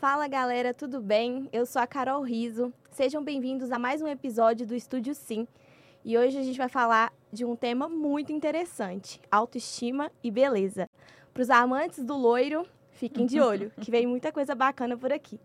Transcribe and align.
Fala 0.00 0.28
galera, 0.28 0.72
tudo 0.72 1.00
bem? 1.00 1.48
Eu 1.52 1.66
sou 1.66 1.82
a 1.82 1.86
Carol 1.86 2.22
Riso. 2.22 2.72
Sejam 2.88 3.20
bem-vindos 3.20 3.72
a 3.72 3.80
mais 3.80 4.00
um 4.00 4.06
episódio 4.06 4.64
do 4.64 4.76
Estúdio 4.76 5.12
Sim. 5.12 5.44
E 6.04 6.16
hoje 6.16 6.38
a 6.38 6.42
gente 6.44 6.56
vai 6.56 6.68
falar 6.68 7.12
de 7.32 7.44
um 7.44 7.56
tema 7.56 7.88
muito 7.88 8.30
interessante: 8.30 9.20
autoestima 9.28 10.08
e 10.22 10.30
beleza. 10.30 10.88
Para 11.34 11.42
os 11.42 11.50
amantes 11.50 12.04
do 12.04 12.16
loiro, 12.16 12.64
fiquem 12.92 13.26
de 13.26 13.40
olho, 13.40 13.72
que 13.82 13.90
vem 13.90 14.06
muita 14.06 14.30
coisa 14.30 14.54
bacana 14.54 14.96
por 14.96 15.12
aqui. 15.12 15.40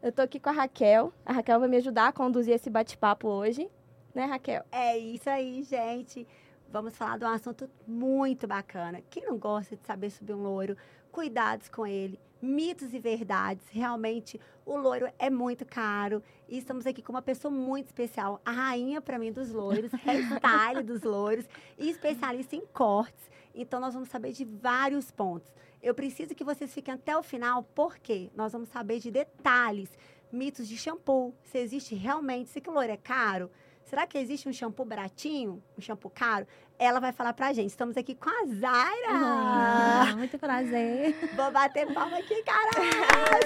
Eu 0.00 0.10
tô 0.10 0.22
aqui 0.22 0.40
com 0.40 0.48
a 0.48 0.52
Raquel. 0.52 1.12
A 1.26 1.34
Raquel 1.34 1.60
vai 1.60 1.68
me 1.68 1.76
ajudar 1.76 2.08
a 2.08 2.12
conduzir 2.12 2.54
esse 2.54 2.70
bate-papo 2.70 3.28
hoje, 3.28 3.68
né, 4.14 4.24
Raquel? 4.24 4.64
É 4.72 4.96
isso 4.96 5.28
aí, 5.28 5.62
gente. 5.64 6.26
Vamos 6.70 6.96
falar 6.96 7.18
de 7.18 7.26
um 7.26 7.28
assunto 7.28 7.68
muito 7.86 8.46
bacana. 8.46 9.02
Quem 9.10 9.26
não 9.26 9.36
gosta 9.36 9.76
de 9.76 9.86
saber 9.86 10.08
sobre 10.08 10.32
um 10.32 10.42
loiro? 10.42 10.78
Cuidados 11.12 11.68
com 11.68 11.86
ele, 11.86 12.18
mitos 12.40 12.92
e 12.94 12.98
verdades. 12.98 13.66
Realmente, 13.70 14.40
o 14.64 14.76
loiro 14.76 15.08
é 15.18 15.30
muito 15.30 15.64
caro. 15.64 16.22
E 16.48 16.58
estamos 16.58 16.86
aqui 16.86 17.02
com 17.02 17.12
uma 17.12 17.22
pessoa 17.22 17.52
muito 17.52 17.86
especial, 17.86 18.40
a 18.44 18.50
rainha 18.50 19.00
para 19.00 19.18
mim 19.18 19.32
dos 19.32 19.50
loiros, 19.50 19.92
hairstyle 20.06 20.82
dos 20.82 21.02
loiros 21.02 21.46
e 21.78 21.90
especialista 21.90 22.56
em 22.56 22.64
cortes. 22.66 23.30
Então, 23.54 23.80
nós 23.80 23.94
vamos 23.94 24.08
saber 24.08 24.32
de 24.32 24.44
vários 24.44 25.10
pontos. 25.10 25.48
Eu 25.82 25.94
preciso 25.94 26.34
que 26.34 26.44
vocês 26.44 26.72
fiquem 26.72 26.94
até 26.94 27.16
o 27.16 27.22
final, 27.22 27.62
porque 27.62 28.30
nós 28.34 28.52
vamos 28.52 28.68
saber 28.68 28.98
de 28.98 29.10
detalhes, 29.10 29.90
mitos 30.30 30.68
de 30.68 30.76
shampoo, 30.76 31.34
se 31.44 31.58
existe 31.58 31.94
realmente, 31.94 32.50
se 32.50 32.60
que 32.60 32.68
o 32.68 32.72
loiro 32.72 32.92
é 32.92 32.96
caro, 32.96 33.50
será 33.88 34.06
que 34.06 34.18
existe 34.18 34.48
um 34.48 34.52
shampoo 34.52 34.84
baratinho, 34.84 35.62
um 35.76 35.80
shampoo 35.80 36.10
caro? 36.14 36.46
Ela 36.78 37.00
vai 37.00 37.10
falar 37.12 37.32
pra 37.32 37.52
gente. 37.52 37.68
Estamos 37.70 37.96
aqui 37.96 38.14
com 38.14 38.28
a 38.30 38.46
Zaira. 38.46 39.08
Ah, 39.10 40.14
muito 40.16 40.38
prazer. 40.38 41.14
Vou 41.34 41.50
bater 41.50 41.92
palma 41.92 42.18
aqui, 42.18 42.42
caralho. 42.42 42.88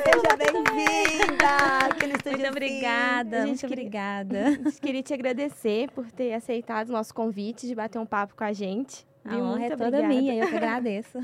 Seja 0.04 0.36
bem-vinda 0.36 1.86
aqui 1.86 2.06
no 2.06 2.12
Estúdio 2.16 2.38
Muito 2.38 2.48
obrigada, 2.50 3.46
muito 3.46 3.60
queria- 3.60 3.74
obrigada. 3.76 4.48
A 4.48 4.50
gente 4.68 4.80
queria 4.80 5.02
te 5.02 5.14
agradecer 5.14 5.90
por 5.92 6.10
ter 6.10 6.34
aceitado 6.34 6.90
o 6.90 6.92
nosso 6.92 7.14
convite 7.14 7.66
de 7.66 7.74
bater 7.74 7.98
um 7.98 8.06
papo 8.06 8.34
com 8.36 8.44
a 8.44 8.52
gente. 8.52 9.06
A 9.24 9.36
honra 9.36 9.66
é 9.66 9.70
toda 9.70 9.86
obrigada. 9.86 10.08
minha, 10.08 10.34
eu 10.34 10.48
que 10.48 10.56
agradeço. 10.56 11.18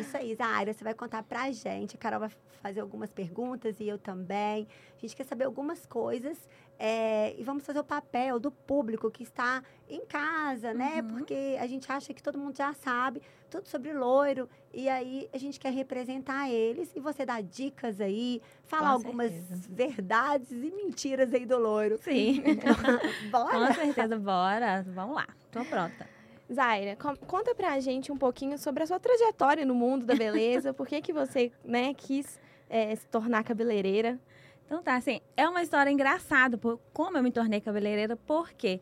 Isso 0.00 0.16
aí, 0.16 0.34
Zaira, 0.34 0.72
você 0.72 0.84
vai 0.84 0.94
contar 0.94 1.22
pra 1.22 1.50
gente. 1.50 1.96
A 1.96 1.98
Carol 1.98 2.20
vai 2.20 2.30
fazer 2.62 2.80
algumas 2.80 3.10
perguntas 3.10 3.78
e 3.80 3.88
eu 3.88 3.98
também. 3.98 4.66
A 4.96 5.00
gente 5.00 5.14
quer 5.14 5.24
saber 5.24 5.44
algumas 5.44 5.86
coisas 5.86 6.48
é, 6.78 7.34
e 7.38 7.42
vamos 7.42 7.64
fazer 7.64 7.78
o 7.78 7.84
papel 7.84 8.38
do 8.38 8.50
público 8.50 9.10
que 9.10 9.22
está 9.22 9.62
em 9.88 10.04
casa, 10.04 10.74
né? 10.74 11.00
Uhum. 11.00 11.08
Porque 11.08 11.56
a 11.60 11.66
gente 11.66 11.90
acha 11.90 12.12
que 12.12 12.22
todo 12.22 12.38
mundo 12.38 12.56
já 12.56 12.72
sabe 12.74 13.22
tudo 13.48 13.68
sobre 13.68 13.92
loiro 13.92 14.48
e 14.72 14.88
aí 14.88 15.28
a 15.32 15.38
gente 15.38 15.60
quer 15.60 15.72
representar 15.72 16.50
eles 16.50 16.90
e 16.94 17.00
você 17.00 17.24
dá 17.24 17.40
dicas 17.40 18.00
aí, 18.00 18.42
falar 18.64 18.90
algumas 18.90 19.32
verdades 19.68 20.50
e 20.50 20.72
mentiras 20.72 21.32
aí 21.32 21.46
do 21.46 21.56
loiro. 21.56 21.98
Sim, 22.02 22.42
Bora? 23.30 23.68
com 23.68 23.74
certeza, 23.74 24.18
bora. 24.18 24.84
Vamos 24.88 25.16
lá, 25.16 25.28
tô 25.50 25.64
pronta. 25.64 26.15
Zaira, 26.52 26.96
conta 27.26 27.54
pra 27.54 27.78
gente 27.80 28.12
um 28.12 28.16
pouquinho 28.16 28.56
sobre 28.56 28.82
a 28.82 28.86
sua 28.86 29.00
trajetória 29.00 29.64
no 29.64 29.74
mundo 29.74 30.06
da 30.06 30.14
beleza. 30.14 30.72
por 30.72 30.86
que, 30.86 31.00
que 31.00 31.12
você 31.12 31.50
né, 31.64 31.92
quis 31.92 32.38
é, 32.70 32.94
se 32.94 33.06
tornar 33.06 33.42
cabeleireira? 33.42 34.18
Então 34.64 34.82
tá, 34.82 34.96
assim, 34.96 35.20
é 35.36 35.48
uma 35.48 35.62
história 35.62 35.90
engraçada, 35.90 36.58
por 36.58 36.80
como 36.92 37.16
eu 37.16 37.22
me 37.22 37.30
tornei 37.30 37.60
cabeleireira, 37.60 38.16
porque 38.16 38.80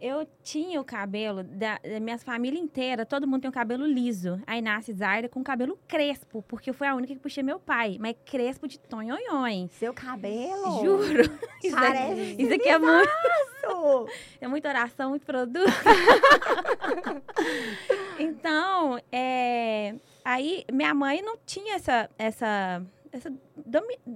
eu 0.00 0.26
tinha 0.42 0.80
o 0.80 0.84
cabelo 0.84 1.42
da, 1.42 1.78
da 1.78 2.00
minha 2.00 2.18
família 2.18 2.58
inteira, 2.58 3.06
todo 3.06 3.26
mundo 3.26 3.42
tem 3.42 3.48
um 3.48 3.52
cabelo 3.52 3.86
liso. 3.86 4.40
Aí 4.46 4.60
nasce 4.60 4.92
Zaira 4.92 5.28
com 5.28 5.42
cabelo 5.42 5.78
crespo, 5.88 6.44
porque 6.46 6.70
eu 6.70 6.74
fui 6.74 6.86
a 6.86 6.94
única 6.94 7.14
que 7.14 7.20
puxei 7.20 7.42
meu 7.42 7.58
pai, 7.58 7.96
mas 7.98 8.14
crespo 8.24 8.68
de 8.68 8.78
tonhonhões. 8.78 9.70
Seu 9.72 9.94
cabelo. 9.94 10.84
Juro. 10.84 11.22
Isso 11.62 11.74
Parece 11.74 12.12
aqui, 12.12 12.42
isso 12.42 12.54
aqui 12.54 12.68
é 12.68 12.78
muito, 12.78 13.10
é 14.40 14.46
muita 14.46 14.68
oração, 14.68 15.10
muito 15.10 15.26
produto. 15.26 15.66
então, 18.18 19.00
é, 19.10 19.94
aí 20.24 20.64
minha 20.70 20.94
mãe 20.94 21.22
não 21.22 21.36
tinha 21.44 21.74
essa, 21.74 22.08
essa, 22.18 22.82
essa 23.16 23.32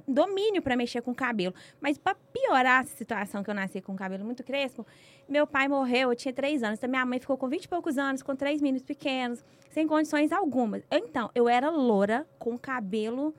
domínio 0.06 0.62
para 0.62 0.77
mexer 0.77 1.03
com 1.03 1.11
o 1.11 1.15
cabelo. 1.15 1.55
Mas 1.81 1.99
para 1.99 2.15
piorar 2.33 2.83
essa 2.83 2.97
situação 2.97 3.43
que 3.43 3.50
eu 3.50 3.55
nasci 3.55 3.81
com 3.81 3.93
o 3.93 3.97
cabelo 3.97 4.25
muito 4.25 4.43
crespo, 4.43 4.87
meu 5.28 5.47
pai 5.47 5.69
morreu, 5.69 6.11
eu 6.11 6.16
tinha 6.16 6.33
três 6.33 6.62
anos. 6.62 6.78
Então, 6.78 6.88
minha 6.88 7.05
mãe 7.05 7.19
ficou 7.19 7.37
com 7.37 7.49
20 7.49 7.65
e 7.65 7.69
poucos 7.69 7.99
anos, 7.99 8.22
com 8.22 8.34
três 8.34 8.60
meninos 8.60 8.83
pequenos, 8.83 9.44
sem 9.71 9.87
condições 9.87 10.33
algumas. 10.33 10.83
Então, 10.91 11.31
eu 11.34 11.49
era 11.49 11.71
loura, 11.71 12.27
com 12.39 12.59
cabelo 12.59 13.34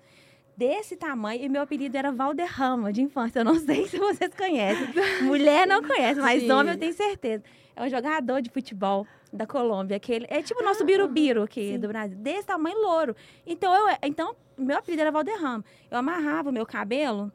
desse 0.55 0.95
tamanho, 0.95 1.43
e 1.43 1.49
meu 1.49 1.61
apelido 1.61 1.97
era 1.97 2.11
Valderrama, 2.11 2.91
de 2.93 3.01
infância. 3.01 3.39
Eu 3.39 3.45
não 3.45 3.55
sei 3.59 3.87
se 3.87 3.97
vocês 3.97 4.33
conhecem. 4.35 4.87
Mulher 5.23 5.65
não 5.67 5.81
conhece, 5.81 6.19
mas 6.19 6.41
Sim. 6.43 6.51
homem 6.51 6.73
eu 6.73 6.79
tenho 6.79 6.93
certeza. 6.93 7.43
É 7.75 7.83
um 7.83 7.89
jogador 7.89 8.41
de 8.41 8.49
futebol 8.49 9.07
da 9.31 9.47
Colômbia, 9.47 9.95
aquele 9.95 10.25
é 10.29 10.41
tipo 10.41 10.61
o 10.61 10.65
nosso 10.65 10.83
birubiru 10.83 11.43
aqui 11.43 11.69
sim. 11.71 11.79
do 11.79 11.87
Brasil, 11.87 12.17
desse 12.17 12.45
tamanho 12.45 12.77
louro. 12.81 13.15
Então 13.47 13.73
eu, 13.73 13.95
então 14.03 14.35
meu 14.57 14.77
apelido 14.77 15.01
era 15.01 15.11
Valderrama. 15.11 15.63
Eu 15.89 15.97
amarrava 15.97 16.49
o 16.49 16.53
meu 16.53 16.65
cabelo, 16.65 17.31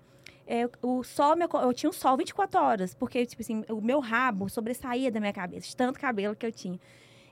é, 0.47 0.69
o 0.83 1.03
sol, 1.03 1.35
me 1.37 1.45
aco- 1.45 1.57
eu 1.59 1.73
tinha 1.73 1.89
um 1.89 1.93
sol 1.95 2.17
24 2.19 2.61
horas, 2.61 2.95
porque 2.95 3.25
tipo 3.25 3.41
assim, 3.41 3.65
o 3.71 3.81
meu 3.81 3.99
rabo 3.99 4.47
sobressaía 4.51 5.11
da 5.11 5.19
minha 5.19 5.33
cabeça, 5.33 5.67
de 5.67 5.75
tanto 5.75 5.99
cabelo 5.99 6.37
que 6.37 6.45
eu 6.45 6.53
tinha. 6.53 6.79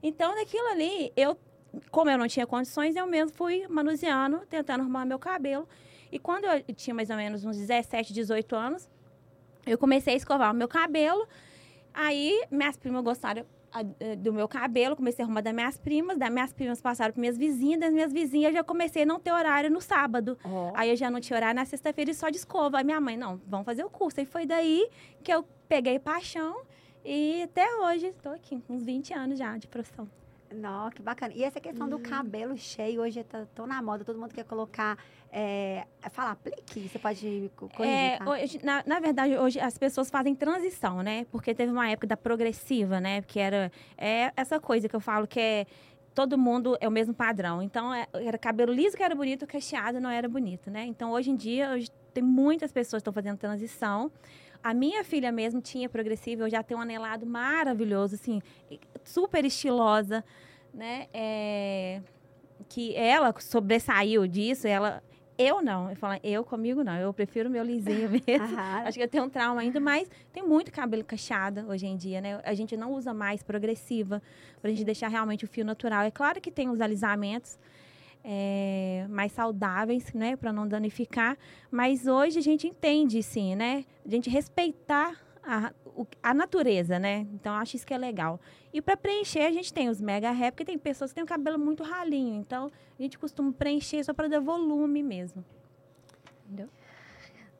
Então 0.02 0.34
naquilo 0.34 0.66
ali, 0.68 1.12
eu 1.14 1.36
como 1.90 2.10
eu 2.10 2.18
não 2.18 2.28
tinha 2.28 2.46
condições, 2.46 2.96
eu 2.96 3.06
mesmo 3.06 3.32
fui 3.34 3.66
manuseando, 3.68 4.40
tentando 4.48 4.80
arrumar 4.80 5.04
meu 5.04 5.18
cabelo. 5.18 5.68
E 6.10 6.18
quando 6.18 6.44
eu 6.44 6.62
tinha 6.74 6.94
mais 6.94 7.10
ou 7.10 7.16
menos 7.16 7.44
uns 7.44 7.56
17, 7.56 8.12
18 8.12 8.54
anos, 8.54 8.88
eu 9.66 9.76
comecei 9.78 10.14
a 10.14 10.16
escovar 10.16 10.52
o 10.52 10.54
meu 10.54 10.68
cabelo. 10.68 11.26
Aí 11.92 12.44
minhas 12.50 12.76
primas 12.76 13.02
gostaram 13.02 13.44
ah, 13.72 13.84
eh, 13.98 14.14
do 14.14 14.32
meu 14.32 14.46
cabelo, 14.46 14.94
comecei 14.94 15.24
a 15.24 15.26
arrumar 15.26 15.40
das 15.40 15.52
minhas 15.52 15.76
primas, 15.76 16.16
das 16.16 16.30
minhas 16.30 16.52
primas 16.52 16.80
passaram 16.80 17.12
para 17.12 17.20
minhas 17.20 17.36
vizinhas, 17.36 17.80
das 17.80 17.92
minhas 17.92 18.12
vizinhas 18.12 18.52
eu 18.52 18.58
já 18.58 18.64
comecei 18.64 19.02
a 19.02 19.06
não 19.06 19.18
ter 19.18 19.32
horário 19.32 19.70
no 19.70 19.80
sábado. 19.80 20.38
Aí 20.74 20.90
eu 20.90 20.96
já 20.96 21.10
não 21.10 21.20
tinha 21.20 21.36
horário 21.36 21.56
na 21.56 21.64
sexta-feira 21.64 22.10
e 22.10 22.14
só 22.14 22.30
de 22.30 22.36
escova. 22.36 22.78
Aí 22.78 22.84
minha 22.84 23.00
mãe, 23.00 23.16
não, 23.16 23.40
vamos 23.46 23.64
fazer 23.64 23.84
o 23.84 23.90
curso. 23.90 24.20
Aí 24.20 24.26
foi 24.26 24.46
daí 24.46 24.88
que 25.22 25.32
eu 25.32 25.44
peguei 25.68 25.98
paixão 25.98 26.62
e 27.04 27.42
até 27.42 27.66
hoje 27.76 28.06
estou 28.06 28.32
aqui, 28.32 28.62
uns 28.68 28.84
20 28.84 29.12
anos 29.12 29.38
já 29.38 29.56
de 29.58 29.66
profissão. 29.66 30.08
Não, 30.54 30.90
que 30.90 31.02
bacana. 31.02 31.32
E 31.34 31.42
essa 31.42 31.60
questão 31.60 31.88
do 31.88 31.98
cabelo 31.98 32.56
cheio, 32.56 33.00
hoje 33.02 33.22
tá 33.24 33.44
tão 33.54 33.66
na 33.66 33.82
moda, 33.82 34.04
todo 34.04 34.18
mundo 34.18 34.32
quer 34.34 34.44
colocar, 34.44 34.96
é, 35.32 35.84
falar 36.10 36.32
aplique, 36.32 36.88
você 36.88 36.98
pode 36.98 37.26
me 37.26 37.48
corrigir, 37.50 37.86
É, 37.86 38.18
tá? 38.18 38.30
hoje- 38.30 38.60
na, 38.62 38.82
na 38.86 39.00
verdade, 39.00 39.36
hoje 39.36 39.58
as 39.60 39.76
pessoas 39.76 40.10
fazem 40.10 40.34
transição, 40.34 41.02
né? 41.02 41.26
Porque 41.30 41.54
teve 41.54 41.72
uma 41.72 41.88
época 41.90 42.06
da 42.06 42.16
progressiva, 42.16 43.00
né? 43.00 43.22
Que 43.22 43.40
era 43.40 43.70
é 43.98 44.32
essa 44.36 44.60
coisa 44.60 44.88
que 44.88 44.94
eu 44.96 45.00
falo 45.00 45.26
que 45.26 45.40
é 45.40 45.66
todo 46.14 46.38
mundo 46.38 46.76
é 46.80 46.86
o 46.86 46.92
mesmo 46.92 47.12
padrão. 47.12 47.60
Então, 47.60 47.92
é- 47.92 48.06
era 48.14 48.38
cabelo 48.38 48.72
liso 48.72 48.96
que 48.96 49.02
era 49.02 49.14
bonito, 49.16 49.46
cacheado 49.48 50.00
não 50.00 50.08
era 50.10 50.28
bonito, 50.28 50.70
né? 50.70 50.84
Então, 50.86 51.10
hoje 51.10 51.30
em 51.30 51.36
dia, 51.36 51.70
hoje 51.72 51.90
tem 52.14 52.22
muitas 52.22 52.72
pessoas 52.72 53.00
que 53.00 53.08
estão 53.08 53.12
fazendo 53.12 53.36
transição. 53.36 54.10
A 54.62 54.72
minha 54.72 55.04
filha 55.04 55.30
mesmo 55.30 55.60
tinha 55.60 55.88
progressiva, 55.88 56.44
eu 56.44 56.50
já 56.50 56.62
tenho 56.62 56.78
um 56.78 56.82
anelado 56.82 57.26
maravilhoso, 57.26 58.14
assim, 58.14 58.40
super 59.02 59.44
estilosa, 59.44 60.24
né? 60.72 61.06
É, 61.12 62.00
que 62.68 62.94
ela 62.96 63.34
sobressaiu 63.38 64.26
disso, 64.26 64.66
ela... 64.66 65.02
Eu 65.36 65.60
não, 65.60 65.90
eu 65.90 65.96
falo, 65.96 66.20
eu 66.22 66.44
comigo 66.44 66.84
não, 66.84 66.94
eu 66.94 67.12
prefiro 67.12 67.50
meu 67.50 67.64
lisinho 67.64 68.08
mesmo. 68.24 68.56
Acho 68.56 68.96
que 68.96 69.02
eu 69.02 69.08
tenho 69.08 69.24
um 69.24 69.28
trauma 69.28 69.60
ainda, 69.60 69.80
mas 69.80 70.08
tem 70.32 70.44
muito 70.44 70.70
cabelo 70.70 71.02
cacheado 71.02 71.66
hoje 71.68 71.86
em 71.86 71.96
dia, 71.96 72.20
né? 72.20 72.40
A 72.44 72.54
gente 72.54 72.76
não 72.76 72.92
usa 72.92 73.12
mais 73.12 73.42
progressiva, 73.42 74.22
pra 74.62 74.70
gente 74.70 74.84
deixar 74.84 75.08
realmente 75.08 75.44
o 75.44 75.48
fio 75.48 75.64
natural. 75.64 76.04
É 76.04 76.10
claro 76.12 76.40
que 76.40 76.52
tem 76.52 76.70
os 76.70 76.80
alisamentos 76.80 77.58
é, 78.24 79.06
mais 79.08 79.32
saudáveis, 79.32 80.12
né? 80.14 80.34
Pra 80.36 80.52
não 80.52 80.66
danificar, 80.66 81.36
mas 81.70 82.06
hoje 82.06 82.38
a 82.38 82.42
gente 82.42 82.66
entende, 82.66 83.22
sim, 83.22 83.54
né? 83.54 83.84
A 84.04 84.08
gente 84.08 84.30
respeitar 84.30 85.14
a, 85.42 85.72
a 86.22 86.34
natureza, 86.34 86.98
né? 86.98 87.26
Então, 87.34 87.54
acho 87.54 87.76
isso 87.76 87.86
que 87.86 87.92
é 87.92 87.98
legal. 87.98 88.40
E 88.72 88.80
para 88.80 88.96
preencher, 88.96 89.42
a 89.42 89.52
gente 89.52 89.72
tem 89.72 89.88
os 89.88 90.00
mega 90.00 90.30
rap, 90.30 90.54
porque 90.54 90.64
tem 90.64 90.78
pessoas 90.78 91.10
que 91.10 91.16
têm 91.16 91.24
o 91.24 91.26
cabelo 91.26 91.58
muito 91.58 91.82
ralinho. 91.82 92.34
Então, 92.34 92.70
a 92.98 93.02
gente 93.02 93.18
costuma 93.18 93.52
preencher 93.52 94.02
só 94.02 94.14
para 94.14 94.28
dar 94.28 94.40
volume 94.40 95.02
mesmo. 95.02 95.44
Entendeu? 96.46 96.68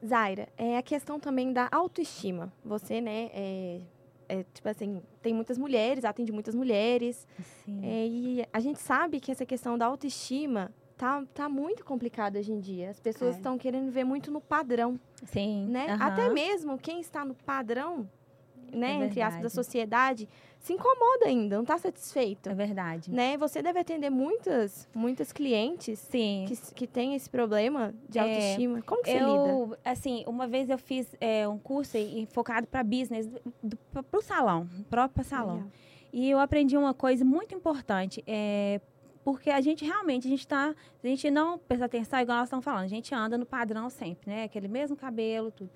Zaira, 0.05 0.49
é 0.57 0.77
a 0.77 0.83
questão 0.83 1.21
também 1.21 1.53
da 1.53 1.69
autoestima. 1.71 2.53
Você, 2.65 3.01
né, 3.01 3.31
é, 3.33 3.81
é, 4.41 4.45
tipo 4.53 4.69
assim, 4.69 5.03
tem 5.23 5.33
muitas 5.35 5.57
mulheres, 5.59 6.05
atende 6.05 6.33
muitas 6.33 6.55
mulheres. 6.55 7.27
É, 7.83 8.07
e 8.07 8.45
a 8.53 8.61
gente 8.61 8.79
sabe 8.81 9.21
que 9.21 9.31
essa 9.33 9.47
questão 9.47 9.77
da 9.79 9.87
autoestima 9.87 10.73
tá, 10.97 11.25
tá 11.35 11.49
muito 11.49 11.85
complicada 11.85 12.39
hoje 12.39 12.53
em 12.53 12.61
dia. 12.61 12.91
As 12.91 13.01
pessoas 13.01 13.35
É. 13.35 13.39
estão 13.39 13.57
querendo 13.59 13.91
ver 13.91 14.05
muito 14.05 14.31
no 14.31 14.41
padrão, 14.41 14.99
Sim. 15.25 15.67
né? 15.69 15.87
aham. 15.91 16.07
Até 16.07 16.29
mesmo 16.31 16.79
quem 16.79 17.01
está 17.01 17.25
no 17.25 17.35
padrão 17.35 18.09
né, 18.73 18.93
É 19.03 19.05
entre 19.07 19.21
aspas, 19.23 19.43
da 19.43 19.51
sociedade, 19.51 20.29
se 20.65 20.73
incomoda 20.73 21.27
ainda, 21.27 21.57
não 21.57 21.63
está 21.63 21.77
satisfeito. 21.77 22.49
É 22.49 22.55
verdade. 22.55 23.13
Né? 23.13 23.37
Você 23.37 23.61
deve 23.61 23.79
atender 23.79 24.09
muitas, 24.09 24.89
muitas 24.95 25.31
clientes 25.31 25.99
Sim. 25.99 26.47
que, 26.49 26.57
que 26.75 26.87
têm 26.87 27.15
esse 27.15 27.29
problema 27.29 27.95
de 28.09 28.19
É, 28.19 28.23
autoestima. 28.23 28.81
Como 28.81 29.03
que 29.03 29.11
você 29.11 29.19
lida? 29.19 29.27
Eu, 29.27 29.77
assim, 29.85 30.25
uma 30.27 30.47
vez 30.49 30.71
eu 30.71 30.79
fiz 30.79 31.15
é, 31.21 31.47
um 31.47 31.59
curso 31.59 31.99
focado 32.31 32.67
para 32.67 32.83
business, 32.83 33.29
para 33.93 34.19
o 34.19 34.23
salão, 34.23 34.67
próprio 34.89 35.23
salão. 35.23 35.57
Legal. 35.57 35.71
E 36.15 36.31
eu 36.31 36.39
aprendi 36.41 36.79
uma 36.79 36.95
coisa 36.95 37.27
muito 37.27 37.55
importante. 37.55 38.25
É, 38.27 38.81
porque 39.23 39.51
a 39.51 39.61
gente 39.61 39.85
realmente, 39.85 40.27
a 40.27 40.31
gente 40.31 40.49
tá. 40.49 40.75
A 41.03 41.07
gente 41.07 41.31
não 41.31 41.59
presta 41.59 41.85
atenção, 41.85 42.19
igual 42.21 42.39
nós 42.39 42.47
estamos 42.47 42.65
falando, 42.65 42.85
a 42.85 42.89
gente 42.89 43.15
anda 43.15 43.37
no 43.37 43.45
padrão 43.45 43.91
sempre, 43.91 44.31
né? 44.31 44.45
Aquele 44.45 44.69
mesmo 44.69 44.97
cabelo, 44.97 45.51
tudo. 45.51 45.71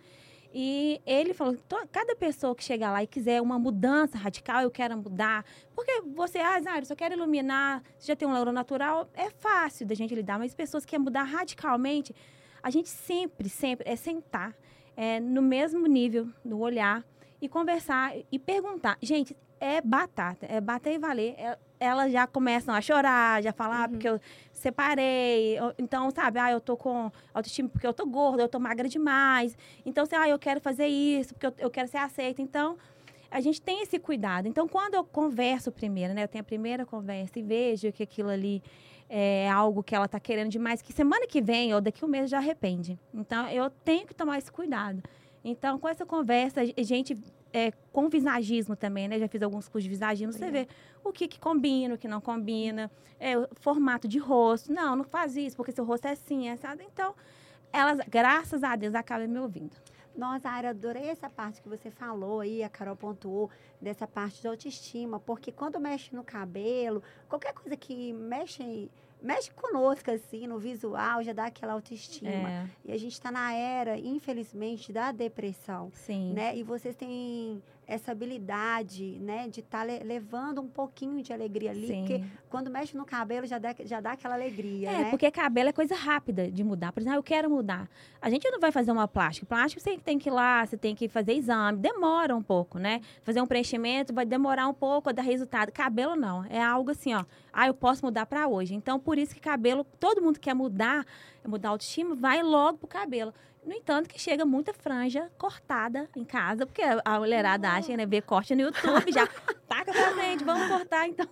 E 0.52 1.00
ele 1.04 1.34
falou: 1.34 1.56
"To- 1.68 1.86
cada 1.92 2.16
pessoa 2.16 2.54
que 2.54 2.64
chegar 2.64 2.90
lá 2.90 3.02
e 3.02 3.06
quiser 3.06 3.40
uma 3.42 3.58
mudança 3.58 4.16
radical, 4.16 4.62
eu 4.62 4.70
quero 4.70 4.96
mudar. 4.96 5.44
Porque 5.74 6.00
você, 6.14 6.38
ah, 6.38 6.60
Zaire, 6.60 6.86
só 6.86 6.94
quero 6.96 7.14
iluminar, 7.14 7.82
já 8.00 8.16
tem 8.16 8.26
um 8.26 8.32
lauro 8.32 8.50
natural, 8.52 9.08
é 9.14 9.30
fácil 9.30 9.86
da 9.86 9.94
gente 9.94 10.14
lidar, 10.14 10.38
mas 10.38 10.54
pessoas 10.54 10.84
que 10.84 10.90
querem 10.90 11.04
mudar 11.04 11.24
radicalmente, 11.24 12.14
a 12.62 12.70
gente 12.70 12.88
sempre, 12.88 13.48
sempre 13.48 13.88
é 13.88 13.94
sentar 13.96 14.54
é, 14.96 15.20
no 15.20 15.40
mesmo 15.42 15.86
nível, 15.86 16.28
no 16.44 16.58
olhar, 16.58 17.04
e 17.40 17.48
conversar 17.48 18.14
e 18.32 18.38
perguntar. 18.38 18.98
Gente, 19.00 19.36
é 19.60 19.80
batata, 19.80 20.46
é 20.46 20.60
bater 20.60 20.94
e 20.94 20.98
valer. 20.98 21.34
É- 21.38 21.58
elas 21.80 22.12
já 22.12 22.26
começam 22.26 22.74
a 22.74 22.80
chorar, 22.80 23.42
já 23.42 23.52
falar, 23.52 23.76
ah, 23.76 23.82
Uhum. 23.84 23.88
porque 23.90 24.08
eu 24.08 24.20
separei. 24.52 25.56
Então, 25.78 26.10
sabe, 26.10 26.38
ah, 26.38 26.50
eu 26.50 26.60
tô 26.60 26.76
com 26.76 27.10
autoestima 27.32 27.68
porque 27.68 27.86
eu 27.86 27.92
tô 27.94 28.06
gorda, 28.06 28.42
eu 28.42 28.48
tô 28.48 28.58
magra 28.58 28.88
demais. 28.88 29.56
Então, 29.84 30.04
assim, 30.04 30.16
ah, 30.16 30.28
eu 30.28 30.38
quero 30.38 30.60
fazer 30.60 30.86
isso 30.86 31.34
porque 31.34 31.46
eu, 31.46 31.54
eu 31.58 31.70
quero 31.70 31.88
ser 31.88 31.98
aceita. 31.98 32.42
Então, 32.42 32.76
a 33.30 33.40
gente 33.40 33.60
tem 33.60 33.82
esse 33.82 33.98
cuidado. 33.98 34.48
Então, 34.48 34.66
quando 34.66 34.94
eu 34.94 35.04
converso 35.04 35.70
primeiro, 35.70 36.14
né, 36.14 36.24
eu 36.24 36.28
tenho 36.28 36.42
a 36.42 36.44
primeira 36.44 36.84
conversa 36.86 37.38
e 37.38 37.42
vejo 37.42 37.92
que 37.92 38.02
aquilo 38.02 38.30
ali 38.30 38.62
é 39.10 39.48
algo 39.48 39.82
que 39.82 39.94
ela 39.94 40.06
tá 40.06 40.20
querendo 40.20 40.50
demais, 40.50 40.82
que 40.82 40.92
semana 40.92 41.26
que 41.26 41.40
vem 41.40 41.72
ou 41.74 41.80
daqui 41.80 42.04
um 42.04 42.08
mês 42.08 42.28
já 42.28 42.38
arrepende. 42.38 42.98
Então, 43.14 43.48
eu 43.48 43.70
tenho 43.70 44.06
que 44.06 44.14
tomar 44.14 44.38
esse 44.38 44.50
cuidado. 44.52 45.02
Então, 45.44 45.78
com 45.78 45.88
essa 45.88 46.04
conversa, 46.04 46.60
a 46.60 46.82
gente, 46.82 47.16
é, 47.52 47.72
com 47.92 48.08
visagismo 48.08 48.76
também, 48.76 49.08
né? 49.08 49.18
Já 49.18 49.28
fiz 49.28 49.42
alguns 49.42 49.68
cursos 49.68 49.84
de 49.84 49.88
visagismo, 49.90 50.32
você 50.32 50.50
vê 50.50 50.68
o 51.02 51.12
que, 51.12 51.26
que 51.26 51.38
combina, 51.38 51.94
o 51.94 51.98
que 51.98 52.08
não 52.08 52.20
combina, 52.20 52.90
é, 53.18 53.36
o 53.38 53.48
formato 53.60 54.06
de 54.06 54.18
rosto. 54.18 54.72
Não, 54.72 54.96
não 54.96 55.04
faz 55.04 55.36
isso, 55.36 55.56
porque 55.56 55.72
seu 55.72 55.84
rosto 55.84 56.06
é 56.06 56.12
assim, 56.12 56.48
é 56.48 56.52
assado. 56.52 56.82
Então, 56.82 57.14
elas, 57.72 57.98
graças 58.08 58.62
a 58.62 58.76
Deus, 58.76 58.94
acabam 58.94 59.28
me 59.28 59.38
ouvindo. 59.38 59.76
Nossa, 60.16 60.50
Ara, 60.50 60.70
adorei 60.70 61.10
essa 61.10 61.30
parte 61.30 61.62
que 61.62 61.68
você 61.68 61.92
falou 61.92 62.40
aí, 62.40 62.64
a 62.64 62.68
Carol 62.68 62.96
pontuou, 62.96 63.48
dessa 63.80 64.04
parte 64.04 64.40
de 64.40 64.48
autoestima, 64.48 65.20
porque 65.20 65.52
quando 65.52 65.78
mexe 65.78 66.14
no 66.14 66.24
cabelo, 66.24 67.02
qualquer 67.28 67.54
coisa 67.54 67.76
que 67.76 68.12
mexe, 68.12 68.90
mexe 69.20 69.50
conosco, 69.50 70.10
assim, 70.10 70.46
no 70.46 70.58
visual, 70.58 71.22
já 71.22 71.32
dá 71.32 71.46
aquela 71.46 71.72
autoestima. 71.72 72.30
É, 72.30 72.66
E 72.84 72.92
a 72.92 72.98
gente 72.98 73.12
está 73.12 73.30
na 73.30 73.52
era, 73.52 73.98
infelizmente, 73.98 74.92
da 74.92 75.12
depressão, 75.12 75.90
sim. 75.92 76.32
né? 76.32 76.56
E 76.56 76.62
vocês 76.62 76.94
têm 76.94 77.62
essa 77.88 78.12
habilidade, 78.12 79.18
né, 79.18 79.48
de 79.48 79.60
estar 79.60 79.82
levando 79.82 80.60
um 80.60 80.68
pouquinho 80.68 81.22
de 81.22 81.32
alegria 81.32 81.70
ali, 81.70 81.86
sim. 81.86 82.00
porque 82.00 82.24
quando 82.50 82.70
mexe 82.70 82.94
no 82.94 83.06
cabelo 83.06 83.46
já 83.46 83.58
dá, 83.58 83.74
já 83.82 83.98
dá 83.98 84.12
aquela 84.12 84.34
alegria, 84.34 84.90
É, 84.90 84.98
né? 85.04 85.10
porque 85.10 85.30
cabelo 85.30 85.70
é 85.70 85.72
coisa 85.72 85.94
rápida 85.94 86.50
de 86.50 86.62
mudar. 86.62 86.92
Por 86.92 87.00
exemplo, 87.00 87.16
ah, 87.16 87.18
eu 87.18 87.22
quero 87.22 87.48
mudar. 87.48 87.88
A 88.20 88.28
gente 88.28 88.48
não 88.50 88.60
vai 88.60 88.70
fazer 88.70 88.92
uma 88.92 89.08
plástica. 89.08 89.46
Plástico 89.46 89.80
você 89.80 89.96
tem 89.96 90.18
que 90.18 90.28
ir 90.28 90.32
lá, 90.32 90.66
você 90.66 90.76
tem 90.76 90.94
que 90.94 91.08
fazer 91.08 91.32
exame. 91.32 91.78
Demora 91.78 92.36
um 92.36 92.42
pouco, 92.42 92.78
né? 92.78 93.00
Fazer 93.22 93.40
um 93.40 93.46
preenchimento 93.46 94.12
vai 94.12 94.26
demorar 94.26 94.68
um 94.68 94.74
pouco 94.74 95.08
a 95.08 95.12
dar 95.12 95.22
resultado. 95.22 95.72
Cabelo 95.72 96.14
não. 96.14 96.44
É 96.44 96.62
algo 96.62 96.90
assim, 96.90 97.14
ó. 97.14 97.24
Ah, 97.50 97.68
eu 97.68 97.74
posso 97.74 98.04
mudar 98.04 98.26
para 98.26 98.46
hoje. 98.46 98.74
Então, 98.74 99.00
por 99.00 99.16
isso 99.18 99.34
que 99.34 99.40
cabelo, 99.40 99.82
todo 99.98 100.20
mundo 100.20 100.38
quer 100.38 100.54
mudar, 100.54 101.06
mudar 101.46 101.68
a 101.68 101.72
autoestima, 101.72 102.14
vai 102.14 102.42
logo 102.42 102.78
pro 102.78 102.86
cabelo. 102.86 103.32
No 103.64 103.74
entanto, 103.74 104.08
que 104.08 104.18
chega 104.18 104.46
muita 104.46 104.72
franja 104.72 105.30
cortada 105.36 106.08
em 106.16 106.24
casa, 106.24 106.64
porque 106.64 106.80
a 107.04 107.18
mulherada 107.18 107.68
acha, 107.70 107.94
né? 107.96 108.06
Vê 108.06 108.22
corte 108.22 108.54
no 108.54 108.62
YouTube, 108.62 109.12
já 109.12 109.26
taca 109.68 109.92
pra 109.92 110.12
frente, 110.14 110.42
vamos 110.42 110.68
cortar. 110.68 111.06
Então, 111.06 111.26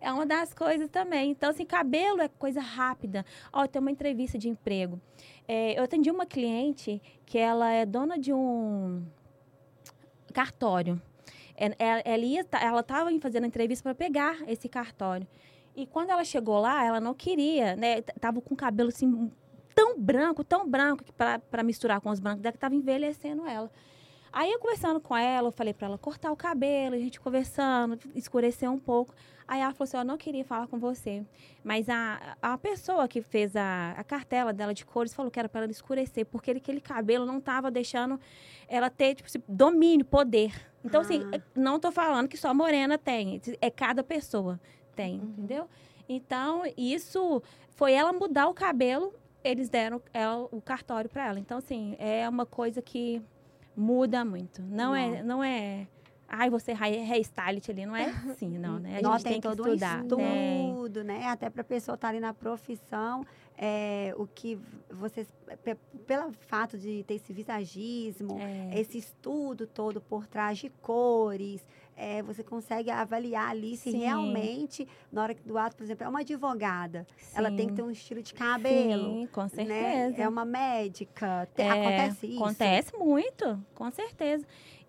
é 0.00 0.12
uma 0.12 0.26
das 0.26 0.52
coisas 0.52 0.88
também. 0.90 1.30
Então, 1.30 1.48
assim, 1.50 1.64
cabelo 1.64 2.20
é 2.20 2.28
coisa 2.28 2.60
rápida. 2.60 3.24
Ó, 3.52 3.66
tem 3.66 3.80
uma 3.80 3.90
entrevista 3.90 4.36
de 4.36 4.50
emprego. 4.50 5.00
É, 5.48 5.78
eu 5.78 5.84
atendi 5.84 6.10
uma 6.10 6.26
cliente 6.26 7.00
que 7.24 7.38
ela 7.38 7.70
é 7.72 7.86
dona 7.86 8.18
de 8.18 8.32
um 8.34 9.02
cartório. 10.32 11.00
É, 11.56 11.66
é- 11.78 12.02
Ela 12.04 12.24
ia, 12.24 12.44
ta- 12.44 12.60
ela 12.62 12.80
estava 12.80 13.10
fazendo 13.20 13.46
entrevista 13.46 13.82
para 13.82 13.94
pegar 13.94 14.38
esse 14.48 14.68
cartório. 14.68 15.26
E 15.74 15.86
quando 15.86 16.10
ela 16.10 16.24
chegou 16.24 16.58
lá, 16.58 16.84
ela 16.84 17.00
não 17.00 17.14
queria, 17.14 17.76
né? 17.76 18.02
Tava 18.20 18.40
com 18.42 18.52
o 18.52 18.56
cabelo 18.56 18.90
assim 18.90 19.30
tão 19.74 19.98
branco, 19.98 20.42
tão 20.44 20.68
branco 20.68 21.04
que 21.04 21.12
para 21.12 21.62
misturar 21.62 22.00
com 22.00 22.10
os 22.10 22.20
brancos 22.20 22.42
dela 22.42 22.52
que 22.52 22.58
tava 22.58 22.74
envelhecendo 22.74 23.46
ela. 23.46 23.70
Aí 24.32 24.50
eu 24.50 24.58
conversando 24.58 24.98
com 24.98 25.14
ela, 25.14 25.48
eu 25.48 25.52
falei 25.52 25.74
para 25.74 25.88
ela 25.88 25.98
cortar 25.98 26.32
o 26.32 26.36
cabelo, 26.36 26.94
a 26.94 26.98
gente 26.98 27.20
conversando, 27.20 27.98
escurecer 28.14 28.70
um 28.70 28.78
pouco. 28.78 29.14
Aí 29.46 29.60
ela 29.60 29.74
falou 29.74 29.84
assim: 29.84 29.96
"Eu 29.98 30.04
não 30.04 30.16
queria 30.16 30.42
falar 30.42 30.66
com 30.68 30.78
você, 30.78 31.22
mas 31.62 31.86
a, 31.90 32.36
a 32.40 32.56
pessoa 32.56 33.06
que 33.06 33.20
fez 33.20 33.54
a, 33.54 33.92
a 33.94 34.02
cartela 34.02 34.50
dela 34.50 34.72
de 34.72 34.86
cores 34.86 35.12
falou 35.12 35.30
que 35.30 35.38
era 35.38 35.50
para 35.50 35.64
ela 35.64 35.70
escurecer, 35.70 36.24
porque 36.24 36.50
ele- 36.50 36.60
aquele 36.60 36.80
cabelo 36.80 37.26
não 37.26 37.38
estava 37.38 37.70
deixando 37.70 38.18
ela 38.66 38.88
ter 38.88 39.16
tipo, 39.16 39.28
esse 39.28 39.42
domínio, 39.46 40.06
poder. 40.06 40.54
Então, 40.82 41.02
assim, 41.02 41.20
Ah. 41.34 41.40
não 41.54 41.78
tô 41.78 41.92
falando 41.92 42.26
que 42.26 42.38
só 42.38 42.54
morena 42.54 42.96
tem, 42.96 43.38
é 43.60 43.70
cada 43.70 44.02
pessoa 44.02 44.58
tem, 44.96 45.16
entendeu? 45.16 45.68
Então, 46.08 46.62
isso 46.74 47.42
foi 47.74 47.92
ela 47.92 48.12
mudar 48.14 48.48
o 48.48 48.54
cabelo, 48.54 49.12
eles 49.44 49.68
deram 49.68 50.00
ela, 50.12 50.48
o 50.50 50.60
cartório 50.60 51.08
para 51.10 51.26
ela. 51.28 51.38
Então, 51.38 51.58
assim, 51.58 51.96
é 51.98 52.28
uma 52.28 52.46
coisa 52.46 52.80
que 52.82 53.22
muda 53.76 54.24
muito. 54.24 54.62
Não, 54.62 54.94
é, 54.94 55.22
não 55.22 55.42
é. 55.42 55.86
Ai, 56.34 56.48
você 56.48 56.72
hair- 56.72 57.06
hairstylist 57.10 57.68
ali, 57.68 57.84
não 57.84 57.94
é 57.94 58.04
assim, 58.30 58.56
não, 58.58 58.78
né? 58.78 59.00
A 59.04 59.12
gente 59.18 59.24
tem 59.24 59.34
que 59.40 59.40
todo 59.48 59.66
estudar. 59.68 60.02
Tem. 60.04 60.70
estudo, 60.70 61.04
né? 61.04 61.26
Até 61.26 61.50
para 61.50 61.60
a 61.60 61.64
pessoa 61.64 61.94
estar 61.94 62.08
ali 62.08 62.20
na 62.20 62.32
profissão, 62.32 63.26
é, 63.56 64.14
o 64.16 64.26
que 64.26 64.58
vocês, 64.90 65.28
pe- 65.62 65.76
pelo 66.06 66.32
fato 66.32 66.78
de 66.78 67.02
ter 67.04 67.14
esse 67.14 67.34
visagismo, 67.34 68.38
É. 68.40 68.80
esse 68.80 68.96
estudo 68.96 69.66
todo 69.66 70.00
por 70.00 70.26
trás 70.26 70.56
de 70.56 70.70
cores, 70.80 71.62
é, 71.96 72.22
você 72.22 72.42
consegue 72.42 72.90
avaliar 72.90 73.50
ali 73.50 73.76
se 73.76 73.90
Sim. 73.90 73.98
realmente, 73.98 74.86
na 75.12 75.22
hora 75.22 75.36
do 75.44 75.56
ato, 75.58 75.76
por 75.76 75.84
exemplo, 75.84 76.04
é 76.04 76.08
uma 76.08 76.20
advogada, 76.20 77.06
ela 77.34 77.48
tem 77.50 77.66
que 77.66 77.72
Sim. 77.72 77.76
ter 77.76 77.82
um 77.82 77.90
estilo 77.90 78.22
de 78.22 78.34
cabelo. 78.34 79.04
Sim, 79.20 79.28
com 79.32 79.42
Né? 79.42 79.48
certeza. 79.48 80.22
É 80.22 80.28
uma 80.28 80.44
médica. 80.44 81.48
Tem- 81.54 81.66
É, 81.66 81.70
acontece 81.70 82.26
isso. 82.26 82.42
Acontece 82.44 82.96
muito, 82.96 83.64
com 83.74 83.90
certeza. 83.90 84.44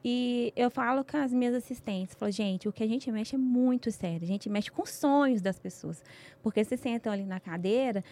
E 0.06 0.52
eu 0.56 0.70
falo 0.70 1.04
com 1.06 1.16
as 1.16 1.32
minhas 1.34 1.56
assistentes, 1.56 2.14
falo, 2.16 2.30
gente, 2.30 2.68
o 2.68 2.74
que 2.74 2.84
a 2.84 2.88
gente 2.88 3.10
mexe 3.10 3.36
é 3.36 3.38
muito 3.38 3.90
sério. 3.90 4.24
A 4.24 4.28
gente 4.28 4.50
mexe 4.50 4.70
com 4.70 4.82
os 4.82 4.90
sonhos 4.90 5.42
das 5.42 5.58
pessoas. 5.58 6.04
Porque 6.42 6.62
vocês 6.64 6.82
sentam 6.82 7.12
ali 7.14 7.24
na 7.24 7.40
cadeira, 7.40 8.04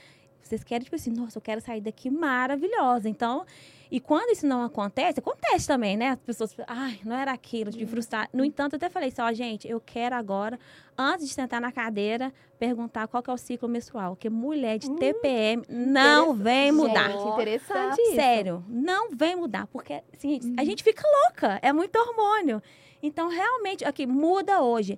vocês 0.44 0.64
querem, 0.64 0.84
tipo 0.84 0.96
assim, 0.96 1.12
nossa, 1.12 1.38
eu 1.38 1.42
quero 1.42 1.62
sair 1.62 1.82
daqui 1.82 2.10
maravilhosa. 2.10 3.08
Então, 3.10 3.46
e 3.90 4.00
quando 4.00 4.32
isso 4.32 4.48
não 4.48 4.64
acontece, 4.64 5.20
acontece 5.20 5.68
também, 5.68 5.98
né? 5.98 6.10
As 6.10 6.20
pessoas, 6.20 6.56
ai, 6.68 7.00
não 7.04 7.16
era 7.16 7.32
aquilo, 7.32 7.70
de 7.72 7.86
frustrar. 7.86 8.30
No 8.34 8.44
entanto, 8.46 8.74
eu 8.74 8.78
até 8.78 8.90
falei 8.90 9.10
assim, 9.10 9.22
ó, 9.22 9.32
gente, 9.34 9.68
eu 9.68 9.82
quero 9.82 10.16
agora, 10.16 10.58
antes 10.98 11.28
de 11.28 11.34
sentar 11.34 11.60
na 11.60 11.72
cadeira, 11.72 12.34
perguntar 12.58 13.08
qual 13.08 13.22
que 13.22 13.30
é 13.30 13.34
o 13.34 13.38
ciclo 13.38 13.68
menstrual. 13.68 14.16
Porque 14.16 14.30
mulher 14.30 14.78
de 14.78 14.90
TPM 14.92 15.64
não 15.70 16.34
vem 16.34 16.72
mudar. 16.72 17.12
Gente, 17.12 17.28
interessante 17.34 18.02
isso. 18.02 18.16
Sério, 18.16 18.64
não 18.70 19.10
vem 19.12 19.36
mudar, 19.36 19.68
porque 19.68 20.02
assim, 20.14 20.40
Uhum. 20.42 20.56
a 20.58 20.64
gente 20.64 20.84
fica 20.84 21.04
louca, 21.26 21.60
é 21.62 21.74
muito 21.74 21.96
hormônio. 21.98 22.62
Então, 23.04 23.28
realmente, 23.30 23.84
aqui, 23.84 24.06
muda 24.06 24.62
hoje. 24.62 24.98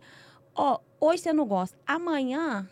Ó, 0.54 0.78
hoje 1.00 1.24
você 1.24 1.34
não 1.34 1.46
gosta. 1.48 1.76
Amanhã, 1.88 2.70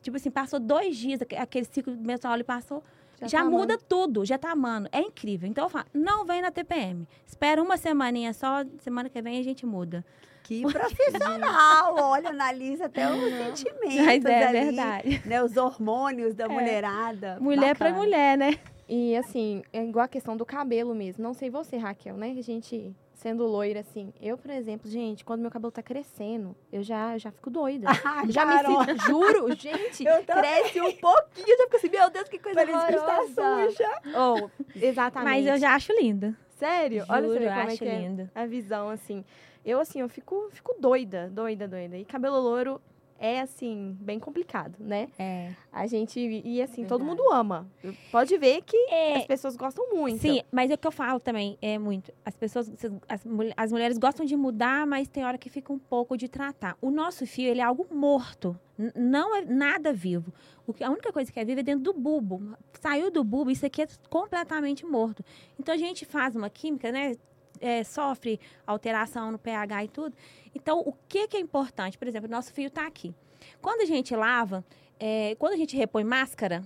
tipo 0.00 0.16
assim, 0.16 0.30
passou 0.30 0.58
dois 0.60 0.96
dias, 0.96 1.20
aque- 1.22 1.36
aquele 1.36 1.64
ciclo 1.66 1.94
menstrual 1.96 2.34
ele 2.36 2.44
passou, 2.44 2.82
já, 3.24 3.38
tá 3.38 3.44
muda 3.44 3.74
amando. 3.74 3.84
tudo, 3.88 4.24
já 4.24 4.36
tá 4.38 4.50
amando. 4.52 4.88
É 4.92 5.00
incrível. 5.00 5.48
Então, 5.48 5.64
eu 5.64 5.68
falo, 5.70 5.84
não 5.94 6.24
vem 6.24 6.42
na 6.42 6.50
TPM. 6.50 7.06
Espera 7.26 7.62
uma 7.62 7.76
semaninha 7.76 8.32
só, 8.32 8.64
semana 8.80 9.08
que 9.08 9.20
vem 9.22 9.38
a 9.38 9.42
gente 9.44 9.64
muda. 9.64 10.04
Que 10.42 10.62
profissional! 10.62 11.94
Olha, 12.10 12.30
analisa 12.30 12.86
até 12.86 13.08
os 13.08 13.20
sentimentos 13.32 14.04
Mas 14.04 14.24
é 14.24 14.44
ali, 14.46 14.58
verdade. 14.66 15.22
né? 15.24 15.42
Os 15.42 15.56
hormônios 15.56 16.34
da 16.34 16.48
mulherada. 16.48 17.38
Mulher 17.40 17.76
pra 17.76 17.88
Bacana. 17.90 18.04
mulher, 18.04 18.36
né? 18.38 18.58
E 18.88 19.16
assim, 19.16 19.62
é 19.72 19.82
igual 19.84 20.04
a 20.04 20.08
questão 20.08 20.36
do 20.36 20.44
cabelo 20.44 20.94
mesmo. 20.94 21.22
Não 21.22 21.32
sei 21.32 21.48
você, 21.48 21.76
Raquel, 21.76 22.16
né? 22.16 22.34
A 22.36 22.42
gente 22.42 22.92
sendo 23.22 23.46
loira, 23.46 23.80
assim. 23.80 24.12
Eu, 24.20 24.36
por 24.36 24.50
exemplo, 24.50 24.90
gente, 24.90 25.24
quando 25.24 25.40
meu 25.40 25.50
cabelo 25.50 25.70
tá 25.70 25.80
crescendo, 25.82 26.56
eu 26.72 26.82
já, 26.82 27.16
já 27.16 27.30
fico 27.30 27.48
doida. 27.48 27.86
Ah, 28.04 28.24
já 28.28 28.44
Carol, 28.44 28.80
me 28.80 28.86
sinto, 28.86 29.06
juro, 29.06 29.54
gente, 29.56 30.04
cresce 30.26 30.80
um 30.80 30.92
pouquinho, 30.96 31.46
eu 31.48 31.56
já 31.58 31.64
fico 31.64 31.76
assim, 31.76 31.88
meu 31.88 32.10
Deus, 32.10 32.28
que 32.28 32.38
coisa 32.38 32.58
Parece 32.58 32.86
que 32.86 32.94
está 32.94 33.20
horrorosa. 33.20 33.70
suja. 33.70 33.88
Oh, 34.18 34.50
exatamente. 34.76 35.30
Mas 35.30 35.46
eu 35.46 35.56
já 35.58 35.74
acho 35.74 35.92
linda. 35.92 36.36
Sério? 36.58 37.04
Olha 37.08 37.22
Juro, 37.28 37.38
você 37.40 37.44
eu 37.46 37.48
como 37.48 37.60
é 37.60 37.72
acho 37.72 37.84
é 37.84 37.98
lindo. 37.98 38.30
a 38.34 38.46
visão, 38.46 38.90
assim. 38.90 39.24
Eu, 39.64 39.78
assim, 39.78 40.00
eu 40.00 40.08
fico, 40.08 40.48
fico 40.50 40.74
doida, 40.80 41.30
doida, 41.30 41.68
doida. 41.68 41.96
E 41.96 42.04
cabelo 42.04 42.40
louro 42.40 42.80
é, 43.22 43.40
assim, 43.40 43.96
bem 44.00 44.18
complicado, 44.18 44.74
né? 44.80 45.08
É. 45.16 45.52
A 45.72 45.86
gente, 45.86 46.18
e 46.18 46.60
assim, 46.60 46.84
todo 46.84 47.04
Verdade. 47.04 47.22
mundo 47.22 47.32
ama. 47.32 47.70
Pode 48.10 48.36
ver 48.36 48.62
que 48.62 48.76
É, 48.90 49.18
as 49.18 49.26
pessoas 49.26 49.56
gostam 49.56 49.94
muito. 49.94 50.20
Sim, 50.20 50.42
mas 50.50 50.72
é 50.72 50.74
o 50.74 50.78
que 50.78 50.86
eu 50.88 50.90
falo 50.90 51.20
também, 51.20 51.56
é 51.62 51.78
muito. 51.78 52.12
As 52.24 52.34
pessoas, 52.34 52.68
as, 53.08 53.24
as 53.56 53.70
mulheres 53.72 53.96
gostam 53.96 54.26
de 54.26 54.34
mudar, 54.34 54.84
mas 54.88 55.06
tem 55.06 55.24
hora 55.24 55.38
que 55.38 55.48
fica 55.48 55.72
um 55.72 55.78
pouco 55.78 56.16
de 56.16 56.28
tratar. 56.28 56.76
O 56.80 56.90
nosso 56.90 57.24
fio, 57.24 57.48
ele 57.48 57.60
é 57.60 57.64
algo 57.64 57.86
morto, 57.94 58.58
não 58.96 59.36
é 59.36 59.42
nada 59.42 59.92
vivo. 59.92 60.32
O 60.66 60.72
que, 60.72 60.82
a 60.82 60.90
única 60.90 61.12
coisa 61.12 61.30
que 61.30 61.38
é 61.38 61.44
viva 61.44 61.60
é 61.60 61.62
dentro 61.62 61.84
do 61.84 61.92
bulbo. 61.92 62.56
Saiu 62.80 63.08
do 63.08 63.22
bulbo, 63.22 63.52
isso 63.52 63.64
aqui 63.64 63.82
é 63.82 63.86
completamente 64.10 64.84
morto. 64.84 65.24
Então 65.58 65.72
a 65.72 65.78
gente 65.78 66.04
faz 66.04 66.34
uma 66.34 66.50
química, 66.50 66.90
né? 66.90 67.14
É, 67.62 67.84
sofre 67.84 68.38
alteração 68.66 69.30
no 69.30 69.38
pH 69.38 69.84
e 69.84 69.88
tudo. 69.88 70.16
Então, 70.54 70.80
o 70.80 70.92
que, 71.08 71.28
que 71.28 71.36
é 71.36 71.40
importante? 71.40 71.96
Por 71.96 72.06
exemplo, 72.06 72.28
nosso 72.28 72.52
fio 72.52 72.66
está 72.66 72.86
aqui. 72.86 73.14
Quando 73.60 73.80
a 73.80 73.86
gente 73.86 74.14
lava, 74.14 74.64
é, 74.98 75.34
quando 75.38 75.54
a 75.54 75.56
gente 75.56 75.76
repõe 75.76 76.04
máscara, 76.04 76.62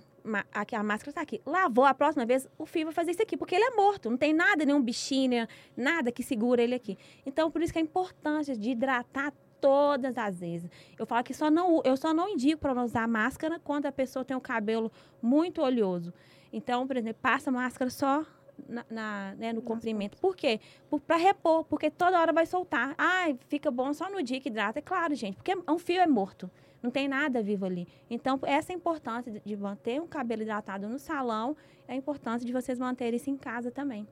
aqui, 0.52 0.74
a 0.74 0.82
máscara 0.82 1.10
está 1.10 1.20
aqui. 1.20 1.40
Lavou, 1.46 1.84
a 1.84 1.94
próxima 1.94 2.26
vez 2.26 2.48
o 2.58 2.66
fio 2.66 2.86
vai 2.86 2.94
fazer 2.94 3.12
isso 3.12 3.22
aqui, 3.22 3.36
porque 3.36 3.54
ele 3.54 3.64
é 3.64 3.70
morto, 3.70 4.10
não 4.10 4.16
tem 4.16 4.32
nada, 4.32 4.64
nenhum 4.64 4.82
bichinho, 4.82 5.46
nada 5.76 6.10
que 6.10 6.22
segura 6.22 6.62
ele 6.62 6.74
aqui. 6.74 6.98
Então, 7.24 7.50
por 7.50 7.62
isso 7.62 7.72
que 7.72 7.78
a 7.78 7.82
importância 7.82 8.56
de 8.56 8.70
hidratar 8.70 9.32
todas 9.60 10.16
as 10.18 10.38
vezes. 10.38 10.70
Eu 10.98 11.06
falo 11.06 11.24
que 11.24 11.34
só 11.34 11.50
não, 11.50 11.80
eu 11.84 11.96
só 11.96 12.12
não 12.12 12.28
indico 12.28 12.60
para 12.60 12.82
usar 12.82 13.08
máscara 13.08 13.58
quando 13.58 13.86
a 13.86 13.92
pessoa 13.92 14.24
tem 14.24 14.36
o 14.36 14.40
cabelo 14.40 14.92
muito 15.20 15.62
oleoso. 15.62 16.12
Então, 16.52 16.86
por 16.86 16.96
exemplo, 16.96 17.18
passa 17.20 17.50
máscara 17.50 17.90
só 17.90 18.24
na, 18.68 18.84
na- 18.90 19.34
né, 19.36 19.52
no 19.52 19.62
comprimento. 19.62 20.16
Por 20.18 20.36
quê? 20.36 20.60
Para 21.06 21.16
repor, 21.16 21.64
porque 21.64 21.90
toda 21.90 22.20
hora 22.20 22.32
vai 22.32 22.46
soltar. 22.46 22.94
Ai, 22.96 23.38
fica 23.48 23.70
bom 23.70 23.92
só 23.92 24.10
no 24.10 24.22
dia 24.22 24.40
que 24.40 24.48
hidrata. 24.48 24.78
É 24.78 24.82
claro, 24.82 25.14
gente, 25.14 25.36
porque 25.36 25.54
um 25.68 25.78
fio 25.78 26.00
é 26.00 26.06
morto. 26.06 26.50
Não 26.82 26.90
tem 26.90 27.08
nada 27.08 27.42
vivo 27.42 27.64
ali. 27.66 27.88
Então, 28.08 28.38
essa 28.44 28.72
é 28.72 28.74
a 28.74 28.76
importância 28.76 29.32
de- 29.44 29.56
manter 29.56 30.00
um 30.00 30.06
cabelo 30.06 30.42
hidratado 30.42 30.88
no 30.88 30.98
salão, 30.98 31.56
é 31.88 31.94
a 31.94 31.96
importância 31.96 32.46
de 32.46 32.52
vocês 32.52 32.78
manterem 32.78 33.16
isso 33.16 33.30
em 33.30 33.36
casa 33.36 33.70
também. 33.70 34.06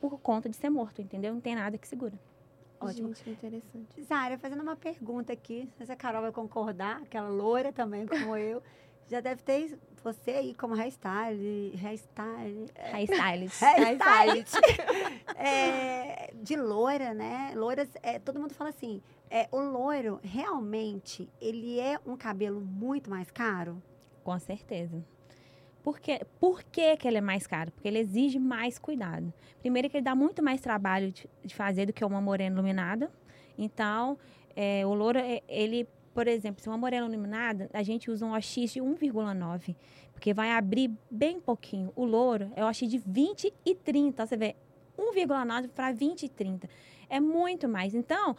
Por 0.00 0.18
conta 0.20 0.48
de 0.48 0.56
ser 0.56 0.70
morto, 0.70 1.02
entendeu? 1.02 1.32
Não 1.34 1.40
tem 1.40 1.54
nada 1.54 1.76
que 1.76 1.88
segura. 1.88 2.14
Ótimo. 2.80 3.08
Gente, 3.08 3.22
que 3.24 3.30
interessante. 3.30 4.02
Zara, 4.02 4.38
fazendo 4.38 4.62
uma 4.62 4.76
pergunta 4.76 5.32
aqui, 5.32 5.68
se 5.84 5.90
a 5.92 5.96
Carol 5.96 6.22
vai 6.22 6.32
concordar, 6.32 7.02
aquela 7.02 7.28
loira 7.28 7.72
também, 7.72 8.06
como 8.06 8.34
eu, 8.36 8.62
já 9.08 9.20
deve 9.20 9.42
ter 9.42 9.78
você 10.02 10.30
aí 10.32 10.54
como 10.54 10.74
hairstyle, 10.74 11.74
hairstyle, 11.76 12.66
é, 12.74 12.92
Hairstylist. 12.92 13.60
hairstylist, 13.62 14.54
é, 15.36 16.32
de 16.34 16.56
loira, 16.56 17.12
né? 17.14 17.52
Loiras, 17.54 17.88
é, 18.02 18.18
todo 18.18 18.40
mundo 18.40 18.54
fala 18.54 18.70
assim, 18.70 19.02
é, 19.30 19.48
o 19.52 19.60
loiro, 19.60 20.18
realmente, 20.22 21.28
ele 21.40 21.78
é 21.78 21.98
um 22.06 22.16
cabelo 22.16 22.60
muito 22.60 23.10
mais 23.10 23.30
caro? 23.30 23.82
Com 24.24 24.38
certeza. 24.38 25.04
Por, 25.82 25.98
quê? 25.98 26.20
Por 26.38 26.62
que, 26.62 26.96
que 26.96 27.08
ele 27.08 27.18
é 27.18 27.22
mais 27.22 27.46
caro? 27.46 27.70
Porque 27.70 27.88
ele 27.88 27.98
exige 27.98 28.38
mais 28.38 28.78
cuidado. 28.78 29.32
Primeiro 29.60 29.88
que 29.88 29.96
ele 29.96 30.04
dá 30.04 30.14
muito 30.14 30.42
mais 30.42 30.60
trabalho 30.60 31.10
de, 31.10 31.28
de 31.44 31.54
fazer 31.54 31.86
do 31.86 31.92
que 31.92 32.04
uma 32.04 32.20
morena 32.20 32.54
iluminada. 32.54 33.10
Então, 33.56 34.18
é, 34.54 34.84
o 34.84 34.92
louro, 34.92 35.18
é, 35.18 35.42
ele, 35.48 35.88
por 36.14 36.26
exemplo, 36.26 36.62
se 36.62 36.68
uma 36.68 36.78
morena 36.78 37.06
iluminada, 37.06 37.70
a 37.72 37.82
gente 37.82 38.10
usa 38.10 38.26
um 38.26 38.34
OX 38.34 38.46
de 38.54 38.80
1,9. 38.80 39.76
Porque 40.12 40.34
vai 40.34 40.50
abrir 40.50 40.90
bem 41.10 41.40
pouquinho. 41.40 41.92
O 41.96 42.04
louro 42.04 42.50
é 42.56 42.64
OX 42.64 42.78
de 42.78 42.98
20 42.98 43.52
e 43.64 43.74
30. 43.74 44.26
Você 44.26 44.36
vê, 44.36 44.56
1,9 44.98 45.68
para 45.68 45.92
20 45.92 46.24
e 46.24 46.28
30. 46.28 46.68
É 47.08 47.18
muito 47.18 47.68
mais. 47.68 47.94
Então, 47.94 48.36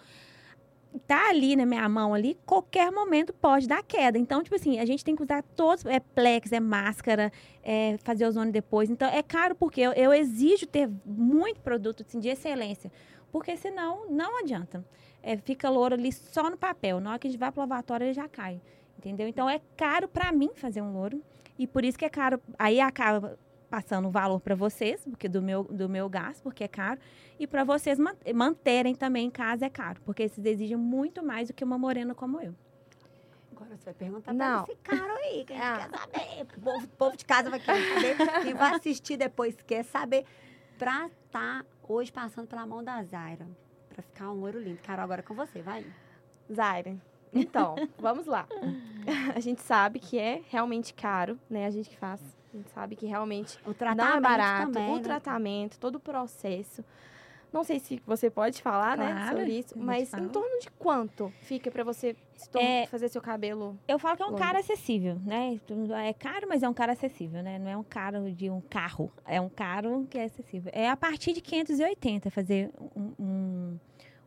tá 1.07 1.29
ali 1.29 1.55
na 1.55 1.65
minha 1.65 1.87
mão 1.87 2.13
ali, 2.13 2.37
qualquer 2.45 2.91
momento 2.91 3.33
pode 3.33 3.67
dar 3.67 3.83
queda. 3.83 4.17
Então, 4.17 4.43
tipo 4.43 4.55
assim, 4.55 4.79
a 4.79 4.85
gente 4.85 5.03
tem 5.03 5.15
que 5.15 5.23
usar 5.23 5.41
todos, 5.55 5.85
é 5.85 5.99
plex, 5.99 6.51
é 6.51 6.59
máscara, 6.59 7.31
é 7.63 7.97
fazer 8.03 8.25
ozônio 8.25 8.51
depois. 8.51 8.89
Então, 8.89 9.07
é 9.07 9.23
caro 9.23 9.55
porque 9.55 9.81
eu, 9.81 9.93
eu 9.93 10.13
exijo 10.13 10.67
ter 10.67 10.89
muito 11.05 11.61
produto 11.61 12.03
assim, 12.07 12.19
de 12.19 12.29
excelência, 12.29 12.91
porque 13.31 13.55
senão 13.55 14.09
não 14.09 14.39
adianta. 14.39 14.85
É, 15.23 15.37
fica 15.37 15.69
louro 15.69 15.93
ali 15.95 16.11
só 16.11 16.49
no 16.49 16.57
papel. 16.57 16.99
Na 16.99 17.11
hora 17.11 17.19
que 17.19 17.27
a 17.27 17.31
gente 17.31 17.39
vai 17.39 17.51
pro 17.51 17.61
lavatório, 17.61 18.05
ele 18.05 18.13
já 18.13 18.27
cai. 18.27 18.61
Entendeu? 18.97 19.27
Então, 19.27 19.49
é 19.49 19.59
caro 19.77 20.07
para 20.07 20.31
mim 20.31 20.49
fazer 20.55 20.81
um 20.81 20.93
louro. 20.93 21.21
E 21.57 21.67
por 21.67 21.83
isso 21.85 21.97
que 21.97 22.05
é 22.05 22.09
caro. 22.09 22.39
Aí 22.57 22.79
acaba 22.79 23.37
passando 23.69 24.07
o 24.07 24.11
valor 24.11 24.39
para 24.41 24.53
vocês, 24.55 25.01
porque 25.05 25.29
do 25.29 25.41
meu, 25.41 25.63
do 25.63 25.87
meu 25.87 26.09
gasto, 26.09 26.41
porque 26.43 26.63
é 26.63 26.67
caro. 26.67 26.99
E 27.39 27.47
para 27.47 27.63
vocês 27.63 27.97
man- 27.97 28.15
manterem 28.35 28.93
também 28.93 29.27
em 29.27 29.31
casa 29.31 29.65
é 29.65 29.69
caro, 29.69 30.01
porque 30.03 30.23
esses 30.23 30.43
exigem 30.43 30.75
muito 30.77 31.23
mais 31.23 31.47
do 31.47 31.53
que 31.53 31.63
uma 31.63 31.77
morena 31.77 32.13
como 32.13 32.41
eu. 32.41 32.53
Agora 33.55 33.77
você 33.77 33.85
vai 33.85 33.93
perguntar 33.93 34.33
Não. 34.33 34.63
pra 34.65 34.73
esse 34.73 34.81
cara 34.83 35.13
aí, 35.13 35.45
que 35.45 35.53
a 35.53 35.55
gente 35.55 35.65
Ah. 35.65 35.87
quer 35.89 35.99
saber. 35.99 36.41
O 36.57 36.61
povo, 36.61 36.85
o 36.85 36.87
povo 36.89 37.17
de 37.17 37.25
casa 37.25 37.49
vai 37.49 37.59
querer 37.59 38.17
saber. 38.17 38.41
Quem 38.43 38.53
vai 38.53 38.73
assistir 38.75 39.17
depois 39.17 39.55
quer 39.65 39.83
saber. 39.83 40.25
Pra 40.77 41.07
estar 41.25 41.63
hoje 41.87 42.11
passando 42.11 42.47
pela 42.47 42.65
mão 42.65 42.83
da 42.83 43.01
Zaira. 43.03 43.47
Pra 43.93 44.01
ficar 44.03 44.29
um 44.31 44.35
loiro 44.39 44.59
lindo. 44.59 44.79
Carol, 44.83 45.03
agora 45.03 45.21
é 45.21 45.23
com 45.23 45.33
você, 45.35 45.61
vai. 45.61 45.85
Zaire, 46.51 46.99
então, 47.33 47.75
vamos 47.99 48.25
lá. 48.25 48.47
A 49.35 49.39
gente 49.39 49.61
sabe 49.61 49.99
que 49.99 50.17
é 50.19 50.41
realmente 50.49 50.93
caro, 50.93 51.37
né? 51.49 51.65
A 51.65 51.71
gente 51.71 51.89
que 51.89 51.97
faz. 51.97 52.19
A 52.53 52.57
gente 52.57 52.69
sabe 52.71 52.95
que 52.97 53.05
realmente 53.05 53.57
O 53.65 53.73
não 53.95 54.15
é 54.17 54.19
barato. 54.19 54.71
também, 54.71 54.91
o 54.91 54.95
né? 54.97 55.01
tratamento, 55.01 55.79
todo 55.79 55.95
o 55.95 55.99
processo. 55.99 56.83
Não 57.53 57.65
sei 57.65 57.79
se 57.79 58.01
você 58.05 58.29
pode 58.29 58.61
falar, 58.61 58.97
né, 58.97 59.11
Claro, 59.11 59.37
sobre 59.39 59.51
isso, 59.59 59.77
mas 59.77 60.09
fala. 60.09 60.23
em 60.23 60.29
torno 60.29 60.57
de 60.59 60.69
quanto 60.71 61.33
fica 61.41 61.69
pra 61.69 61.83
você 61.83 62.15
É, 62.55 62.85
fazer 62.87 63.09
seu 63.09 63.21
cabelo? 63.21 63.77
Eu 63.87 63.99
falo 63.99 64.15
que 64.15 64.23
é 64.23 64.25
um 64.25 64.29
Longo. 64.29 64.41
cara 64.41 64.59
acessível, 64.59 65.17
né? 65.25 65.59
É 66.07 66.13
caro, 66.13 66.47
mas 66.47 66.63
é 66.63 66.69
um 66.69 66.73
cara 66.73 66.93
acessível, 66.93 67.43
né? 67.43 67.59
Não 67.59 67.69
é 67.69 67.75
um 67.75 67.83
caro 67.83 68.31
de 68.31 68.49
um 68.49 68.61
carro, 68.61 69.11
é 69.25 69.39
um 69.41 69.49
caro 69.49 70.07
que 70.09 70.17
é 70.17 70.23
acessível. 70.25 70.71
É 70.73 70.89
a 70.89 70.95
partir 70.95 71.33
de 71.33 71.41
580 71.41 72.31
fazer 72.31 72.71
um, 72.95 73.11
um, 73.19 73.60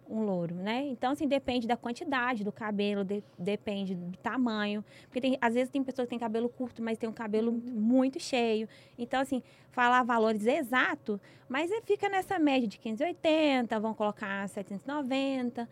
um 0.08 0.20
louro, 0.22 0.54
né? 0.54 0.82
Então, 0.88 1.12
assim, 1.12 1.26
depende 1.26 1.66
da 1.66 1.76
quantidade 1.76 2.44
do 2.44 2.52
cabelo, 2.52 3.04
de- 3.04 3.22
depende 3.38 3.94
do 3.94 4.16
tamanho. 4.18 4.84
Porque 5.04 5.20
tem, 5.20 5.38
às 5.40 5.54
vezes 5.54 5.70
tem 5.70 5.82
pessoas 5.82 6.06
que 6.06 6.10
têm 6.10 6.18
cabelo 6.18 6.48
curto, 6.48 6.82
mas 6.82 6.98
tem 6.98 7.08
um 7.08 7.12
cabelo 7.12 7.50
muito 7.52 8.20
cheio. 8.20 8.68
Então, 8.98 9.20
assim, 9.20 9.42
falar 9.70 10.02
valores 10.02 10.46
exatos, 10.46 11.18
mas 11.48 11.70
é- 11.70 11.80
fica 11.82 12.08
nessa 12.08 12.38
média 12.38 12.68
de 12.68 12.78
580, 12.78 13.80
vão 13.80 13.94
colocar 13.94 14.48
790, 14.48 15.68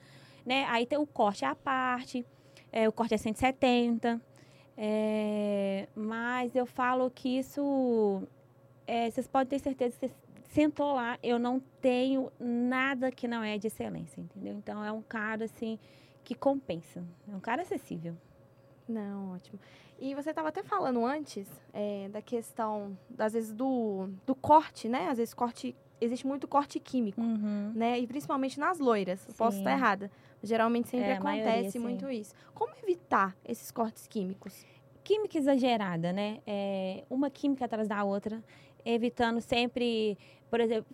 né? 0.46 0.64
Aí 0.68 0.86
tem 0.86 0.98
o 0.98 1.06
corte 1.06 1.44
à 1.44 1.54
parte. 1.54 2.24
É, 2.72 2.88
o 2.88 2.92
corte 2.92 3.14
é 3.14 3.18
170. 3.18 4.20
É, 4.76 5.86
mas 5.94 6.54
eu 6.56 6.64
falo 6.66 7.10
que 7.10 7.38
isso. 7.38 8.22
é, 8.86 9.10
vocês 9.10 9.28
podem 9.28 9.46
ter 9.46 9.58
certeza 9.60 9.92
que 9.94 10.00
vocês 10.00 10.12
sentou 10.52 10.94
lá, 10.94 11.18
eu 11.22 11.38
não 11.38 11.60
tenho 11.80 12.30
nada 12.38 13.10
que 13.10 13.26
não 13.26 13.42
é 13.42 13.56
de 13.58 13.66
excelência, 13.66 14.20
entendeu? 14.20 14.54
Então 14.54 14.84
é 14.84 14.92
um 14.92 15.02
cara 15.02 15.44
assim 15.46 15.78
que 16.22 16.34
compensa. 16.34 17.02
É 17.30 17.34
um 17.34 17.40
cara 17.40 17.62
acessível. 17.62 18.14
Não, 18.88 19.32
ótimo. 19.32 19.58
E 19.98 20.14
você 20.14 20.30
estava 20.30 20.48
até 20.48 20.62
falando 20.62 21.04
antes 21.06 21.48
é, 21.72 22.08
da 22.08 22.20
questão, 22.20 22.96
às 23.18 23.32
vezes, 23.32 23.52
do, 23.52 24.08
do 24.26 24.34
corte, 24.34 24.88
né? 24.88 25.08
Às 25.08 25.18
vezes 25.18 25.32
corte. 25.34 25.74
Existe 26.00 26.26
muito 26.26 26.48
corte 26.48 26.80
químico, 26.80 27.20
Uhum. 27.20 27.72
né? 27.76 27.98
E 28.00 28.06
principalmente 28.08 28.58
nas 28.58 28.80
loiras. 28.80 29.24
Eu 29.28 29.34
Posso 29.34 29.52
Sim. 29.58 29.62
estar 29.62 29.72
errada. 29.72 30.10
Geralmente 30.42 30.88
sempre 30.88 31.06
É, 31.06 31.12
acontece 31.12 31.44
maioria, 31.44 31.70
sim. 31.70 31.78
muito 31.78 32.10
isso. 32.10 32.34
Como 32.52 32.74
evitar 32.82 33.36
esses 33.44 33.70
cortes 33.70 34.08
químicos? 34.08 34.66
Química 35.02 35.38
exagerada, 35.38 36.12
né? 36.12 36.38
É, 36.46 37.04
uma 37.10 37.30
química 37.30 37.64
atrás 37.64 37.88
da 37.88 38.02
outra, 38.04 38.42
evitando 38.84 39.40
sempre, 39.40 40.18
por 40.50 40.60
exemplo, 40.60 40.86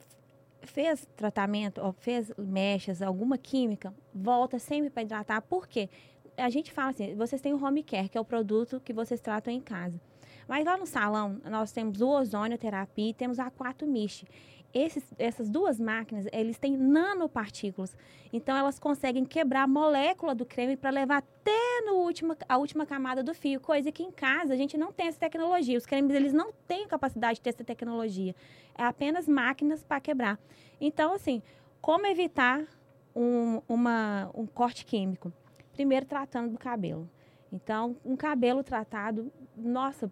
fez 0.62 1.06
tratamento, 1.16 1.80
ou 1.80 1.92
fez 1.92 2.32
mechas, 2.36 3.00
alguma 3.02 3.38
química, 3.38 3.94
volta 4.14 4.58
sempre 4.58 4.90
para 4.90 5.02
hidratar. 5.02 5.40
Por 5.42 5.66
quê? 5.66 5.88
A 6.36 6.50
gente 6.50 6.72
fala 6.72 6.90
assim, 6.90 7.14
vocês 7.14 7.40
têm 7.40 7.52
o 7.52 7.64
home 7.64 7.82
care, 7.82 8.08
que 8.08 8.18
é 8.18 8.20
o 8.20 8.24
produto 8.24 8.80
que 8.80 8.92
vocês 8.92 9.20
tratam 9.20 9.52
em 9.52 9.60
casa. 9.60 10.00
Mas 10.46 10.64
lá 10.64 10.76
no 10.78 10.86
salão, 10.86 11.40
nós 11.44 11.72
temos 11.72 12.00
o 12.00 12.08
ozonioterapia 12.08 13.10
e 13.10 13.14
temos 13.14 13.38
a 13.38 13.50
4 13.50 13.86
Mist. 13.86 14.24
Esses, 14.72 15.02
essas 15.18 15.48
duas 15.48 15.80
máquinas, 15.80 16.26
eles 16.32 16.58
têm 16.58 16.76
nanopartículas. 16.76 17.96
Então, 18.32 18.56
elas 18.56 18.78
conseguem 18.78 19.24
quebrar 19.24 19.62
a 19.62 19.66
molécula 19.66 20.34
do 20.34 20.44
creme 20.44 20.76
para 20.76 20.90
levar 20.90 21.18
até 21.18 21.80
no 21.86 21.94
última, 21.94 22.36
a 22.48 22.58
última 22.58 22.84
camada 22.84 23.22
do 23.22 23.34
fio. 23.34 23.60
Coisa 23.60 23.90
que 23.90 24.02
em 24.02 24.10
casa 24.10 24.52
a 24.52 24.56
gente 24.56 24.76
não 24.76 24.92
tem 24.92 25.08
essa 25.08 25.18
tecnologia. 25.18 25.78
Os 25.78 25.86
cremes, 25.86 26.14
eles 26.14 26.32
não 26.32 26.52
têm 26.66 26.86
capacidade 26.86 27.36
de 27.36 27.40
ter 27.40 27.50
essa 27.50 27.64
tecnologia. 27.64 28.34
É 28.76 28.84
apenas 28.84 29.26
máquinas 29.26 29.82
para 29.82 30.00
quebrar. 30.00 30.38
Então, 30.78 31.14
assim, 31.14 31.42
como 31.80 32.06
evitar 32.06 32.62
um, 33.16 33.62
uma, 33.66 34.30
um 34.34 34.46
corte 34.46 34.84
químico? 34.84 35.32
Primeiro, 35.72 36.04
tratando 36.04 36.52
do 36.52 36.58
cabelo. 36.58 37.08
Então, 37.52 37.96
um 38.04 38.16
cabelo 38.16 38.62
tratado, 38.62 39.32
nossa, 39.56 40.10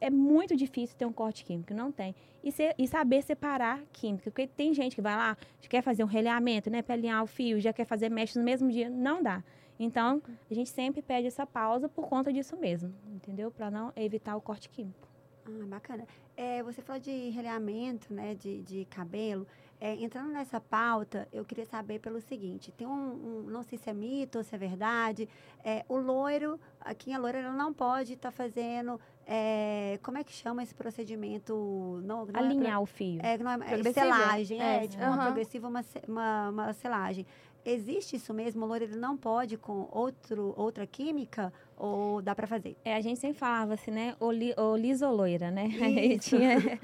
é 0.00 0.10
muito 0.10 0.56
difícil 0.56 0.96
ter 0.96 1.06
um 1.06 1.12
corte 1.12 1.44
químico, 1.44 1.72
não 1.74 1.90
tem. 1.90 2.14
E, 2.42 2.52
ser, 2.52 2.74
e 2.78 2.86
saber 2.86 3.22
separar 3.22 3.82
química, 3.92 4.30
porque 4.30 4.46
tem 4.46 4.72
gente 4.72 4.94
que 4.94 5.02
vai 5.02 5.16
lá, 5.16 5.36
quer 5.68 5.82
fazer 5.82 6.04
um 6.04 6.06
relhamento, 6.06 6.70
né, 6.70 6.82
para 6.82 6.94
alinhar 6.94 7.22
o 7.22 7.26
fio, 7.26 7.60
já 7.60 7.72
quer 7.72 7.84
fazer 7.84 8.08
mecha 8.08 8.38
no 8.38 8.44
mesmo 8.44 8.70
dia, 8.70 8.88
não 8.88 9.22
dá. 9.22 9.42
Então, 9.78 10.22
a 10.50 10.54
gente 10.54 10.70
sempre 10.70 11.02
pede 11.02 11.26
essa 11.26 11.46
pausa 11.46 11.88
por 11.88 12.08
conta 12.08 12.32
disso 12.32 12.56
mesmo, 12.56 12.94
entendeu? 13.08 13.50
Para 13.50 13.70
não 13.70 13.92
evitar 13.96 14.36
o 14.36 14.40
corte 14.40 14.68
químico. 14.68 15.06
Ah, 15.44 15.66
bacana. 15.66 16.06
É, 16.36 16.62
você 16.62 16.82
falou 16.82 17.00
de 17.00 17.30
realinhamento, 17.30 18.12
né, 18.12 18.34
de, 18.34 18.62
de 18.62 18.84
cabelo. 18.86 19.46
É, 19.78 19.94
entrando 19.94 20.32
nessa 20.32 20.58
pauta, 20.58 21.28
eu 21.30 21.44
queria 21.44 21.66
saber 21.66 21.98
pelo 22.00 22.20
seguinte: 22.20 22.72
tem 22.72 22.86
um, 22.86 22.92
um 22.92 23.42
não 23.50 23.62
sei 23.62 23.78
se 23.78 23.90
é 23.90 23.92
mito 23.92 24.38
ou 24.38 24.44
se 24.44 24.54
é 24.54 24.58
verdade, 24.58 25.28
é, 25.62 25.84
o 25.88 25.98
loiro, 25.98 26.58
aqui 26.80 27.12
a 27.12 27.18
loira, 27.18 27.52
não 27.52 27.72
pode 27.72 28.14
estar 28.14 28.30
tá 28.30 28.32
fazendo. 28.32 28.98
É, 29.28 29.98
como 30.04 30.18
é 30.18 30.22
que 30.24 30.32
chama 30.32 30.62
esse 30.62 30.74
procedimento? 30.74 32.00
Não, 32.04 32.26
não 32.26 32.32
é 32.32 32.38
Alinhar 32.38 32.80
o 32.80 32.86
fio. 32.86 33.20
É, 33.20 33.36
não 33.36 33.50
é, 33.50 33.80
é 33.80 33.92
selagem, 33.92 34.62
é, 34.62 34.86
tipo 34.86 35.02
uma 35.02 35.24
progressiva, 35.24 35.68
uma, 35.68 35.84
uma, 36.06 36.48
uma 36.50 36.72
selagem. 36.72 37.26
Existe 37.64 38.14
isso 38.14 38.32
mesmo? 38.32 38.64
O 38.64 38.68
loiro 38.68 38.84
ele 38.84 38.94
não 38.94 39.16
pode 39.16 39.56
com 39.56 39.88
outro, 39.90 40.54
outra 40.56 40.86
química 40.86 41.52
ou 41.76 42.22
dá 42.22 42.32
para 42.32 42.46
fazer? 42.46 42.76
É, 42.84 42.94
a 42.94 43.00
gente 43.00 43.18
sempre 43.18 43.36
falava 43.36 43.74
assim, 43.74 43.90
né? 43.90 44.14
O, 44.20 44.30
li, 44.30 44.54
o 44.56 44.76
lisoloira, 44.76 45.50
né? 45.50 45.68
Tinha... 46.22 46.58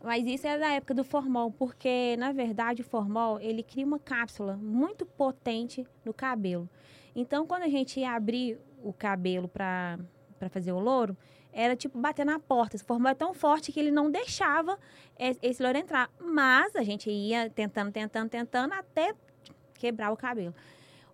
Mas 0.00 0.24
isso 0.26 0.46
é 0.46 0.58
da 0.58 0.70
época 0.70 0.92
do 0.92 1.02
formol, 1.02 1.50
porque, 1.50 2.14
na 2.18 2.30
verdade, 2.30 2.82
o 2.82 2.84
formol, 2.84 3.40
ele 3.40 3.62
cria 3.62 3.86
uma 3.86 3.98
cápsula 3.98 4.54
muito 4.54 5.06
potente 5.06 5.84
no 6.04 6.12
cabelo. 6.12 6.68
Então, 7.16 7.46
quando 7.46 7.62
a 7.62 7.68
gente 7.68 7.98
ia 7.98 8.12
abrir 8.12 8.58
o 8.82 8.92
cabelo 8.92 9.48
para 9.48 9.98
fazer 10.50 10.72
o 10.72 10.78
louro, 10.78 11.16
era 11.54 11.76
tipo 11.76 11.98
bater 11.98 12.26
na 12.26 12.38
porta. 12.38 12.76
Esse 12.76 12.84
formol 12.84 13.10
é 13.10 13.14
tão 13.14 13.32
forte 13.32 13.70
que 13.72 13.78
ele 13.78 13.90
não 13.90 14.10
deixava 14.10 14.78
esse 15.40 15.62
louro 15.62 15.78
entrar. 15.78 16.10
Mas 16.20 16.74
a 16.74 16.82
gente 16.82 17.08
ia 17.10 17.48
tentando, 17.48 17.92
tentando, 17.92 18.28
tentando, 18.28 18.72
até 18.72 19.14
quebrar 19.74 20.12
o 20.12 20.16
cabelo. 20.16 20.54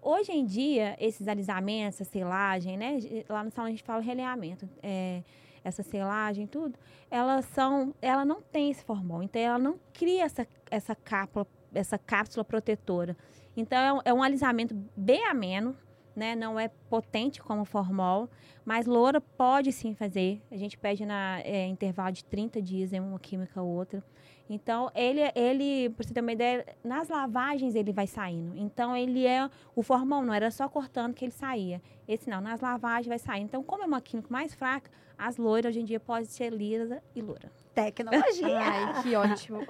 Hoje 0.02 0.32
em 0.32 0.44
dia, 0.46 0.96
esses 0.98 1.28
alisamentos, 1.28 2.00
essa 2.00 2.10
selagem, 2.10 2.78
né? 2.78 2.98
Lá 3.28 3.44
no 3.44 3.50
salão 3.50 3.68
a 3.68 3.70
gente 3.70 3.82
fala 3.82 4.00
realinhamento. 4.00 4.68
É, 4.82 5.22
essa 5.62 5.82
selagem, 5.82 6.46
tudo, 6.46 6.78
elas 7.10 7.44
são, 7.46 7.94
ela 8.00 8.24
não 8.24 8.40
tem 8.40 8.70
esse 8.70 8.82
formol, 8.82 9.22
então 9.22 9.40
ela 9.40 9.58
não 9.58 9.78
cria 9.92 10.24
essa, 10.24 10.46
essa 10.70 10.94
cápsula, 10.94 11.46
essa 11.74 11.98
cápsula 11.98 12.44
protetora. 12.44 13.14
Então 13.54 13.78
é 13.78 13.92
um, 13.92 14.00
é 14.06 14.14
um 14.14 14.22
alisamento 14.22 14.74
bem 14.96 15.26
ameno, 15.26 15.76
né? 16.20 16.36
Não 16.36 16.60
é 16.60 16.68
potente 16.68 17.40
como 17.40 17.62
o 17.62 17.64
formol, 17.64 18.28
mas 18.62 18.84
loura 18.86 19.22
pode 19.22 19.72
sim 19.72 19.94
fazer. 19.94 20.42
A 20.50 20.56
gente 20.56 20.76
pede 20.76 21.06
na 21.06 21.40
é, 21.40 21.66
intervalo 21.66 22.12
de 22.12 22.22
30 22.24 22.60
dias 22.60 22.92
em 22.92 23.00
uma 23.00 23.18
química 23.18 23.60
ou 23.62 23.68
outra. 23.68 24.04
Então, 24.48 24.90
ele, 24.94 25.20
ele, 25.34 25.88
para 25.90 26.06
você 26.06 26.12
ter 26.12 26.20
uma 26.20 26.32
ideia, 26.32 26.66
nas 26.84 27.08
lavagens 27.08 27.74
ele 27.74 27.92
vai 27.92 28.06
saindo. 28.06 28.54
Então, 28.54 28.94
ele 28.94 29.26
é 29.26 29.48
o 29.74 29.82
formol, 29.82 30.22
não 30.22 30.34
era 30.34 30.50
só 30.50 30.68
cortando 30.68 31.14
que 31.14 31.24
ele 31.24 31.32
saía. 31.32 31.80
Esse 32.06 32.28
não, 32.28 32.40
nas 32.40 32.60
lavagens 32.60 33.06
vai 33.06 33.18
sair. 33.18 33.42
Então, 33.42 33.62
como 33.62 33.82
é 33.82 33.86
uma 33.86 34.00
química 34.00 34.28
mais 34.28 34.52
fraca, 34.52 34.90
as 35.16 35.38
loiras 35.38 35.70
hoje 35.70 35.80
em 35.80 35.84
dia 35.84 36.00
podem 36.00 36.26
ser 36.26 36.52
lisa 36.52 37.02
e 37.14 37.22
loura. 37.22 37.50
Tecnologia. 37.74 38.58
Ai, 38.60 39.02
que 39.02 39.14
ótimo. 39.16 39.60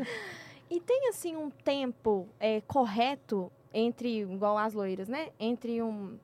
e 0.70 0.80
tem, 0.80 1.08
assim, 1.08 1.36
um 1.36 1.50
tempo 1.50 2.28
é, 2.40 2.62
correto 2.62 3.52
entre, 3.72 4.20
igual 4.20 4.58
as 4.58 4.74
loiras, 4.74 5.08
né? 5.08 5.28
Entre 5.38 5.82
um, 5.82 6.16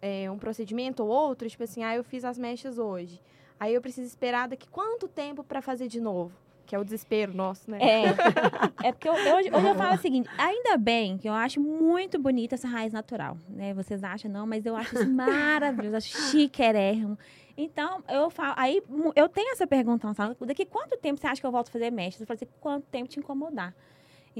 é, 0.00 0.30
um 0.30 0.38
procedimento 0.38 1.02
ou 1.02 1.08
outro, 1.08 1.48
tipo 1.48 1.62
assim, 1.62 1.82
ah, 1.82 1.94
eu 1.94 2.04
fiz 2.04 2.24
as 2.24 2.38
mechas 2.38 2.78
hoje. 2.78 3.20
Aí 3.58 3.74
eu 3.74 3.80
preciso 3.80 4.06
esperar 4.06 4.48
daqui 4.48 4.68
quanto 4.68 5.06
tempo 5.06 5.44
para 5.44 5.60
fazer 5.60 5.86
de 5.86 6.00
novo? 6.00 6.32
Que 6.64 6.74
é 6.74 6.78
o 6.78 6.84
desespero 6.84 7.34
nosso, 7.34 7.70
né? 7.70 7.78
É. 7.80 8.04
é 8.88 8.92
porque 8.92 9.08
eu, 9.08 9.12
hoje, 9.12 9.50
hoje 9.52 9.66
eu 9.66 9.74
falo 9.74 9.94
o 9.94 9.98
seguinte: 9.98 10.30
ainda 10.38 10.76
bem 10.76 11.18
que 11.18 11.28
eu 11.28 11.32
acho 11.32 11.60
muito 11.60 12.18
bonita 12.18 12.54
essa 12.54 12.68
raiz 12.68 12.92
natural. 12.92 13.36
Né? 13.48 13.74
Vocês 13.74 14.02
acham, 14.04 14.30
não, 14.30 14.46
mas 14.46 14.64
eu 14.64 14.76
acho 14.76 14.94
isso 14.94 15.10
maravilhoso, 15.10 15.96
acho 15.96 16.30
chiquérrimo. 16.30 17.18
Então, 17.56 18.02
eu 18.08 18.30
falo, 18.30 18.54
aí 18.56 18.82
eu 19.14 19.28
tenho 19.28 19.52
essa 19.52 19.66
pergunta 19.66 20.08
daqui 20.46 20.64
quanto 20.64 20.96
tempo 20.96 21.20
você 21.20 21.26
acha 21.26 21.40
que 21.40 21.46
eu 21.46 21.50
volto 21.50 21.68
a 21.68 21.72
fazer 21.72 21.90
mecha? 21.90 22.22
Eu 22.22 22.26
falo 22.26 22.36
assim, 22.36 22.48
quanto 22.58 22.86
tempo 22.86 23.08
te 23.08 23.18
incomodar? 23.18 23.74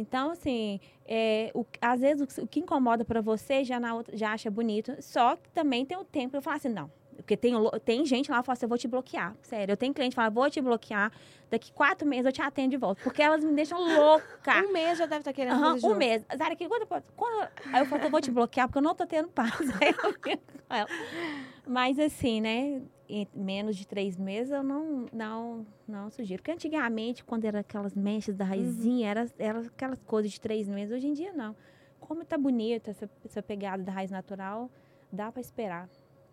Então, 0.01 0.31
assim, 0.31 0.81
é, 1.07 1.51
o, 1.55 1.65
às 1.81 2.01
vezes 2.01 2.39
o, 2.39 2.43
o 2.43 2.47
que 2.47 2.61
incomoda 2.61 3.05
para 3.05 3.21
você 3.21 3.65
já, 3.65 3.79
na 3.79 3.95
outra, 3.95 4.17
já 4.17 4.33
acha 4.33 4.51
bonito, 4.51 4.97
só 5.01 5.37
que 5.37 5.49
também 5.51 5.85
tem 5.85 5.97
o 5.97 6.05
tempo 6.05 6.37
eu 6.37 6.43
falo 6.43 6.57
assim, 6.57 6.69
não, 6.69 6.91
porque 7.23 7.37
tem, 7.37 7.55
tem 7.85 8.05
gente 8.05 8.31
lá 8.31 8.41
que 8.41 8.47
fala 8.47 8.55
assim, 8.55 8.65
eu 8.65 8.69
vou 8.69 8.79
te 8.79 8.89
bloquear. 8.89 9.37
Sério, 9.43 9.73
eu 9.73 9.77
tenho 9.77 9.93
cliente 9.93 10.13
que 10.13 10.17
fala, 10.17 10.31
vou 10.31 10.51
te 10.51 10.61
bloquear. 10.61 11.13
Daqui 11.51 11.73
quatro 11.73 12.09
meses 12.09 12.27
eu 12.27 12.33
te 12.33 12.43
atendo 12.43 12.71
de 12.71 12.77
volta. 12.77 13.01
Porque 13.03 13.23
elas 13.23 13.45
me 13.45 13.53
deixam 13.53 13.79
louca. 13.79 14.65
um 14.65 14.73
mês 14.73 14.99
já 14.99 15.07
deve 15.07 15.21
estar 15.21 15.31
tá 15.31 15.33
querendo 15.33 15.61
uhum, 15.61 15.93
Um 15.93 15.97
mês. 15.97 16.25
Zara, 16.37 16.57
que 16.57 16.67
quando, 16.67 16.87
quando, 17.17 17.49
Aí 17.73 17.83
eu 17.83 17.87
falo, 17.87 18.03
eu 18.03 18.11
vou 18.11 18.21
te 18.21 18.31
bloquear 18.31 18.69
porque 18.69 18.79
eu 18.79 18.83
não 18.83 18.95
tô 18.95 19.07
tendo 19.07 19.29
paz. 19.29 19.53
Mas 21.67 21.99
assim, 21.99 22.41
né? 22.41 22.81
Em 23.11 23.29
menos 23.35 23.77
de 23.77 23.87
três 23.87 24.17
meses 24.17 24.53
eu 24.53 24.63
não, 24.63 25.07
não, 25.13 25.67
não 25.87 26.11
sugiro. 26.11 26.41
Porque 26.41 26.53
antigamente, 26.53 27.25
quando 27.25 27.45
era 27.45 27.61
aquelas 27.61 27.95
mechas 27.95 28.37
da 28.37 28.45
raizinha, 28.45 29.07
uhum. 29.07 29.11
era, 29.11 29.27
era 29.39 29.59
aquelas 29.61 30.01
coisas 30.03 30.31
de 30.31 30.41
três 30.41 30.69
meses. 30.69 30.95
Hoje 30.95 31.09
em 31.09 31.13
dia, 31.13 31.33
não. 31.33 31.57
Como 31.99 32.25
tá 32.25 32.39
bonita 32.39 32.91
essa, 32.91 33.11
essa 33.25 33.43
pegada 33.43 33.83
da 33.83 33.93
raiz 33.93 34.11
natural, 34.11 34.71
dá 35.13 35.31
para 35.33 35.41
esperar 35.41 35.89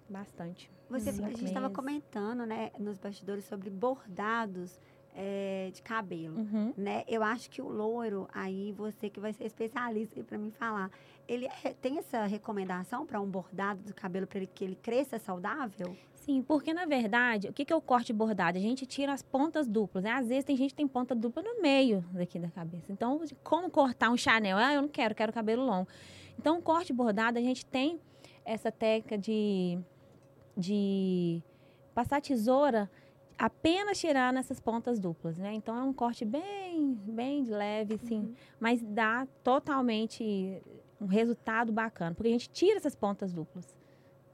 bastante. 0.08 0.72
Você, 0.90 1.10
a 1.10 1.13
gente 1.13 1.46
estava 1.46 1.70
comentando, 1.70 2.46
né, 2.46 2.72
nos 2.80 2.98
bastidores 2.98 3.44
sobre 3.46 3.70
bordados 3.70 4.80
é, 5.20 5.72
de 5.74 5.82
cabelo, 5.82 6.38
uhum. 6.38 6.72
né? 6.78 7.04
Eu 7.08 7.24
acho 7.24 7.50
que 7.50 7.60
o 7.60 7.68
loiro, 7.68 8.30
aí 8.32 8.72
você 8.74 9.10
que 9.10 9.20
vai 9.20 9.34
ser 9.34 9.46
especialista 9.46 10.24
para 10.24 10.38
me 10.38 10.52
falar, 10.52 10.92
ele 11.28 11.48
é, 11.64 11.74
tem 11.82 11.98
essa 11.98 12.26
recomendação 12.28 13.04
para 13.04 13.20
um 13.20 13.26
bordado 13.26 13.82
do 13.82 13.96
cabelo 13.96 14.28
para 14.28 14.46
que 14.46 14.64
ele 14.64 14.76
cresça 14.76 15.18
saudável? 15.18 15.98
Sim, 16.14 16.44
porque 16.44 16.72
na 16.72 16.86
verdade, 16.86 17.50
o 17.50 17.54
que, 17.54 17.66
que 17.66 17.74
é 17.74 17.76
o 17.76 17.82
corte 17.82 18.14
bordado? 18.14 18.60
A 18.60 18.62
gente 18.62 18.86
tira 18.86 19.12
as 19.12 19.24
pontas 19.24 19.68
duplas, 19.68 20.04
né? 20.04 20.12
Às 20.12 20.28
vezes 20.28 20.44
tem 20.44 20.56
gente 20.56 20.70
que 20.70 20.76
tem 20.76 20.88
ponta 20.88 21.16
dupla 21.16 21.42
no 21.42 21.64
meio 21.64 22.06
daqui 22.12 22.38
da 22.38 22.50
cabeça. 22.52 22.92
Então, 22.92 23.20
como 23.44 23.72
cortar 23.72 24.12
um 24.12 24.18
Chanel? 24.18 24.56
Ah, 24.56 24.76
eu 24.76 24.84
não 24.84 24.90
quero, 24.90 25.16
quero 25.16 25.34
cabelo 25.34 25.66
longo. 25.66 25.88
Então, 26.38 26.60
o 26.60 26.62
corte 26.62 26.94
bordado, 26.94 27.40
a 27.40 27.42
gente 27.42 27.66
tem 27.66 28.00
essa 28.46 28.72
técnica 28.72 29.18
de 29.18 29.80
de 30.56 31.42
passar 31.94 32.20
tesoura 32.20 32.90
apenas 33.38 34.00
tirar 34.00 34.34
nessas 34.34 34.60
pontas 34.60 35.00
duplas, 35.00 35.38
né? 35.38 35.54
Então 35.54 35.78
é 35.78 35.82
um 35.84 35.93
corte 35.93 36.26
bem, 36.26 36.93
bem 37.06 37.43
leve, 37.45 37.95
assim, 37.95 38.19
uhum. 38.19 38.36
mas 38.60 38.82
dá 38.82 39.28
totalmente 39.43 40.62
um 41.00 41.06
resultado 41.06 41.71
bacana, 41.71 42.15
porque 42.15 42.30
a 42.30 42.32
gente 42.32 42.50
tira 42.50 42.78
essas 42.78 42.95
pontas 42.95 43.34
duplas. 43.34 43.78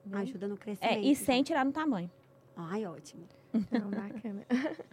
Viu? 0.06 0.18
Ajuda 0.18 0.48
no 0.48 0.58
crescimento. 0.58 0.94
É, 0.94 1.00
e 1.02 1.16
sem 1.16 1.36
então. 1.36 1.44
tirar 1.44 1.66
no 1.66 1.72
tamanho. 1.72 2.10
Ai, 2.56 2.86
ótimo. 2.86 3.24
Não, 3.72 3.90
bacana. 3.90 4.46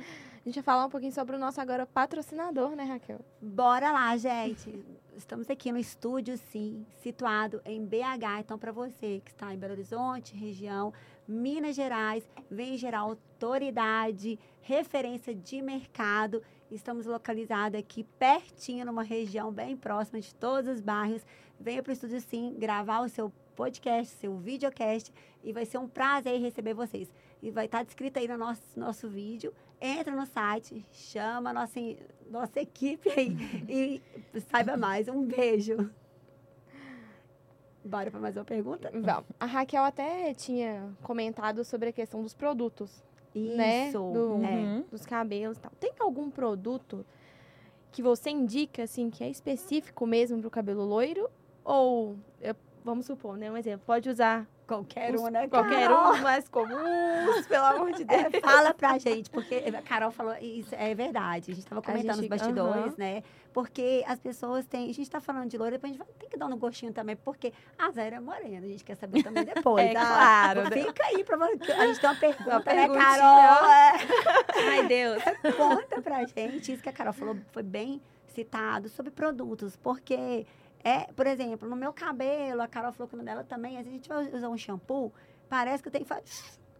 A 0.40 0.48
gente 0.48 0.54
vai 0.54 0.62
falar 0.62 0.86
um 0.86 0.90
pouquinho 0.90 1.12
sobre 1.12 1.36
o 1.36 1.38
nosso 1.38 1.60
agora 1.60 1.86
patrocinador, 1.86 2.74
né, 2.76 2.84
Raquel? 2.84 3.20
Bora 3.40 3.90
lá, 3.92 4.16
gente. 4.16 4.84
Estamos 5.16 5.50
aqui 5.50 5.70
no 5.70 5.78
estúdio, 5.78 6.38
sim, 6.38 6.86
situado 7.02 7.60
em 7.64 7.84
BH. 7.84 8.40
Então, 8.40 8.58
para 8.58 8.72
você 8.72 9.20
que 9.22 9.30
está 9.30 9.52
em 9.52 9.58
Belo 9.58 9.74
Horizonte, 9.74 10.34
região, 10.34 10.94
Minas 11.28 11.76
Gerais, 11.76 12.24
vem 12.50 12.76
gerar 12.78 13.00
autoridade, 13.00 14.38
referência 14.62 15.34
de 15.34 15.60
mercado. 15.60 16.42
Estamos 16.70 17.04
localizados 17.04 17.78
aqui 17.78 18.04
pertinho, 18.18 18.86
numa 18.86 19.02
região 19.02 19.52
bem 19.52 19.76
próxima 19.76 20.20
de 20.20 20.34
todos 20.34 20.70
os 20.70 20.80
bairros. 20.80 21.22
Venha 21.58 21.82
para 21.82 21.90
o 21.90 21.92
estúdio, 21.92 22.20
sim, 22.20 22.56
gravar 22.58 23.00
o 23.00 23.08
seu 23.08 23.30
podcast, 23.54 24.16
seu 24.16 24.38
videocast 24.38 25.12
e 25.44 25.52
vai 25.52 25.66
ser 25.66 25.76
um 25.76 25.86
prazer 25.86 26.40
receber 26.40 26.72
vocês. 26.72 27.12
E 27.42 27.50
vai 27.50 27.66
estar 27.66 27.83
descrito 27.83 28.18
aí 28.18 28.29
no 28.29 28.37
nosso, 28.37 28.62
nosso 28.76 29.09
vídeo. 29.09 29.53
Entra 29.81 30.14
no 30.14 30.26
site, 30.26 30.85
chama 30.92 31.50
a 31.50 31.53
nossa, 31.55 31.81
nossa 32.31 32.61
equipe 32.61 33.09
aí 33.09 33.37
e 33.68 34.03
saiba 34.50 34.76
mais. 34.76 35.09
Um 35.09 35.24
beijo. 35.24 35.90
Bora 37.83 38.11
para 38.11 38.20
mais 38.20 38.37
uma 38.37 38.44
pergunta? 38.44 38.90
Vamos. 38.92 39.24
A 39.38 39.46
Raquel 39.46 39.83
até 39.83 40.35
tinha 40.35 40.94
comentado 41.03 41.64
sobre 41.64 41.88
a 41.88 41.92
questão 41.92 42.22
dos 42.22 42.35
produtos. 42.35 43.03
Né? 43.35 43.88
Isso. 43.88 44.07
Né? 44.07 44.12
Do, 44.12 44.44
é. 44.44 44.85
Dos 44.90 45.07
cabelos 45.07 45.57
e 45.57 45.61
tal. 45.61 45.72
Tem 45.81 45.92
algum 45.98 46.31
produto 46.31 47.07
que 47.90 48.03
você 48.03 48.29
indica, 48.29 48.83
assim, 48.83 49.09
que 49.09 49.24
é 49.24 49.31
específico 49.31 50.07
mesmo 50.07 50.38
para 50.40 50.48
o 50.48 50.50
cabelo 50.50 50.85
loiro? 50.85 51.31
Ou 51.64 52.18
vamos 52.85 53.07
supor, 53.07 53.37
né? 53.37 53.50
Um 53.50 53.57
exemplo. 53.57 53.83
Pode 53.87 54.11
usar 54.11 54.46
Qualquer 54.70 55.12
Os- 55.16 55.20
um, 55.20 55.26
né, 55.30 55.48
Qualquer 55.48 55.88
Carol? 55.88 56.12
um 56.14 56.18
mais 56.22 56.48
comuns, 56.48 57.44
pelo 57.48 57.64
amor 57.64 57.92
de 57.92 58.04
Deus. 58.04 58.22
É, 58.33 58.40
fala 58.40 58.72
pra 58.72 58.98
gente, 58.98 59.28
porque 59.28 59.56
a 59.76 59.83
Carol 59.83 60.12
falou, 60.12 60.33
isso 60.40 60.72
é 60.76 60.94
verdade. 60.94 61.50
A 61.50 61.54
gente 61.56 61.66
tava 61.66 61.83
comentando 61.83 62.20
gente- 62.20 62.20
nos 62.20 62.28
bastidores, 62.28 62.85
aham. 62.87 62.94
né? 62.96 63.22
Porque 63.52 64.04
as 64.06 64.20
pessoas 64.20 64.64
têm. 64.66 64.88
A 64.88 64.94
gente 64.94 65.11
tá 65.11 65.20
falando 65.20 65.48
de 65.50 65.59
loira, 65.59 65.72
depois 65.76 65.90
a 65.90 65.94
gente 65.96 66.04
vai, 66.04 66.14
tem 66.20 66.28
que 66.28 66.37
dar 66.37 66.46
um 66.46 66.56
gostinho 66.56 66.92
também, 66.92 67.16
porque 67.16 67.52
a 67.76 67.90
Zé 67.90 68.06
é 68.11 68.20
morena. 68.20 68.64
A 68.64 68.68
gente 68.68 68.85
quer 68.85 68.94
saber 68.94 69.24
também 69.24 69.44
depois. 69.44 69.85
É 69.90 69.92
tá? 69.92 70.06
claro, 70.06 70.62
né? 70.70 70.85
Fica 70.85 71.04
aí 71.06 71.24
pra. 71.24 71.37
A 71.37 71.87
gente 71.87 72.00
tem 72.00 72.09
uma 72.11 72.14
pergunta, 72.16 72.50
Uma 72.50 72.74
né. 72.74 72.88
Carol? 72.88 73.70
É. 73.70 73.92
Ai, 74.70 74.87
Deus. 74.87 75.20
Conta 75.56 76.00
pra 76.00 76.24
gente. 76.26 76.72
Isso 76.72 76.80
que 76.83 76.88
a 76.88 76.92
Carol 76.92 77.12
falou 77.12 77.37
foi 77.50 77.64
bem 77.64 78.00
citado 78.28 78.88
sobre 78.88 79.11
produtos, 79.11 79.74
porque. 79.76 80.46
É, 80.82 81.12
por 81.12 81.26
exemplo, 81.26 81.68
no 81.68 81.76
meu 81.76 81.92
cabelo, 81.92 82.62
a 82.62 82.68
Carol 82.68 82.92
falou 82.92 83.08
que 83.08 83.16
no 83.16 83.22
dela 83.22 83.44
também, 83.44 83.76
a 83.76 83.82
gente 83.82 84.08
vai 84.08 84.34
usar 84.34 84.48
um 84.48 84.56
shampoo, 84.56 85.12
parece 85.48 85.82
que 85.82 85.90
tem 85.90 86.02
que 86.02 86.08
fazer. 86.08 86.24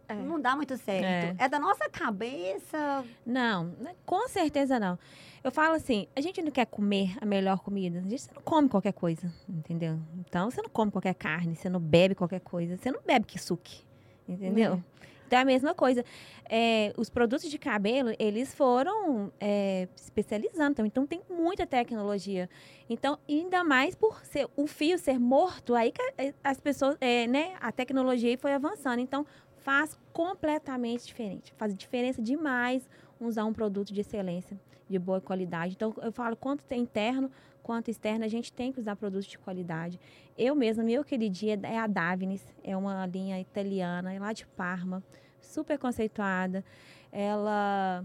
É. 0.08 0.14
Não 0.14 0.40
dá 0.40 0.56
muito 0.56 0.76
certo. 0.76 1.40
É. 1.40 1.48
da 1.48 1.58
nossa 1.58 1.88
cabeça. 1.88 3.04
Não, 3.24 3.66
né, 3.78 3.94
com 4.04 4.26
certeza 4.28 4.80
não. 4.80 4.98
Eu 5.42 5.52
falo 5.52 5.74
assim, 5.74 6.08
a 6.16 6.20
gente 6.20 6.42
não 6.42 6.50
quer 6.50 6.66
comer 6.66 7.16
a 7.20 7.24
melhor 7.24 7.60
comida. 7.60 8.00
A 8.00 8.08
gente 8.08 8.28
não 8.34 8.42
come 8.42 8.68
qualquer 8.68 8.92
coisa, 8.92 9.32
entendeu? 9.48 9.98
Então, 10.18 10.50
você 10.50 10.60
não 10.60 10.68
come 10.68 10.90
qualquer 10.90 11.14
carne, 11.14 11.54
você 11.54 11.68
não 11.68 11.78
bebe 11.78 12.16
qualquer 12.16 12.40
coisa. 12.40 12.76
Você 12.76 12.90
não 12.90 13.00
bebe 13.06 13.24
kisuke, 13.24 13.82
entendeu? 14.28 14.82
Então, 15.30 15.38
é 15.38 15.42
a 15.42 15.44
mesma 15.44 15.72
coisa. 15.72 16.04
É, 16.48 16.92
os 16.96 17.08
produtos 17.08 17.48
de 17.48 17.56
cabelo, 17.56 18.12
eles 18.18 18.52
foram 18.52 19.32
é, 19.38 19.86
especializando. 19.94 20.84
Então, 20.84 21.06
tem 21.06 21.22
muita 21.30 21.64
tecnologia. 21.64 22.50
Então, 22.88 23.16
ainda 23.28 23.62
mais 23.62 23.94
por 23.94 24.24
ser 24.24 24.48
o 24.56 24.66
fio 24.66 24.98
ser 24.98 25.20
morto, 25.20 25.76
aí 25.76 25.92
que 25.92 26.02
é, 26.18 26.34
as 26.42 26.58
pessoas, 26.58 26.96
é, 27.00 27.28
né? 27.28 27.54
A 27.60 27.70
tecnologia 27.70 28.36
foi 28.36 28.52
avançando. 28.52 28.98
Então, 28.98 29.24
faz 29.58 29.96
completamente 30.12 31.06
diferente. 31.06 31.54
Faz 31.56 31.72
diferença 31.76 32.20
demais 32.20 32.88
usar 33.20 33.44
um 33.44 33.52
produto 33.52 33.92
de 33.92 34.00
excelência, 34.00 34.58
de 34.88 34.98
boa 34.98 35.20
qualidade. 35.20 35.74
Então, 35.76 35.94
eu 36.02 36.10
falo, 36.10 36.34
quanto 36.34 36.64
tem 36.64 36.80
interno, 36.80 37.30
quanto 37.62 37.90
externo, 37.90 38.25
a 38.25 38.29
gente 38.29 38.53
tem 38.53 38.73
que 38.73 38.81
usar 38.81 38.96
produtos 38.96 39.27
de 39.27 39.38
qualidade. 39.38 40.01
Eu 40.37 40.55
mesma, 40.55 40.83
meu 40.83 41.05
queridinha 41.05 41.59
é 41.62 41.79
a 41.79 41.87
Davines, 41.87 42.44
é 42.64 42.77
uma 42.77 43.07
linha 43.07 43.40
italiana, 43.40 44.12
é 44.12 44.18
lá 44.18 44.33
de 44.33 44.46
Parma, 44.46 45.03
super 45.40 45.79
conceituada. 45.79 46.64
Ela 47.12 48.05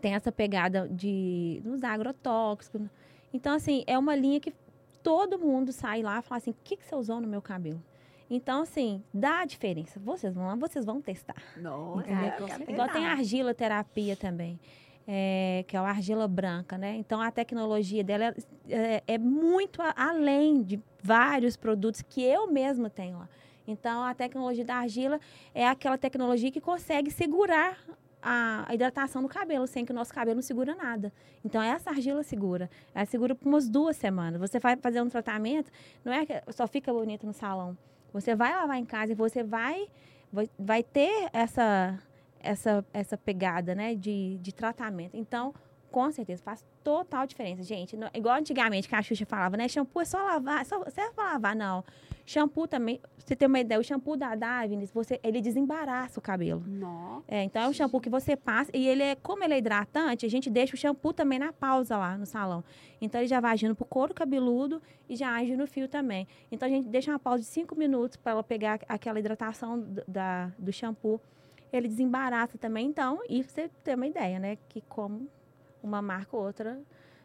tem 0.00 0.14
essa 0.14 0.32
pegada 0.32 0.88
de 0.88 1.60
não 1.64 1.74
usar 1.74 1.92
agrotóxico. 1.92 2.88
Então, 3.32 3.54
assim, 3.54 3.84
é 3.86 3.98
uma 3.98 4.14
linha 4.14 4.40
que 4.40 4.52
todo 5.02 5.38
mundo 5.38 5.72
sai 5.72 6.02
lá 6.02 6.18
e 6.18 6.22
fala 6.22 6.38
assim, 6.38 6.50
o 6.50 6.56
que, 6.64 6.76
que 6.76 6.84
você 6.84 6.94
usou 6.94 7.20
no 7.20 7.26
meu 7.26 7.42
cabelo? 7.42 7.82
Então, 8.30 8.62
assim, 8.62 9.02
dá 9.12 9.40
a 9.40 9.44
diferença. 9.44 10.00
Vocês 10.00 10.34
vão 10.34 10.46
lá, 10.46 10.54
vocês 10.54 10.86
vão 10.86 11.02
testar. 11.02 11.36
Nossa, 11.56 12.02
quero 12.02 12.70
Igual 12.70 12.88
tem 12.88 13.06
argila 13.06 13.52
terapia 13.52 14.16
também, 14.16 14.58
é, 15.06 15.64
que 15.66 15.76
é 15.76 15.78
a 15.80 15.82
argila 15.82 16.28
branca, 16.28 16.78
né? 16.78 16.96
Então 16.96 17.20
a 17.20 17.30
tecnologia 17.30 18.04
dela 18.04 18.24
é, 18.24 18.34
é- 18.68 19.02
é 19.06 19.18
muito 19.18 19.80
a- 19.82 19.94
além 19.96 20.62
de 20.62 20.80
vários 21.02 21.56
produtos 21.56 22.02
que 22.02 22.22
eu 22.22 22.46
mesma 22.50 22.88
tenho 22.88 23.18
lá. 23.18 23.28
Então 23.66 24.02
a 24.02 24.14
tecnologia 24.14 24.64
da 24.64 24.76
argila 24.76 25.20
é 25.54 25.66
aquela 25.66 25.96
tecnologia 25.98 26.50
que 26.50 26.60
consegue 26.60 27.10
segurar 27.10 27.78
a, 28.22 28.66
hidratação 28.72 29.20
no 29.20 29.28
cabelo, 29.28 29.66
sem 29.66 29.84
que 29.84 29.90
o 29.90 29.94
nosso 29.94 30.14
cabelo 30.14 30.36
não 30.36 30.42
segura 30.42 30.74
nada. 30.76 31.12
Então 31.44 31.60
essa 31.60 31.90
argila 31.90 32.22
segura. 32.22 32.70
Ela 32.94 33.04
segura 33.06 33.34
por 33.34 33.48
umas 33.48 33.68
duas 33.68 33.96
semanas. 33.96 34.40
Você 34.40 34.60
vai 34.60 34.76
fazer 34.76 35.02
um 35.02 35.08
tratamento, 35.08 35.70
não 36.04 36.12
é 36.12 36.24
que 36.24 36.34
só 36.52 36.66
fica 36.68 36.92
bonito 36.92 37.26
no 37.26 37.32
salão. 37.32 37.76
Você 38.12 38.34
vai 38.36 38.52
lavar 38.54 38.78
em 38.78 38.84
casa 38.84 39.12
e 39.12 39.14
você 39.14 39.42
vai, 39.42 39.88
vai 40.58 40.82
ter 40.82 41.28
essa, 41.32 41.98
essa, 42.42 42.84
essa 42.92 43.16
pegada, 43.16 43.74
né, 43.74 43.94
de, 43.94 44.38
de 44.40 44.52
tratamento. 44.52 45.16
Então, 45.16 45.54
com 45.90 46.10
certeza, 46.10 46.42
faz 46.42 46.64
total 46.82 47.26
diferença, 47.26 47.62
gente. 47.62 47.96
Não- 47.96 48.08
igual 48.14 48.36
antigamente 48.36 48.88
que 48.88 48.94
a 48.94 49.02
Xuxa 49.02 49.26
falava, 49.26 49.56
né, 49.56 49.68
shampoo 49.68 50.00
é 50.00 50.04
só 50.04 50.18
lavar, 50.22 50.64
só 50.64 50.82
serve 50.90 51.12
pra 51.14 51.34
lavar, 51.34 51.54
não. 51.54 51.84
Shampoo 52.24 52.66
também, 52.68 53.00
você 53.18 53.34
ter 53.36 53.46
uma 53.46 53.58
ideia, 53.60 53.80
o 53.80 53.84
shampoo 53.84 54.16
da 54.16 54.34
Davines, 54.34 54.90
você, 54.92 55.20
ele 55.22 55.40
desembaraça 55.40 56.18
o 56.18 56.22
cabelo. 56.22 56.62
Nossa. 56.66 57.24
É, 57.28 57.42
então 57.42 57.62
é 57.62 57.68
um 57.68 57.72
shampoo 57.72 58.00
que 58.00 58.08
você 58.08 58.36
passa 58.36 58.70
e 58.72 58.86
ele 58.86 59.02
é, 59.02 59.16
como 59.16 59.42
ele 59.44 59.54
é 59.54 59.58
hidratante, 59.58 60.24
a 60.24 60.28
gente 60.30 60.48
deixa 60.48 60.74
o 60.74 60.78
shampoo 60.78 61.12
também 61.12 61.38
na 61.38 61.52
pausa 61.52 61.96
lá 61.98 62.16
no 62.16 62.24
salão. 62.24 62.64
Então 63.00 63.20
ele 63.20 63.28
já 63.28 63.40
vai 63.40 63.52
agindo 63.52 63.74
pro 63.74 63.84
couro 63.84 64.14
cabeludo 64.14 64.80
e 65.08 65.16
já 65.16 65.34
age 65.34 65.56
no 65.56 65.66
fio 65.66 65.88
também. 65.88 66.26
Então 66.50 66.66
a 66.66 66.70
gente 66.70 66.88
deixa 66.88 67.10
uma 67.10 67.18
pausa 67.18 67.40
de 67.40 67.48
cinco 67.48 67.74
minutos 67.76 68.16
para 68.16 68.32
ela 68.32 68.42
pegar 68.42 68.78
aquela 68.88 69.18
hidratação 69.18 69.84
da, 70.06 70.50
do 70.58 70.72
shampoo. 70.72 71.20
Ele 71.72 71.88
desembaraça 71.88 72.58
também, 72.58 72.86
então, 72.86 73.20
e 73.28 73.42
você 73.42 73.68
ter 73.82 73.94
uma 73.96 74.06
ideia, 74.06 74.38
né? 74.38 74.56
Que 74.68 74.80
como 74.82 75.28
uma 75.82 76.02
marca 76.02 76.36
ou 76.36 76.44
outra 76.44 76.80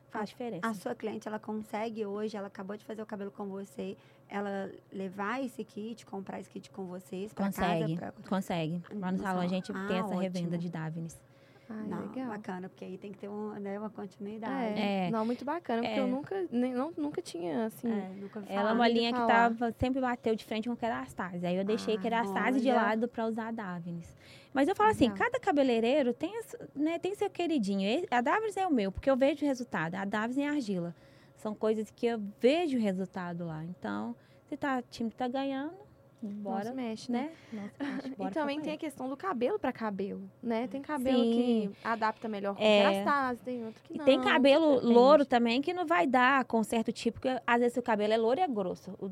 faz 0.10 0.30
diferença. 0.30 0.68
A 0.68 0.74
sua 0.74 0.96
cliente, 0.96 1.28
ela 1.28 1.38
consegue 1.38 2.06
hoje, 2.06 2.38
ela 2.38 2.48
acabou 2.48 2.78
de 2.78 2.86
fazer 2.86 3.02
o 3.02 3.06
cabelo 3.06 3.30
com 3.30 3.46
você, 3.48 3.98
ela 4.30 4.72
levar 4.92 5.44
esse 5.44 5.64
kit, 5.64 6.06
comprar 6.06 6.40
esse 6.40 6.50
kit 6.50 6.70
com 6.72 6.86
vocês 6.86 7.34
Consegue, 7.34 7.98
casa? 7.98 8.12
Pra... 8.14 8.30
consegue. 8.30 8.82
Lá 8.94 9.12
no 9.12 9.20
salão 9.20 9.42
a 9.42 9.48
gente 9.48 9.72
tem 9.72 9.82
Ah, 9.82 10.06
essa 10.06 10.16
revenda 10.16 10.48
ótimo. 10.48 10.58
de 10.58 10.70
Davines. 10.70 11.20
Ai, 11.70 11.86
Não, 11.88 12.02
legal. 12.08 12.28
bacana, 12.30 12.70
porque 12.70 12.86
aí 12.86 12.98
tem 12.98 13.12
que 13.12 13.18
ter 13.18 13.28
um, 13.30 13.50
né, 13.60 13.78
uma 13.78 13.90
continuidade. 13.90 14.80
É, 14.80 15.08
É. 15.08 15.12
não, 15.12 15.26
muito 15.26 15.44
bacana, 15.44 15.82
porque 15.82 16.00
É. 16.00 16.02
eu 16.02 16.08
nunca, 16.08 16.46
nem, 16.50 16.74
não, 16.74 16.92
nunca 16.98 17.22
tinha, 17.22 17.66
assim, 17.66 17.92
É, 17.92 18.10
nunca 18.20 18.40
ouvi 18.40 18.52
Ela 18.52 18.60
é 18.60 18.64
falar. 18.64 18.74
uma 18.74 18.88
linha 18.88 19.12
que 19.12 19.20
falar. 19.20 19.34
tava, 19.50 19.72
sempre 19.74 20.00
bateu 20.00 20.34
de 20.36 20.46
frente 20.46 20.68
com 20.70 20.74
a 20.74 20.78
Kerastase. 20.78 21.46
Aí 21.46 21.56
eu 21.58 21.66
deixei 21.66 21.96
Ah, 21.96 22.00
Kerastase 22.00 22.62
de 22.62 22.72
lado 22.72 23.08
para 23.08 23.26
usar 23.28 23.48
a 23.50 23.52
Davines. 23.52 24.16
Mas 24.54 24.68
eu 24.68 24.76
falo 24.76 24.90
assim, 24.92 25.12
cada 25.12 25.40
cabeleireiro 25.40 26.14
tem, 26.14 26.32
né, 26.74 26.98
tem 27.00 27.14
seu 27.16 27.30
queridinho. 27.30 28.06
A 28.10 28.22
Davines 28.22 28.56
é 28.58 28.66
o 28.66 28.72
meu, 28.72 28.92
porque 28.92 29.10
eu 29.10 29.18
vejo 29.18 29.44
o 29.44 29.48
resultado. 29.48 29.96
A 29.96 30.06
Davines 30.06 30.38
é 30.38 30.48
a 30.48 30.52
argila. 30.52 30.96
São 31.36 31.54
coisas 31.54 31.92
que 31.92 32.06
eu 32.08 32.20
vejo 32.40 32.78
o 32.78 32.82
resultado 32.82 33.46
lá. 33.46 33.64
Então, 33.66 34.16
se 34.50 34.56
tá, 34.58 34.80
o 34.80 34.82
time 34.90 35.12
tá 35.12 35.28
ganhando, 35.28 35.74
não 36.22 36.32
bora, 36.32 36.66
se 36.70 36.74
mexe, 36.74 37.12
né? 37.12 37.32
né? 37.54 37.72
Não 37.80 38.02
se 38.02 38.10
mexe, 38.10 38.16
e 38.28 38.32
também 38.32 38.60
tem 38.62 38.74
a 38.74 38.78
questão 38.78 39.08
do 39.08 39.16
cabelo 39.16 39.60
para 39.60 39.72
cabelo, 39.72 40.30
né? 40.42 40.68
Tem 40.68 40.82
cabelo 40.82 41.24
Sim. 41.24 41.32
que 41.32 41.72
adapta 41.84 42.28
melhor 42.28 42.56
com 42.56 42.62
É. 42.64 42.82
kerastase, 42.92 43.40
tem 43.42 43.66
outro 43.66 43.84
que 43.84 43.94
E 43.94 43.98
não. 43.98 44.06
tem 44.06 44.22
cabelo 44.22 44.76
depende. 44.76 44.94
louro 44.94 45.26
também 45.26 45.62
que 45.62 45.74
não 45.74 45.86
vai 45.86 46.08
dar 46.08 46.44
com 46.46 46.64
certo 46.64 46.92
tipo, 46.92 47.20
porque 47.20 47.42
às 47.46 47.60
vezes 47.60 47.78
o 47.78 47.82
cabelo 47.82 48.14
é 48.14 48.18
louro 48.18 48.40
e 48.40 48.44
é 48.44 48.48
grosso. 48.48 48.92
O, 49.00 49.12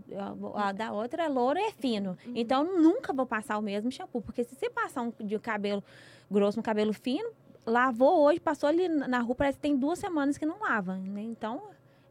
a, 0.56 0.70
a 0.70 0.72
da 0.72 0.92
outra 0.92 1.24
é 1.24 1.28
louro 1.28 1.60
e 1.60 1.64
é 1.64 1.72
fino. 1.72 2.18
Uhum. 2.26 2.34
Então 2.36 2.66
eu 2.66 2.82
nunca 2.82 3.14
vou 3.14 3.26
passar 3.26 3.58
o 3.58 3.62
mesmo 3.62 3.92
shampoo, 3.92 4.22
porque 4.22 4.44
se 4.44 4.56
você 4.56 4.70
passar 4.70 5.02
um 5.04 5.12
de 5.20 5.38
cabelo 5.40 5.84
grosso 6.30 6.58
no 6.58 6.64
cabelo 6.64 6.92
fino, 6.94 7.30
lavou 7.66 8.22
hoje, 8.24 8.40
passou 8.40 8.68
ali 8.70 8.88
na 8.88 9.20
rua, 9.20 9.36
parece 9.36 9.58
que 9.58 9.62
tem 9.62 9.76
duas 9.78 10.00
semanas 10.00 10.38
que 10.38 10.46
não 10.46 10.60
lava. 10.60 10.96
Né? 10.98 11.22
Então, 11.22 11.62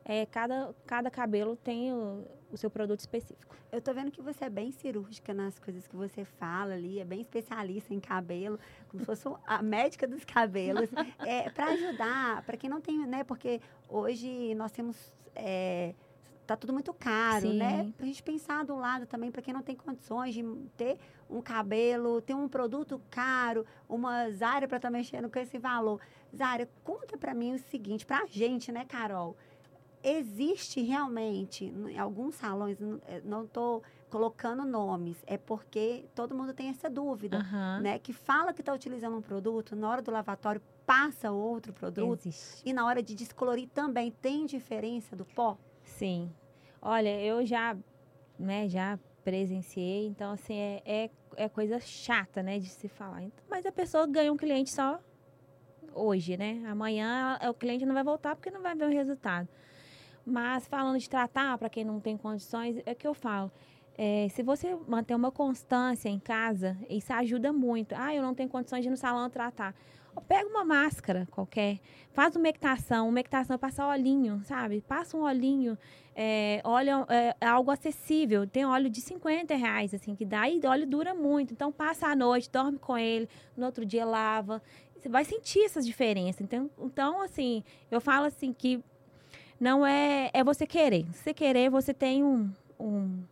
é, 0.04 0.26
cada, 0.26 0.74
cada 0.86 1.10
cabelo 1.10 1.56
tem 1.56 1.92
o, 1.92 2.24
o 2.54 2.58
seu 2.58 2.70
produto 2.70 3.00
específico. 3.00 3.54
Eu 3.70 3.80
tô 3.80 3.92
vendo 3.92 4.10
que 4.10 4.22
você 4.22 4.44
é 4.44 4.50
bem 4.50 4.70
cirúrgica 4.70 5.34
nas 5.34 5.58
coisas 5.58 5.86
que 5.86 5.96
você 5.96 6.24
fala 6.24 6.74
ali, 6.74 7.00
é 7.00 7.04
bem 7.04 7.20
especialista 7.20 7.92
em 7.92 8.00
cabelo, 8.00 8.58
como 8.88 9.00
se 9.00 9.06
fosse 9.06 9.28
a 9.46 9.62
médica 9.62 10.06
dos 10.06 10.24
cabelos. 10.24 10.88
é, 11.26 11.50
para 11.50 11.66
ajudar, 11.72 12.42
para 12.42 12.56
quem 12.56 12.70
não 12.70 12.80
tem, 12.80 13.06
né? 13.06 13.24
Porque 13.24 13.60
hoje 13.88 14.54
nós 14.54 14.70
temos. 14.72 14.96
É, 15.34 15.94
tá 16.46 16.56
tudo 16.56 16.72
muito 16.72 16.92
caro, 16.92 17.48
Sim. 17.48 17.56
né? 17.56 17.92
Pra 17.96 18.06
gente 18.06 18.22
pensar 18.22 18.64
do 18.64 18.76
lado 18.76 19.06
também, 19.06 19.30
para 19.30 19.42
quem 19.42 19.52
não 19.52 19.62
tem 19.62 19.74
condições 19.74 20.34
de 20.34 20.42
ter 20.76 20.98
um 21.28 21.40
cabelo, 21.40 22.20
ter 22.20 22.34
um 22.34 22.48
produto 22.48 23.00
caro, 23.10 23.66
uma 23.88 24.30
Zara 24.30 24.68
para 24.68 24.76
estar 24.76 24.90
mexendo 24.90 25.30
com 25.30 25.38
esse 25.38 25.58
valor. 25.58 26.00
Zara, 26.36 26.68
conta 26.82 27.16
para 27.16 27.34
mim 27.34 27.54
o 27.54 27.58
seguinte, 27.58 28.04
pra 28.04 28.26
gente, 28.26 28.70
né, 28.70 28.84
Carol? 28.84 29.36
Existe 30.04 30.82
realmente 30.82 31.64
em 31.64 31.98
alguns 31.98 32.34
salões, 32.34 32.76
eh, 33.06 33.22
não 33.24 33.44
estou 33.44 33.82
colocando 34.10 34.64
nomes, 34.64 35.16
é 35.26 35.36
porque 35.38 36.04
todo 36.14 36.34
mundo 36.34 36.52
tem 36.52 36.68
essa 36.68 36.88
dúvida, 36.88 37.38
Aham. 37.38 37.80
né? 37.80 37.98
Que 37.98 38.12
fala 38.12 38.52
que 38.52 38.60
está 38.60 38.72
utilizando 38.72 39.16
um 39.16 39.22
produto, 39.22 39.74
na 39.74 39.88
hora 39.88 40.02
do 40.02 40.10
lavatório 40.10 40.60
passa 40.86 41.32
outro 41.32 41.72
produto 41.72 42.20
Existe. 42.28 42.62
e 42.64 42.72
na 42.72 42.84
hora 42.86 43.02
de 43.02 43.14
descolorir 43.14 43.68
também 43.70 44.10
tem 44.10 44.44
diferença 44.46 45.16
do 45.16 45.24
pó? 45.24 45.56
Sim. 45.82 46.30
Olha, 46.80 47.18
eu 47.20 47.44
já, 47.46 47.74
né, 48.38 48.68
já 48.68 48.98
presenciei, 49.24 50.06
então 50.06 50.32
assim, 50.32 50.54
é, 50.54 50.82
é, 50.84 51.10
é 51.36 51.48
coisa 51.48 51.80
chata, 51.80 52.42
né, 52.42 52.58
de 52.58 52.68
se 52.68 52.86
falar. 52.88 53.22
Então, 53.22 53.42
Mas 53.48 53.64
a 53.64 53.72
pessoa 53.72 54.06
ganha 54.06 54.30
um 54.30 54.36
cliente 54.36 54.70
só 54.70 55.00
hoje, 55.94 56.36
né? 56.36 56.62
Amanhã 56.66 57.38
ela- 57.40 57.50
o 57.50 57.54
cliente 57.54 57.86
não 57.86 57.94
vai 57.94 58.04
voltar 58.04 58.36
porque 58.36 58.50
não 58.50 58.60
vai 58.62 58.74
ver 58.74 58.86
o 58.86 58.90
resultado. 58.92 59.48
Mas 60.24 60.66
falando 60.66 60.98
de 60.98 61.08
tratar, 61.08 61.58
para 61.58 61.68
quem 61.68 61.84
não 61.84 62.00
tem 62.00 62.16
condições, 62.16 62.80
é 62.86 62.94
que 62.94 63.06
eu 63.06 63.14
falo. 63.14 63.50
é, 63.96 64.28
se 64.30 64.42
você 64.42 64.76
manter 64.88 65.14
uma 65.14 65.30
constância 65.30 66.08
em 66.08 66.18
casa, 66.18 66.76
isso 66.88 67.12
ajuda 67.12 67.52
muito. 67.52 67.94
Ah, 67.96 68.14
eu 68.14 68.22
não 68.22 68.34
tenho 68.34 68.48
condições 68.48 68.82
de 68.82 68.88
ir 68.88 68.90
no 68.90 68.96
salão 68.96 69.30
tratar. 69.30 69.74
Pega 70.28 70.48
uma 70.48 70.64
máscara 70.64 71.26
qualquer, 71.30 71.80
faz 72.12 72.36
uma 72.36 72.40
umectação, 72.40 73.08
umectação 73.08 73.54
é 73.54 73.58
passar 73.58 73.88
olhinho, 73.88 74.40
sabe? 74.44 74.80
Passa 74.80 75.16
um 75.16 75.22
olhinho, 75.22 75.76
é, 76.14 76.60
óleo 76.62 77.04
é, 77.08 77.34
é 77.40 77.46
algo 77.46 77.70
acessível. 77.70 78.46
Tem 78.46 78.64
óleo 78.64 78.88
de 78.88 79.00
50 79.00 79.54
reais, 79.56 79.92
assim, 79.92 80.14
que 80.14 80.24
dá 80.24 80.48
e 80.48 80.60
óleo 80.64 80.86
dura 80.86 81.14
muito. 81.14 81.52
Então 81.52 81.72
passa 81.72 82.06
a 82.06 82.16
noite, 82.16 82.48
dorme 82.50 82.78
com 82.78 82.96
ele, 82.96 83.28
no 83.56 83.66
outro 83.66 83.84
dia 83.84 84.04
lava. 84.04 84.62
Você 84.96 85.08
vai 85.08 85.24
sentir 85.24 85.64
essas 85.64 85.84
diferenças. 85.84 86.40
Então, 86.40 86.70
então 86.78 87.20
assim, 87.20 87.64
eu 87.90 88.00
falo 88.00 88.26
assim 88.26 88.52
que 88.52 88.82
não 89.64 89.86
é. 89.86 90.30
É 90.34 90.44
você 90.44 90.66
querer. 90.66 91.06
Se 91.12 91.22
você 91.22 91.34
querer, 91.34 91.70
você 91.70 91.94
tem 91.94 92.22
um. 92.22 92.52
um 92.78 93.22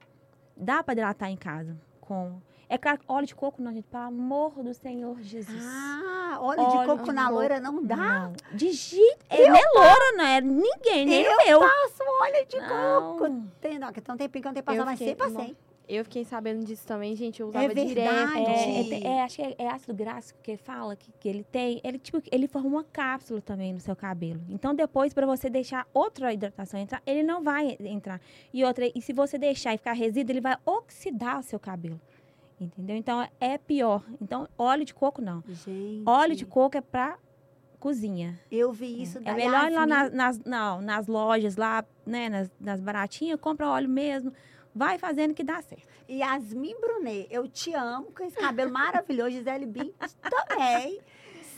dá 0.56 0.82
para 0.82 0.94
hidratar 0.94 1.30
em 1.30 1.36
casa 1.36 1.76
com 2.00 2.40
é 2.70 2.78
claro, 2.78 3.00
óleo 3.06 3.26
de 3.26 3.34
coco 3.34 3.60
não, 3.60 3.70
gente, 3.70 3.86
pelo 3.86 4.04
amor 4.04 4.50
do 4.62 4.72
Senhor 4.72 5.20
Jesus. 5.20 5.62
Ah, 5.62 6.38
óleo, 6.40 6.62
óleo 6.62 6.80
de 6.80 6.86
coco 6.86 7.12
na 7.12 7.28
loira 7.28 7.60
não 7.60 7.84
dá? 7.84 7.96
Não. 7.96 8.32
De 8.54 8.72
jeito. 8.72 9.26
Eu 9.30 9.48
não 9.48 9.56
é 9.56 9.62
loura, 9.74 10.12
não 10.16 10.24
é 10.24 10.40
ninguém, 10.40 11.04
nem 11.04 11.22
eu. 11.22 11.38
Eu 11.46 11.60
passo 11.60 12.02
óleo 12.22 12.46
de 12.48 12.56
não. 12.56 13.18
coco. 13.18 13.42
Tem, 13.60 13.78
não, 13.78 13.90
então 13.90 14.16
tem 14.16 14.26
pico, 14.26 14.46
não 14.46 14.54
tem 14.54 14.62
passar, 14.62 14.86
mas 14.86 14.98
sempre 14.98 15.16
passei. 15.16 15.54
Eu 15.88 16.04
fiquei 16.04 16.24
sabendo 16.24 16.64
disso 16.64 16.86
também, 16.86 17.14
gente. 17.16 17.40
Eu 17.40 17.48
usava 17.48 17.64
é 17.66 17.74
direto. 17.74 18.36
É, 18.36 18.42
é, 18.42 19.02
é, 19.04 19.22
acho 19.22 19.36
que 19.36 19.42
é, 19.42 19.54
é, 19.58 19.68
ácido 19.68 19.94
graxo 19.94 20.34
que 20.42 20.56
fala 20.56 20.96
que, 20.96 21.10
que 21.18 21.28
ele 21.28 21.44
tem. 21.44 21.80
Ele, 21.82 21.98
tipo, 21.98 22.22
ele 22.30 22.46
forma 22.46 22.68
uma 22.68 22.84
cápsula 22.84 23.40
também 23.40 23.72
no 23.72 23.80
seu 23.80 23.96
cabelo. 23.96 24.40
Então, 24.48 24.74
depois, 24.74 25.12
para 25.12 25.26
você 25.26 25.50
deixar 25.50 25.86
outra 25.92 26.32
hidratação 26.32 26.78
entrar, 26.80 27.02
ele 27.06 27.22
não 27.22 27.42
vai 27.42 27.76
entrar. 27.80 28.20
E 28.52 28.64
outra, 28.64 28.90
e 28.94 29.02
se 29.02 29.12
você 29.12 29.36
deixar 29.36 29.74
e 29.74 29.78
ficar 29.78 29.92
resíduo, 29.92 30.32
ele 30.32 30.40
vai 30.40 30.56
oxidar 30.64 31.40
o 31.40 31.42
seu 31.42 31.58
cabelo. 31.58 32.00
Entendeu? 32.60 32.96
Então 32.96 33.26
é 33.40 33.58
pior. 33.58 34.04
Então, 34.20 34.48
óleo 34.56 34.84
de 34.84 34.94
coco 34.94 35.20
não. 35.20 35.42
Gente. 35.48 36.02
Óleo 36.06 36.36
de 36.36 36.46
coco 36.46 36.76
é 36.76 36.80
para 36.80 37.18
cozinha. 37.80 38.38
Eu 38.48 38.72
vi 38.72 39.02
isso 39.02 39.18
é. 39.18 39.30
É 39.30 39.34
melhor 39.34 39.68
ir 39.68 39.74
lá 39.74 39.84
nas, 39.84 40.12
nas, 40.12 40.38
não, 40.44 40.80
nas 40.80 41.08
lojas, 41.08 41.56
lá, 41.56 41.84
né, 42.06 42.28
nas, 42.28 42.50
nas 42.60 42.80
baratinhas, 42.80 43.40
compra 43.40 43.68
óleo 43.68 43.88
mesmo. 43.88 44.32
Vai 44.74 44.98
fazendo 44.98 45.34
que 45.34 45.44
dá 45.44 45.60
certo. 45.62 45.86
Yasmin 46.08 46.74
Brunet, 46.80 47.28
eu 47.30 47.46
te 47.48 47.74
amo 47.74 48.12
com 48.12 48.24
esse 48.24 48.36
cabelo 48.36 48.70
maravilhoso. 48.72 49.30
Gisele 49.30 49.66
Bint 49.66 49.94
também 50.48 51.00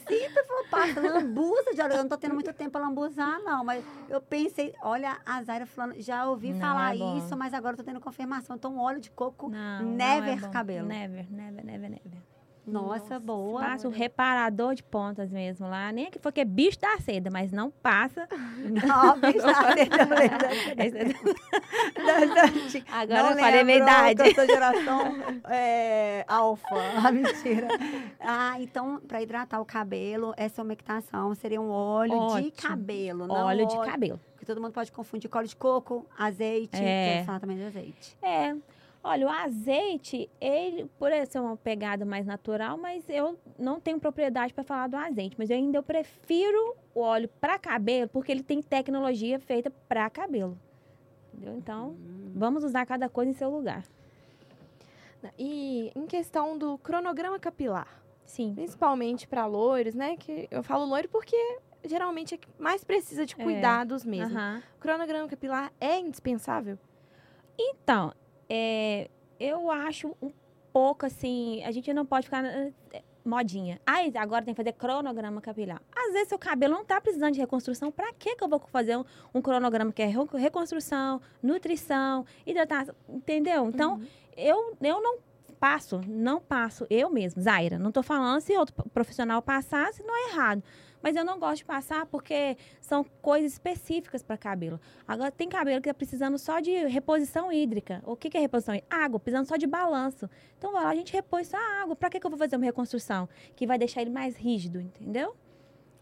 sempre 0.09 0.45
falou, 0.45 0.65
passa, 0.71 1.01
lambuza 1.01 1.75
de. 1.75 1.81
Eu 1.81 1.99
não 1.99 2.09
tô 2.09 2.17
tendo 2.17 2.35
muito 2.35 2.53
tempo 2.53 2.73
pra 2.73 2.83
lambuzar, 2.83 3.41
não. 3.43 3.65
Mas 3.65 3.85
eu 4.09 4.21
pensei, 4.21 4.75
olha, 4.83 5.19
a 5.25 5.43
Zaira 5.43 5.67
falando, 5.67 6.01
já 6.01 6.29
ouvi 6.29 6.53
não, 6.53 6.61
falar 6.61 6.95
é 6.95 7.19
isso, 7.19 7.37
mas 7.37 7.55
agora 7.55 7.75
eu 7.75 7.79
tô 7.79 7.85
tendo 7.85 8.01
confirmação. 8.01 8.57
Então, 8.57 8.79
óleo 8.79 9.01
de 9.01 9.11
coco, 9.11 9.49
não, 9.49 9.83
never 9.83 10.41
não 10.41 10.49
é 10.49 10.53
cabelo. 10.53 10.87
Never, 10.87 11.31
never, 11.31 11.65
never, 11.65 11.91
never. 11.91 12.34
Nossa, 12.67 13.15
Nossa 13.15 13.21
boa. 13.21 13.61
Passa 13.61 13.87
o 13.87 13.91
reparador 13.91 14.75
de 14.75 14.83
pontas 14.83 15.31
mesmo 15.31 15.69
lá. 15.69 15.93
Nem 15.93 16.11
que 16.11 16.19
for 16.19 16.33
que 16.33 16.41
é 16.41 16.45
bicho 16.45 16.81
da 16.81 16.99
seda, 16.99 17.31
mas 17.31 17.53
não 17.53 17.71
passa. 17.71 18.27
Não, 18.65 19.21
bicho 19.21 19.47
da 19.47 19.75
seda. 19.77 21.15
Agora 22.91 23.23
não 23.23 23.31
eu 23.33 23.39
falei 23.39 23.65
minha 23.65 23.79
idade. 23.79 24.23
Eu 24.23 24.35
sou 24.35 24.47
geração 24.47 25.15
é, 25.51 26.25
alfa. 26.27 26.77
Ah, 27.05 27.13
mentira. 27.13 27.69
Ah, 28.21 28.61
então, 28.61 29.01
para 29.07 29.23
hidratar 29.23 29.61
o 29.61 29.65
cabelo, 29.65 30.33
essa 30.37 30.63
umectação 30.63 31.35
seria 31.35 31.61
um 31.61 31.71
óleo 31.71 32.17
Ótimo. 32.17 32.43
de 32.43 32.51
cabelo. 32.53 33.27
Não 33.27 33.35
óleo, 33.35 33.67
óleo 33.67 33.69
de 33.69 33.91
cabelo. 33.91 34.21
Porque 34.33 34.47
todo 34.47 34.61
mundo 34.61 34.73
pode 34.73 34.91
confundir 34.91 35.29
com 35.29 35.39
óleo 35.39 35.49
de 35.49 35.57
coco, 35.57 36.07
azeite. 36.19 36.77
É. 36.77 37.25
Que 37.27 37.41
também 37.41 37.57
de 37.57 37.65
azeite. 37.65 38.17
É. 38.23 38.55
Olha, 39.07 39.27
o 39.27 39.29
azeite, 39.29 40.31
ele, 40.41 40.87
por 40.99 41.11
ser 41.29 41.39
uma 41.39 41.59
pegada 41.59 42.07
mais 42.07 42.25
natural, 42.25 42.79
mas 42.79 43.07
eu 43.07 43.39
não 43.59 43.79
tenho 43.79 44.01
propriedade 44.01 44.55
para 44.55 44.65
falar 44.65 44.89
do 44.89 44.97
azeite. 44.97 45.37
Mas 45.39 45.51
eu 45.51 45.57
ainda 45.57 45.77
eu 45.77 45.83
prefiro 45.83 46.75
o 46.95 47.01
óleo 47.01 47.29
para 47.39 47.59
cabelo, 47.59 48.09
porque 48.09 48.33
ele 48.33 48.43
tem 48.43 48.63
tecnologia 48.63 49.39
feita 49.39 49.71
para 49.87 50.09
cabelo. 50.09 50.59
Entendeu? 51.35 51.55
Então, 51.59 51.89
hum. 51.91 52.33
vamos 52.35 52.65
usar 52.65 52.87
cada 52.87 53.07
coisa 53.11 53.31
em 53.31 53.35
seu 53.35 53.51
lugar. 53.51 53.85
E 55.39 55.93
em 55.95 56.07
questão 56.07 56.57
do 56.57 56.79
cronograma 56.79 57.39
capilar. 57.39 58.03
Sim. 58.25 58.55
Principalmente 58.55 59.29
para 59.29 59.45
loiros, 59.45 59.95
né? 59.95 60.17
Que 60.17 60.49
eu 60.51 60.63
falo 60.63 60.87
loiro 60.87 61.11
porque 61.11 61.37
geralmente 61.85 62.35
é 62.35 62.39
que 62.39 62.49
mais 62.59 62.83
precisa 62.83 63.27
de 63.27 63.35
é. 63.39 63.45
cuidados 63.45 64.07
é. 64.07 64.09
mesmo. 64.09 64.39
Uhum. 64.39 64.63
O 64.77 64.81
cronograma 64.81 65.29
capilar 65.29 65.71
é 65.79 65.99
indispensável? 65.99 66.79
Então, 67.59 68.13
é, 68.49 69.11
eu 69.39 69.71
acho 69.71 70.15
um 70.23 70.31
pouco 70.73 71.07
assim, 71.07 71.63
a 71.65 71.71
gente 71.71 71.93
não 71.93 72.05
pode 72.05 72.27
ficar 72.27 72.45
eh, 72.45 72.73
modinha. 73.25 73.81
Ah, 73.87 74.01
agora 74.21 74.45
tem 74.45 74.53
que 74.53 74.61
fazer 74.61 74.73
cronograma 74.73 75.41
capilar. 75.41 75.81
Às 75.95 76.13
vezes 76.13 76.29
seu 76.29 76.39
cabelo 76.39 76.75
não 76.75 76.83
está 76.83 77.01
precisando 77.01 77.33
de 77.33 77.41
reconstrução. 77.41 77.91
Para 77.91 78.13
que 78.13 78.37
que 78.37 78.45
eu 78.45 78.49
vou 78.49 78.61
fazer 78.71 78.97
um, 78.97 79.05
um, 79.35 79.41
cronograma 79.41 79.93
que 79.93 80.03
é 80.03 80.13
reconstrução, 80.37 81.21
nutrição, 81.43 82.27
hidratação, 82.45 82.95
entendeu? 83.09 83.69
Então, 83.69 83.95
uhum. 83.95 84.07
eu, 84.37 84.77
eu 84.83 85.01
não 85.01 85.19
passo, 85.59 86.01
não 86.07 86.41
passo 86.41 86.87
eu 86.91 87.09
mesmo, 87.09 87.41
Zaira. 87.41 87.79
Não 87.79 87.89
estou 87.89 88.03
falando 88.03 88.41
se 88.41 88.57
outro 88.57 88.75
profissional 88.91 89.41
passasse, 89.41 90.03
não 90.03 90.15
é 90.15 90.33
errado. 90.33 90.63
Mas 91.05 91.17
eu 91.17 91.25
não 91.25 91.39
gosto 91.39 91.59
de 91.59 91.65
passar 91.67 92.07
porque 92.07 92.57
são 92.81 93.05
coisas 93.21 93.53
específicas 93.53 94.23
para 94.23 94.39
cabelo. 94.39 94.81
Agora, 95.07 95.31
tem 95.31 95.51
cabelo 95.51 95.83
que 95.83 95.91
está 95.91 95.93
precisando 95.95 96.39
só 96.39 96.61
de 96.61 96.71
reposição 96.87 97.53
hídrica. 97.53 98.03
O 98.07 98.17
que, 98.17 98.31
que 98.31 98.39
é 98.39 98.41
reposição 98.41 98.75
hídrica? 98.75 98.97
Água, 98.97 99.21
precisando 99.21 99.47
só 99.47 99.59
de 99.59 99.67
balanço. 99.67 100.31
Então, 100.57 100.73
vai 100.73 100.83
lá, 100.83 100.89
a 100.89 100.95
gente 100.95 101.13
repõe 101.13 101.45
só 101.45 101.59
a 101.59 101.83
água. 101.83 101.95
Para 101.95 102.09
que, 102.09 102.19
que 102.19 102.25
eu 102.25 102.31
vou 102.31 102.39
fazer 102.39 102.57
uma 102.57 102.65
reconstrução? 102.65 103.29
Que 103.55 103.67
vai 103.67 103.77
deixar 103.77 104.01
ele 104.01 104.11
mais 104.11 104.35
rígido, 104.35 104.81
entendeu? 104.81 105.37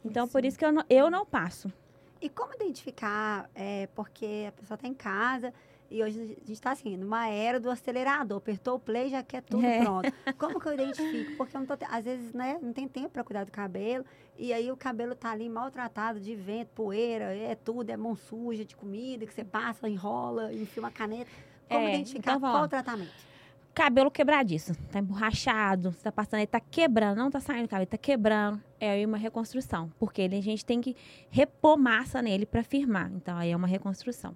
Então, 0.05 0.25
Sim. 0.27 0.33
por 0.33 0.45
isso 0.45 0.57
que 0.57 0.65
eu 0.65 0.71
não, 0.71 0.85
eu 0.89 1.11
não 1.11 1.27
passo. 1.27 1.73
E 2.21 2.29
como 2.29 2.55
identificar? 2.55 3.51
É, 3.57 3.89
porque 3.97 4.45
a 4.51 4.53
pessoa 4.53 4.77
está 4.77 4.87
em 4.87 4.95
casa 4.95 5.53
e 5.93 6.03
hoje 6.03 6.19
a 6.19 6.27
gente 6.27 6.53
está 6.53 6.73
assim, 6.73 6.97
numa 6.97 7.29
era 7.29 7.61
do 7.61 7.69
acelerador. 7.69 8.39
Apertou 8.39 8.77
o 8.77 8.79
play, 8.79 9.11
já 9.11 9.23
quer 9.23 9.43
tudo 9.43 9.65
é. 9.65 9.83
pronto. 9.83 10.11
Como 10.39 10.59
que 10.59 10.67
eu 10.67 10.73
identifico? 10.73 11.37
Porque 11.37 11.55
eu 11.55 11.61
não 11.61 11.67
tô, 11.67 11.85
às 11.87 12.05
vezes, 12.05 12.33
né, 12.33 12.59
não 12.63 12.73
tem 12.73 12.89
tempo 12.89 13.11
para 13.11 13.23
cuidar 13.23 13.45
do 13.45 13.53
cabelo. 13.53 14.03
E 14.39 14.55
aí 14.55 14.73
o 14.73 14.77
cabelo 14.77 15.15
tá 15.15 15.31
ali 15.31 15.51
maltratado 15.51 16.19
de 16.19 16.35
vento, 16.35 16.69
poeira, 16.69 17.37
é 17.37 17.55
tudo, 17.55 17.91
é 17.91 17.97
mão 17.97 18.17
suja 18.17 18.65
de 18.65 18.75
comida 18.75 19.27
que 19.27 19.35
você 19.35 19.45
passa, 19.45 19.87
enrola, 19.87 20.53
enfia 20.55 20.83
uma 20.83 20.91
caneta. 20.91 21.31
Como 21.69 21.87
é, 21.87 21.95
identificar 21.95 22.37
então, 22.37 22.41
qual 22.41 22.65
o 22.65 22.69
tratamento? 22.69 23.13
Cabelo 23.75 24.11
quebradiço, 24.11 24.75
tá 24.91 24.99
emborrachado, 24.99 25.93
você 25.93 26.03
tá 26.03 26.13
passando, 26.13 26.41
ele 26.41 26.47
tá 26.47 26.61
quebrando, 26.61 27.19
não 27.19 27.31
tá 27.31 27.41
saindo 27.41 27.69
cabelo, 27.69 27.87
tá 27.87 27.99
quebrando. 27.99 28.63
É 28.81 28.91
aí 28.91 29.07
uma 29.07 29.19
reconstrução, 29.19 29.91
porque 29.99 30.23
ele, 30.23 30.37
a 30.37 30.43
gente 30.43 30.65
tem 30.65 30.81
que 30.81 30.97
repor 31.31 31.79
massa 31.79 32.23
nele 32.23 32.47
para 32.47 32.63
firmar. 32.63 33.11
Então 33.15 33.37
aí 33.37 33.51
é 33.51 33.57
uma 33.57 33.69
reconstrução 33.69 34.35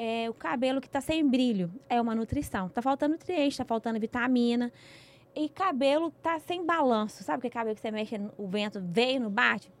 é, 0.00 0.30
o 0.30 0.32
cabelo 0.32 0.80
que 0.80 0.86
está 0.86 1.00
sem 1.00 1.28
brilho, 1.28 1.72
é 1.88 2.00
uma 2.00 2.14
nutrição. 2.14 2.68
Está 2.68 2.80
faltando 2.80 3.14
nutriente, 3.14 3.48
está 3.48 3.64
faltando 3.64 3.98
vitamina. 3.98 4.72
E 5.34 5.48
cabelo 5.48 6.12
está 6.16 6.38
sem 6.38 6.64
balanço. 6.64 7.24
Sabe 7.24 7.42
que 7.42 7.50
cabelo 7.50 7.74
que 7.74 7.80
você 7.80 7.90
mexe, 7.90 8.14
o 8.38 8.46
vento 8.46 8.80
veio 8.80 9.20
no 9.20 9.28
bate? 9.28 9.72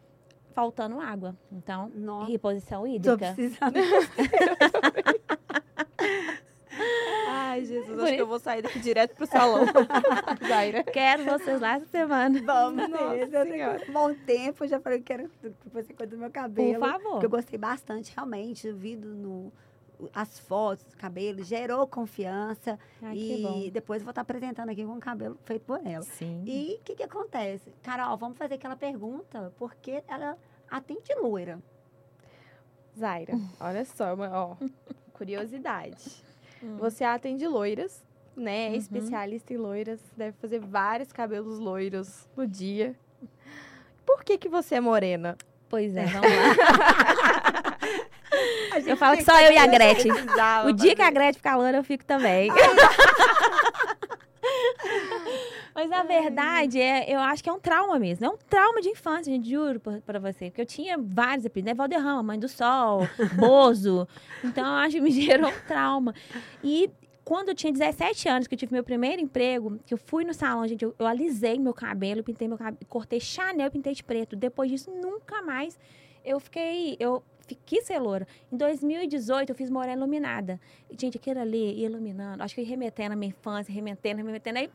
Faltando 0.52 1.00
água. 1.00 1.36
Então, 1.52 1.92
Nossa. 1.94 2.32
reposição 2.32 2.84
hídrica. 2.84 3.28
Tô 3.28 3.34
precisando. 3.34 3.76
Ai, 7.28 7.64
Jesus, 7.64 7.86
Por 7.86 7.94
acho 7.94 8.04
isso... 8.06 8.14
que 8.16 8.22
eu 8.22 8.26
vou 8.26 8.40
sair 8.40 8.62
daqui 8.62 8.80
direto 8.80 9.14
pro 9.14 9.24
salão. 9.24 9.66
Zaira. 10.48 10.82
Quero 10.82 11.24
vocês 11.26 11.60
lá 11.60 11.76
essa 11.76 11.86
semana. 11.86 12.42
Vamos. 12.42 12.88
Eu 12.88 13.30
tenho 13.30 13.88
um 13.88 13.92
bom 13.92 14.12
tempo, 14.14 14.66
já 14.66 14.80
falei 14.80 14.98
que 14.98 15.04
quero 15.04 15.28
que 15.28 15.52
você 15.72 15.94
cuide 15.94 16.16
do 16.16 16.18
meu 16.18 16.30
cabelo. 16.30 16.80
Por 16.80 16.88
favor. 16.88 17.10
Porque 17.12 17.26
eu 17.26 17.30
gostei 17.30 17.58
bastante, 17.58 18.12
realmente, 18.14 18.72
vindo 18.72 19.14
no 19.14 19.52
as 20.14 20.38
fotos, 20.38 20.84
o 20.92 20.96
cabelo, 20.96 21.42
gerou 21.42 21.86
confiança. 21.86 22.78
Ai, 23.02 23.16
e 23.16 23.70
depois 23.70 24.00
eu 24.00 24.04
vou 24.04 24.10
estar 24.10 24.22
apresentando 24.22 24.70
aqui 24.70 24.84
com 24.84 24.96
o 24.96 25.00
cabelo 25.00 25.38
feito 25.44 25.64
por 25.64 25.84
ela. 25.86 26.02
Sim. 26.02 26.42
E 26.46 26.78
o 26.80 26.84
que, 26.84 26.94
que 26.94 27.02
acontece? 27.02 27.72
Carol, 27.82 28.16
vamos 28.16 28.38
fazer 28.38 28.54
aquela 28.54 28.76
pergunta, 28.76 29.52
porque 29.58 30.02
ela 30.06 30.36
atende 30.70 31.14
loira. 31.14 31.58
Zaira, 32.98 33.34
olha 33.60 33.84
só, 33.84 34.14
ó, 34.14 34.56
curiosidade. 35.12 36.26
Hum. 36.60 36.76
Você 36.78 37.04
atende 37.04 37.46
loiras, 37.46 38.04
né? 38.34 38.66
É 38.66 38.70
uhum. 38.70 38.74
especialista 38.74 39.54
em 39.54 39.56
loiras, 39.56 40.00
deve 40.16 40.36
fazer 40.38 40.58
vários 40.58 41.12
cabelos 41.12 41.60
loiros 41.60 42.28
no 42.36 42.48
dia. 42.48 42.96
Por 44.04 44.24
que 44.24 44.36
que 44.36 44.48
você 44.48 44.74
é 44.74 44.80
morena? 44.80 45.38
Pois 45.68 45.94
é, 45.94 46.02
vamos 46.10 46.28
lá. 46.28 47.67
Eu 48.86 48.96
falo 48.96 49.16
que 49.16 49.24
só 49.24 49.40
eu 49.40 49.52
e 49.52 49.58
a 49.58 49.66
Gretchen. 49.66 50.12
O 50.66 50.72
dia 50.72 50.94
que 50.94 51.02
a 51.02 51.10
Gretchen 51.10 51.34
ficar 51.34 51.56
loura, 51.56 51.76
eu 51.76 51.84
fico 51.84 52.04
também. 52.04 52.50
Mas 55.74 55.88
na 55.90 56.02
verdade, 56.02 56.80
é, 56.80 57.08
eu 57.08 57.20
acho 57.20 57.42
que 57.42 57.48
é 57.48 57.52
um 57.52 57.60
trauma 57.60 57.98
mesmo. 58.00 58.26
É 58.26 58.28
um 58.28 58.36
trauma 58.48 58.80
de 58.80 58.88
infância, 58.88 59.32
gente, 59.32 59.48
juro 59.48 59.80
pra 59.80 60.18
você. 60.18 60.46
Porque 60.46 60.60
eu 60.60 60.66
tinha 60.66 60.98
vários 60.98 61.46
apelidos, 61.46 61.70
né? 61.70 61.74
Valderrama, 61.74 62.22
Mãe 62.22 62.38
do 62.38 62.48
Sol, 62.48 63.06
Bozo. 63.38 64.08
Então, 64.42 64.66
eu 64.66 64.74
acho 64.74 64.96
que 64.96 65.00
me 65.00 65.12
gerou 65.12 65.48
um 65.48 65.60
trauma. 65.68 66.12
E 66.64 66.90
quando 67.24 67.50
eu 67.50 67.54
tinha 67.54 67.72
17 67.72 68.28
anos, 68.28 68.48
que 68.48 68.54
eu 68.54 68.58
tive 68.58 68.72
meu 68.72 68.82
primeiro 68.82 69.22
emprego, 69.22 69.78
que 69.86 69.94
eu 69.94 69.98
fui 69.98 70.24
no 70.24 70.34
salão, 70.34 70.66
gente, 70.66 70.82
eu, 70.84 70.94
eu 70.98 71.06
alisei 71.06 71.60
meu 71.60 71.74
cabelo, 71.74 72.24
pintei 72.24 72.48
meu 72.48 72.58
cabelo, 72.58 72.78
cortei 72.88 73.20
Chanel, 73.20 73.70
pintei 73.70 73.94
de 73.94 74.02
preto. 74.02 74.34
Depois 74.34 74.68
disso, 74.70 74.90
nunca 74.90 75.42
mais 75.42 75.78
eu 76.24 76.40
fiquei, 76.40 76.96
eu 76.98 77.22
quis 77.54 77.84
ser 77.84 77.98
loura. 77.98 78.26
Em 78.52 78.56
2018, 78.56 79.50
eu 79.50 79.56
fiz 79.56 79.70
morena 79.70 79.96
iluminada. 79.96 80.60
Gente, 80.98 81.16
aquilo 81.16 81.40
ali, 81.40 81.82
iluminando, 81.82 82.42
acho 82.42 82.54
que 82.54 82.62
remetendo 82.62 83.12
à 83.12 83.16
minha 83.16 83.30
infância, 83.30 83.72
remetendo, 83.72 84.18
remetendo, 84.18 84.58
aí 84.58 84.70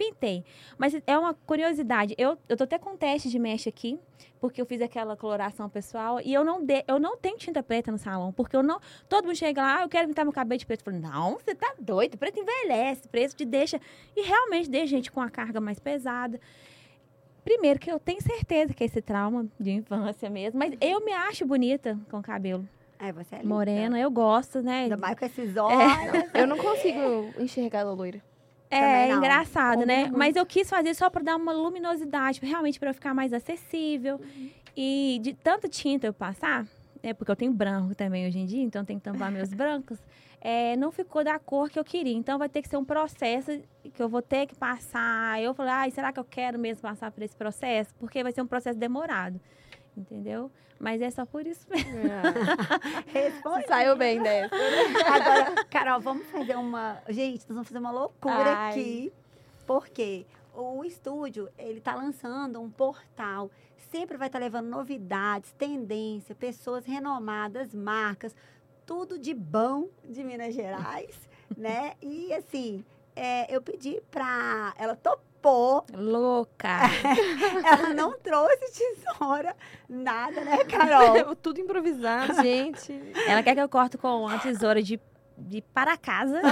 pintei. 0.00 0.42
Mas 0.78 0.94
é 1.06 1.18
uma 1.18 1.34
curiosidade. 1.34 2.14
Eu, 2.16 2.38
eu 2.48 2.56
tô 2.56 2.64
até 2.64 2.78
com 2.78 2.96
teste 2.96 3.28
de 3.28 3.38
mecha 3.38 3.68
aqui, 3.68 3.98
porque 4.40 4.58
eu 4.58 4.64
fiz 4.64 4.80
aquela 4.80 5.14
coloração 5.14 5.68
pessoal 5.68 6.18
e 6.24 6.32
eu 6.32 6.42
não, 6.42 6.64
de, 6.64 6.82
eu 6.88 6.98
não 6.98 7.18
tenho 7.18 7.36
tinta 7.36 7.62
preta 7.62 7.92
no 7.92 7.98
salão, 7.98 8.32
porque 8.32 8.56
eu 8.56 8.62
não. 8.62 8.80
Todo 9.10 9.26
mundo 9.26 9.36
chega 9.36 9.60
lá, 9.60 9.78
ah, 9.80 9.82
eu 9.82 9.88
quero 9.90 10.08
pintar 10.08 10.24
meu 10.24 10.32
cabelo 10.32 10.58
de 10.58 10.64
preto. 10.64 10.80
Eu 10.80 10.92
falo, 10.92 10.98
não, 10.98 11.34
você 11.34 11.54
tá 11.54 11.74
doido, 11.78 12.16
preto 12.16 12.40
envelhece, 12.40 13.06
preto 13.08 13.36
te 13.36 13.44
deixa. 13.44 13.78
E 14.16 14.22
realmente 14.22 14.70
deixa 14.70 14.86
gente 14.86 15.12
com 15.12 15.20
a 15.20 15.28
carga 15.28 15.60
mais 15.60 15.78
pesada. 15.78 16.40
Primeiro, 17.44 17.78
que 17.78 17.90
eu 17.90 17.98
tenho 17.98 18.22
certeza 18.22 18.74
que 18.74 18.82
é 18.82 18.86
esse 18.86 19.00
trauma 19.00 19.46
de 19.58 19.70
infância 19.70 20.28
mesmo, 20.28 20.58
mas 20.58 20.74
eu 20.80 21.04
me 21.04 21.12
acho 21.12 21.46
bonita 21.46 21.98
com 22.10 22.22
cabelo. 22.22 22.68
É, 22.98 23.12
você 23.12 23.36
é 23.36 23.38
linda. 23.38 23.48
Morena, 23.48 23.98
eu 23.98 24.10
gosto, 24.10 24.60
né? 24.60 24.82
Ainda 24.82 24.96
mais 24.96 25.18
com 25.18 25.24
esses 25.24 25.56
olhos. 25.56 25.80
Eu 26.34 26.46
não 26.46 26.58
consigo 26.58 27.32
enxergar 27.38 27.80
a 27.80 27.92
loira. 27.92 28.20
É 28.70 29.10
engraçado, 29.10 29.84
né? 29.84 30.02
muito. 30.02 30.18
Mas 30.18 30.36
eu 30.36 30.46
quis 30.46 30.68
fazer 30.68 30.94
só 30.94 31.10
para 31.10 31.22
dar 31.22 31.36
uma 31.36 31.52
luminosidade, 31.52 32.40
realmente 32.42 32.78
para 32.78 32.90
eu 32.90 32.94
ficar 32.94 33.12
mais 33.12 33.32
acessível. 33.32 34.20
Uhum. 34.20 34.50
E 34.76 35.18
de 35.22 35.34
tanta 35.34 35.68
tinta 35.68 36.06
eu 36.06 36.12
passar, 36.12 36.64
né? 37.02 37.12
Porque 37.12 37.32
eu 37.32 37.36
tenho 37.36 37.52
branco 37.52 37.94
também 37.94 38.28
hoje 38.28 38.38
em 38.38 38.46
dia, 38.46 38.62
então 38.62 38.84
tem 38.84 38.98
que 38.98 39.02
tampar 39.02 39.32
meus 39.32 39.52
brancos. 39.52 39.98
É, 40.40 40.74
não 40.76 40.90
ficou 40.90 41.22
da 41.22 41.38
cor 41.38 41.68
que 41.68 41.78
eu 41.78 41.84
queria. 41.84 42.16
Então 42.16 42.38
vai 42.38 42.48
ter 42.48 42.62
que 42.62 42.68
ser 42.68 42.76
um 42.76 42.84
processo 42.84 43.60
que 43.92 44.02
eu 44.02 44.08
vou 44.08 44.22
ter 44.22 44.46
que 44.46 44.54
passar. 44.54 45.40
Eu 45.40 45.52
falei, 45.52 45.72
ai, 45.72 45.90
será 45.90 46.12
que 46.12 46.18
eu 46.18 46.24
quero 46.24 46.58
mesmo 46.58 46.82
passar 46.82 47.10
por 47.10 47.22
esse 47.22 47.36
processo? 47.36 47.94
Porque 47.96 48.22
vai 48.22 48.32
ser 48.32 48.40
um 48.42 48.46
processo 48.46 48.78
demorado. 48.78 49.40
Entendeu? 49.96 50.50
Mas 50.78 51.02
é 51.02 51.10
só 51.10 51.26
por 51.26 51.46
isso 51.46 51.66
mesmo. 51.68 51.90
Responde. 53.12 53.66
Saiu 53.66 53.96
bem 53.96 54.22
dessa. 54.22 54.54
Agora, 55.06 55.64
Carol, 55.66 56.00
vamos 56.00 56.26
fazer 56.28 56.56
uma. 56.56 57.02
Gente, 57.10 57.40
nós 57.40 57.48
vamos 57.48 57.68
fazer 57.68 57.78
uma 57.78 57.90
loucura 57.90 58.56
Ai. 58.56 58.70
aqui. 58.70 59.12
Porque 59.66 60.26
o 60.54 60.82
estúdio, 60.84 61.50
ele 61.58 61.80
tá 61.80 61.94
lançando 61.94 62.60
um 62.62 62.70
portal. 62.70 63.50
Sempre 63.90 64.16
vai 64.16 64.28
estar 64.28 64.38
levando 64.38 64.68
novidades, 64.68 65.52
tendência, 65.52 66.34
pessoas 66.34 66.86
renomadas, 66.86 67.74
marcas, 67.74 68.34
tudo 68.90 69.16
de 69.16 69.32
bom 69.32 69.86
de 70.04 70.24
Minas 70.24 70.52
Gerais, 70.52 71.14
né? 71.56 71.92
E 72.02 72.34
assim, 72.34 72.84
é, 73.14 73.54
eu 73.54 73.62
pedi 73.62 74.02
pra. 74.10 74.74
Ela 74.76 74.96
topou, 74.96 75.84
Louca! 75.94 76.80
ela 77.64 77.94
não 77.94 78.18
trouxe 78.18 78.58
tesoura, 78.72 79.54
nada, 79.88 80.40
né, 80.40 80.64
Carol? 80.64 81.36
Tudo 81.40 81.60
improvisado, 81.60 82.42
gente. 82.42 82.92
Ela 83.28 83.44
quer 83.44 83.54
que 83.54 83.60
eu 83.60 83.68
corte 83.68 83.96
com 83.96 84.24
uma 84.24 84.40
tesoura 84.40 84.82
de, 84.82 85.00
de 85.38 85.62
para 85.62 85.96
casa. 85.96 86.42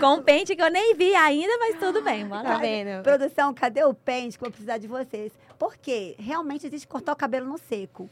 com 0.00 0.14
um 0.14 0.22
pente 0.22 0.56
que 0.56 0.60
eu 0.62 0.70
nem 0.72 0.94
vi 0.96 1.14
ainda, 1.14 1.56
mas 1.58 1.78
tudo 1.78 2.02
bem. 2.02 2.26
Bora 2.26 2.42
Tá 2.42 2.58
vendo? 2.58 3.02
Produção, 3.04 3.54
cadê 3.54 3.84
o 3.84 3.94
pente 3.94 4.36
que 4.36 4.44
eu 4.44 4.48
vou 4.48 4.52
precisar 4.52 4.78
de 4.78 4.88
vocês? 4.88 5.32
Porque 5.56 6.14
realmente 6.18 6.66
existe 6.66 6.86
cortar 6.86 7.12
o 7.12 7.16
cabelo 7.16 7.46
no 7.46 7.58
seco. 7.58 8.10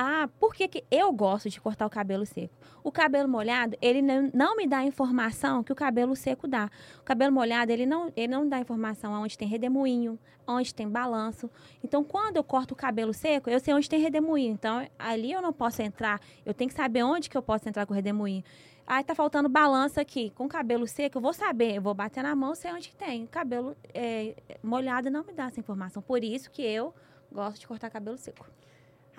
Ah, 0.00 0.28
por 0.38 0.54
que, 0.54 0.68
que 0.68 0.84
eu 0.92 1.10
gosto 1.10 1.50
de 1.50 1.60
cortar 1.60 1.84
o 1.84 1.90
cabelo 1.90 2.24
seco? 2.24 2.54
O 2.84 2.92
cabelo 2.92 3.28
molhado, 3.28 3.76
ele 3.82 4.00
não, 4.00 4.56
me 4.56 4.64
dá 4.64 4.78
a 4.78 4.84
informação 4.84 5.64
que 5.64 5.72
o 5.72 5.74
cabelo 5.74 6.14
seco 6.14 6.46
dá. 6.46 6.70
O 7.00 7.02
cabelo 7.02 7.34
molhado, 7.34 7.72
ele 7.72 7.84
não, 7.84 8.12
ele 8.16 8.28
não 8.28 8.48
dá 8.48 8.60
informação 8.60 9.12
onde 9.20 9.36
tem 9.36 9.48
redemoinho, 9.48 10.16
onde 10.46 10.72
tem 10.72 10.88
balanço. 10.88 11.50
Então, 11.82 12.04
quando 12.04 12.36
eu 12.36 12.44
corto 12.44 12.74
o 12.74 12.76
cabelo 12.76 13.12
seco, 13.12 13.50
eu 13.50 13.58
sei 13.58 13.74
onde 13.74 13.90
tem 13.90 13.98
redemoinho. 13.98 14.52
Então, 14.52 14.88
ali 14.96 15.32
eu 15.32 15.42
não 15.42 15.52
posso 15.52 15.82
entrar. 15.82 16.20
Eu 16.46 16.54
tenho 16.54 16.70
que 16.70 16.76
saber 16.76 17.02
onde 17.02 17.28
que 17.28 17.36
eu 17.36 17.42
posso 17.42 17.68
entrar 17.68 17.84
com 17.84 17.92
o 17.92 17.96
redemoinho. 17.96 18.44
Aí 18.86 19.02
tá 19.02 19.16
faltando 19.16 19.48
balança 19.48 20.00
aqui. 20.00 20.30
Com 20.30 20.46
cabelo 20.46 20.86
seco, 20.86 21.18
eu 21.18 21.22
vou 21.22 21.32
saber. 21.32 21.74
Eu 21.74 21.82
vou 21.82 21.92
bater 21.92 22.22
na 22.22 22.36
mão, 22.36 22.54
sei 22.54 22.72
onde 22.72 22.94
tem. 22.94 23.26
Cabelo 23.26 23.76
é, 23.92 24.36
molhado 24.62 25.10
não 25.10 25.24
me 25.24 25.32
dá 25.32 25.46
essa 25.46 25.58
informação. 25.58 26.00
Por 26.00 26.22
isso 26.22 26.48
que 26.52 26.62
eu 26.62 26.94
gosto 27.32 27.58
de 27.58 27.66
cortar 27.66 27.90
cabelo 27.90 28.16
seco. 28.16 28.46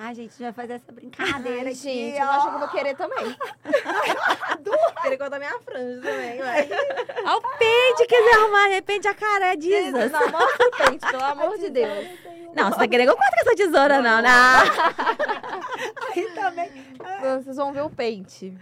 Ai, 0.01 0.15
gente, 0.15 0.29
a 0.29 0.31
gente 0.31 0.43
vai 0.43 0.53
fazer 0.53 0.73
essa 0.75 0.91
brincadeira 0.93 1.59
Ai, 1.59 1.67
aqui, 1.67 1.75
gente, 1.75 2.17
eu 2.17 2.25
ó. 2.25 2.29
acho 2.29 2.47
que 2.47 2.55
eu 2.55 2.59
vou 2.59 2.69
querer 2.69 2.95
também. 2.95 3.35
querer 5.01 5.17
cortar 5.17 5.39
minha 5.39 5.59
franja 5.59 6.01
também, 6.01 6.37
vai. 6.37 6.69
Olha 7.25 7.37
o 7.37 7.41
pente, 7.57 8.07
quiser 8.07 8.35
arrumar, 8.35 8.67
de 8.69 8.75
repente 8.75 9.07
a 9.09 9.13
cara 9.13 9.53
é 9.53 9.59
Jesus. 9.59 10.09
Não, 10.09 10.31
mostra 10.31 10.67
o 10.67 10.71
pente, 10.71 11.05
pelo 11.05 11.23
amor 11.25 11.57
de 11.57 11.69
Deus. 11.69 12.07
Não, 12.55 12.69
você 12.71 12.77
tá 12.77 12.87
querendo 12.87 13.07
que 13.07 13.11
eu 13.11 13.17
corte 13.17 13.31
com 13.31 13.41
essa 13.41 13.55
tesoura, 13.57 14.01
não, 14.01 14.21
não. 14.21 14.59
Aí 16.15 16.31
também. 16.33 16.71
Vocês 17.41 17.57
vão 17.57 17.73
ver 17.73 17.81
o 17.81 17.89
pente. 17.89 18.57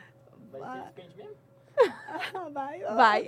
Vai, 2.51 2.83
ó. 2.83 2.95
Vai. 2.95 3.27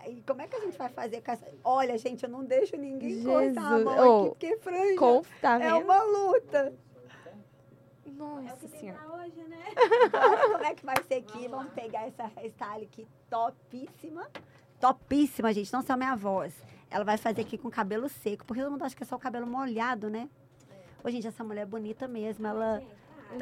Aí, 0.00 0.22
como 0.26 0.40
é 0.40 0.46
que 0.46 0.56
a 0.56 0.60
gente 0.60 0.76
vai 0.78 0.88
fazer 0.88 1.20
com 1.22 1.32
essa... 1.32 1.46
Olha, 1.62 1.96
gente, 1.98 2.24
eu 2.24 2.30
não 2.30 2.44
deixo 2.44 2.76
ninguém 2.76 3.22
Jesus. 3.22 3.54
cortar 3.54 3.74
a 3.74 3.78
mão 3.78 3.98
Ô, 3.98 4.20
aqui, 4.20 4.30
porque 4.30 4.56
franja 4.58 5.22
tá 5.40 5.62
é 5.62 5.74
uma 5.74 6.02
luta. 6.02 6.72
Nossa 8.12 8.68
senhora. 8.68 9.00
hoje, 9.12 9.42
né? 9.48 9.64
Agora, 10.12 10.46
como 10.52 10.64
é 10.64 10.74
que 10.74 10.84
vai 10.86 10.96
ser 11.08 11.14
aqui? 11.14 11.48
Vamos 11.48 11.72
pegar 11.72 12.06
essa 12.06 12.30
hairstyle 12.36 12.84
aqui 12.84 13.06
topíssima. 13.30 14.28
Topíssima, 14.80 15.52
gente. 15.52 15.72
Não 15.72 15.82
só 15.82 15.96
minha 15.96 16.14
voz. 16.14 16.54
Ela 16.90 17.04
vai 17.04 17.16
fazer 17.16 17.40
aqui 17.40 17.56
com 17.58 17.68
cabelo 17.70 18.08
seco, 18.08 18.44
porque 18.44 18.62
todo 18.62 18.70
mundo 18.70 18.84
acha 18.84 18.94
que 18.94 19.02
é 19.02 19.06
só 19.06 19.16
o 19.16 19.18
cabelo 19.18 19.46
molhado, 19.46 20.08
né? 20.10 20.28
Ô, 21.02 21.10
gente, 21.10 21.26
essa 21.26 21.42
mulher 21.42 21.62
é 21.62 21.66
bonita 21.66 22.06
mesmo. 22.06 22.46
Ela 22.46 22.80
tá 22.80 22.86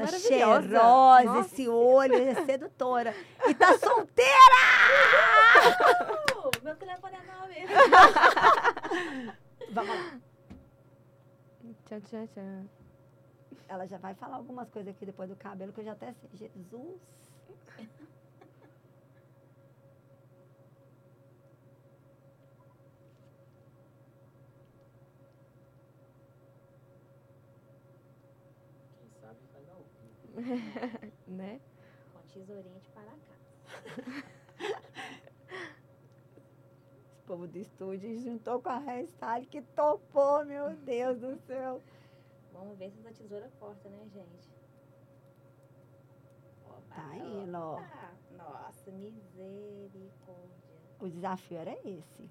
Maravilhosa. 0.05 0.29
cheirosa, 0.29 0.69
Nossa. 1.25 1.41
esse 1.41 1.69
olho, 1.69 2.15
é 2.15 2.35
sedutora. 2.47 3.15
E 3.47 3.55
tá 3.55 3.77
solteira! 3.79 4.31
Meu 6.63 6.77
telefone 6.77 7.17
é 7.17 7.23
novo. 7.23 7.33
Vamos 9.73 9.95
lá. 9.97 10.19
Tchau, 11.87 12.01
tchau, 12.01 12.27
tchau. 12.29 12.82
Ela 13.73 13.87
já 13.87 13.97
vai 13.97 14.15
falar 14.15 14.37
algumas 14.37 14.69
coisas 14.69 14.95
aqui 14.95 15.07
depois 15.07 15.31
do 15.31 15.37
cabelo, 15.37 15.73
que 15.73 15.81
eu 15.81 15.85
já 15.85 15.93
até 15.93 16.13
sei. 16.13 16.29
Jesus. 16.35 17.01
Quem 28.99 29.09
sabe 29.19 29.39
faz 29.55 29.67
ao 29.71 29.83
vivo. 30.03 31.13
Né? 31.29 31.59
Com 32.13 32.21
tesourinha 32.29 32.79
de 32.79 32.91
para 32.91 33.05
cá. 33.05 33.37
Esse 37.09 37.23
povo 37.27 37.49
do 37.49 37.57
estúdio 37.57 38.21
juntou 38.21 38.61
com 38.61 38.69
a 38.69 38.77
hairstyle 38.81 39.47
que 39.47 39.63
topou, 39.63 40.45
meu 40.45 40.77
Deus 40.77 41.19
do 41.21 41.35
céu. 41.47 41.81
Vamos 42.63 42.79
ver 42.79 42.93
se 42.93 43.01
essa 43.01 43.13
tesoura 43.13 43.51
corta, 43.59 43.89
né, 43.89 44.07
gente? 44.15 44.49
Tá 46.95 47.17
indo, 47.17 47.59
ó. 47.59 47.73
opa. 47.75 48.13
Nossa, 48.37 48.91
misericórdia. 48.93 50.49
O 51.01 51.09
desafio 51.09 51.59
era 51.59 51.73
esse. 51.85 52.31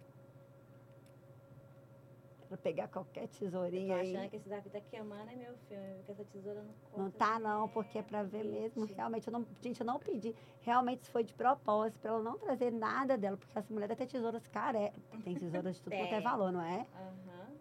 Era 2.47 2.57
pegar 2.57 2.87
qualquer 2.87 3.23
Eu 3.23 3.27
tô 3.27 3.39
tesourinha 3.39 3.97
aí. 3.97 4.15
achando 4.15 4.29
que 4.29 4.37
esse 4.37 4.47
daqui 4.47 4.69
tá 4.69 4.79
queimando, 4.79 5.25
né, 5.25 5.35
meu 5.35 5.57
filho? 5.67 6.03
Que 6.05 6.11
essa 6.11 6.23
tesoura 6.23 6.63
não 6.63 6.73
corta. 6.75 6.97
Não 6.97 7.11
tá 7.11 7.37
não, 7.37 7.61
direto, 7.63 7.73
porque 7.73 7.97
é 7.97 8.03
pra 8.03 8.23
ver 8.23 8.45
mesmo. 8.45 8.85
Realmente, 8.85 9.27
eu 9.27 9.33
não, 9.33 9.45
gente, 9.61 9.81
eu 9.81 9.85
não 9.85 9.99
pedi. 9.99 10.33
Realmente, 10.61 11.01
isso 11.01 11.11
foi 11.11 11.25
de 11.25 11.33
propósito, 11.33 11.99
pra 11.99 12.11
ela 12.11 12.23
não 12.23 12.37
trazer 12.37 12.71
nada 12.71 13.17
dela. 13.17 13.35
Porque 13.35 13.57
essa 13.57 13.73
mulher 13.73 13.89
deve 13.89 14.05
ter 14.05 14.07
tesouras 14.13 14.47
care... 14.47 14.93
Tem 15.25 15.35
tesouras 15.35 15.75
de 15.75 15.81
tudo 15.81 15.93
quanto 15.93 16.05
é 16.05 16.09
Tem. 16.15 16.23
valor, 16.23 16.53
não 16.53 16.61
é? 16.61 16.87
Aham. 16.95 17.51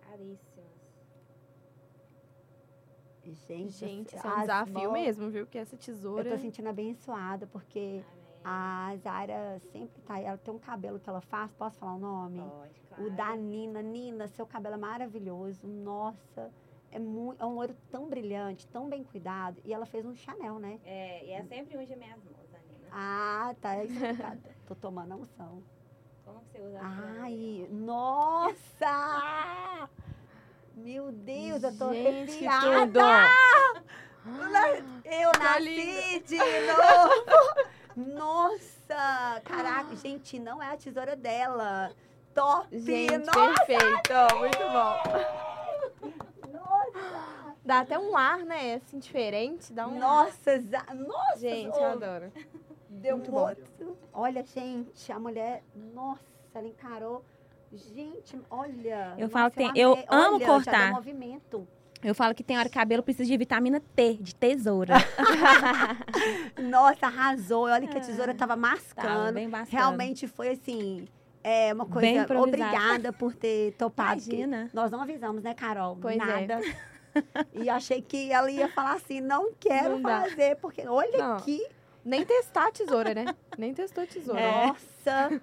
Caríssimas. 0.00 0.55
Gente, 3.32 3.72
Gente, 3.72 4.16
isso 4.16 4.26
é 4.26 4.34
um 4.34 4.40
desafio 4.40 4.92
mesmo, 4.92 5.30
viu? 5.30 5.46
Que 5.46 5.58
essa 5.58 5.74
Eu 5.74 5.78
tesoura. 5.78 6.30
tô 6.30 6.38
sentindo 6.38 6.68
abençoada, 6.68 7.46
porque 7.46 8.02
Amém. 8.44 8.46
a 8.92 8.96
Zara 9.02 9.58
sempre 9.72 10.00
tá. 10.02 10.18
Ela 10.20 10.38
tem 10.38 10.54
um 10.54 10.58
cabelo 10.58 10.98
que 11.00 11.08
ela 11.08 11.20
faz, 11.20 11.50
posso 11.52 11.78
falar 11.78 11.94
o 11.94 11.98
nome? 11.98 12.40
Pode, 12.40 12.80
claro. 12.88 13.04
O 13.04 13.10
da 13.10 13.36
Nina. 13.36 13.82
Nina, 13.82 14.28
seu 14.28 14.46
cabelo 14.46 14.74
é 14.74 14.78
maravilhoso. 14.78 15.66
Nossa, 15.66 16.50
é, 16.90 16.98
muito, 16.98 17.42
é 17.42 17.46
um 17.46 17.54
loiro 17.54 17.74
tão 17.90 18.08
brilhante, 18.08 18.66
tão 18.68 18.88
bem 18.88 19.04
cuidado. 19.04 19.60
E 19.64 19.72
ela 19.72 19.86
fez 19.86 20.04
um 20.06 20.14
Chanel, 20.14 20.58
né? 20.58 20.80
É, 20.84 21.26
e 21.26 21.30
é 21.32 21.42
sempre 21.44 21.76
unge 21.76 21.94
minhas 21.96 22.22
mãos, 22.24 22.54
Anina. 22.54 22.88
Ah, 22.92 23.54
tá 23.60 23.84
explicado. 23.84 24.40
Tô 24.66 24.74
tomando 24.74 25.12
a 25.12 25.16
unção. 25.16 25.62
Como 26.24 26.40
que 26.40 26.46
você 26.52 26.60
usa 26.60 26.80
a? 26.80 27.22
Ai, 27.22 27.68
nossa! 27.70 29.88
Meu 30.76 31.10
Deus, 31.10 31.62
eu 31.62 31.76
tô 31.76 31.92
Gente, 31.92 32.46
arrepiada! 32.46 33.00
tudo. 34.22 35.00
Eu 35.04 35.32
Tá 35.32 35.38
nasci 35.58 36.20
de 36.26 36.36
novo! 36.36 38.14
Nossa! 38.18 39.40
Caraca, 39.44 39.96
gente, 39.96 40.38
não 40.38 40.62
é 40.62 40.72
a 40.72 40.76
tesoura 40.76 41.16
dela. 41.16 41.92
Top! 42.34 42.66
Gente, 42.78 43.24
Nossa! 43.24 43.64
perfeito. 43.64 44.12
Muito 44.38 44.58
bom. 44.58 44.96
Dá 47.64 47.80
até 47.80 47.98
um 47.98 48.16
ar, 48.16 48.38
né? 48.40 48.74
Assim, 48.74 48.98
diferente. 48.98 49.72
Dá 49.72 49.88
um 49.88 49.98
Nossa, 49.98 50.60
za- 50.60 50.86
nossa! 50.94 51.38
Gente, 51.38 51.74
ô, 51.74 51.80
eu 51.80 51.92
adoro. 51.92 52.32
Deu 52.90 53.16
Muito 53.16 53.32
muito. 53.32 53.96
Olha, 54.12 54.44
gente, 54.44 55.10
a 55.10 55.18
mulher, 55.18 55.64
nossa, 55.74 56.22
ela 56.54 56.66
encarou. 56.68 57.24
Gente, 57.72 58.38
olha. 58.50 59.12
Eu 59.16 59.22
nossa, 59.22 59.28
falo 59.30 59.50
que 59.50 59.56
tem- 59.56 59.72
eu 59.74 59.92
amo 60.08 60.36
Olha, 60.36 60.46
cortar. 60.46 60.72
Já 60.72 60.84
deu 60.86 60.94
movimento. 60.94 61.68
Eu 62.02 62.14
falo 62.14 62.34
que 62.34 62.44
tem 62.44 62.56
hora 62.58 62.68
que 62.68 62.74
cabelo 62.74 63.02
precisa 63.02 63.24
de 63.28 63.36
vitamina 63.36 63.80
T, 63.94 64.14
de 64.20 64.34
tesoura. 64.34 64.94
Nossa, 66.62 67.06
arrasou. 67.06 67.64
Olha 67.64 67.86
que 67.86 67.96
a 67.96 68.00
tesoura 68.00 68.34
tava 68.34 68.54
Tava 68.54 68.56
mascando. 68.56 69.32
bem 69.34 69.48
bastante. 69.48 69.72
Realmente 69.76 70.26
foi 70.26 70.50
assim. 70.50 71.08
É 71.42 71.72
uma 71.72 71.84
Bem 71.84 72.24
coisa. 72.26 72.40
Obrigada 72.42 73.12
por 73.12 73.34
ter 73.34 73.72
topado. 73.72 74.20
Imagina. 74.20 74.70
Nós 74.72 74.90
não 74.90 75.00
avisamos, 75.00 75.42
né, 75.42 75.54
Carol? 75.54 75.96
Pois 76.00 76.16
é. 76.16 76.18
Nada. 76.18 76.60
E 77.54 77.70
achei 77.70 78.02
que 78.02 78.30
ela 78.30 78.50
ia 78.50 78.68
falar 78.68 78.92
assim: 78.92 79.22
não 79.22 79.50
quero 79.58 79.98
Não 79.98 80.02
fazer, 80.02 80.56
porque 80.56 80.86
olha 80.86 81.16
Não. 81.16 81.36
aqui. 81.38 81.66
Nem 82.04 82.22
testar 82.26 82.66
a 82.68 82.70
tesoura, 82.70 83.14
né? 83.14 83.24
Nem 83.56 83.72
testou 83.72 84.04
a 84.04 84.06
tesoura. 84.06 84.38
É. 84.38 84.66
Nossa. 84.66 85.40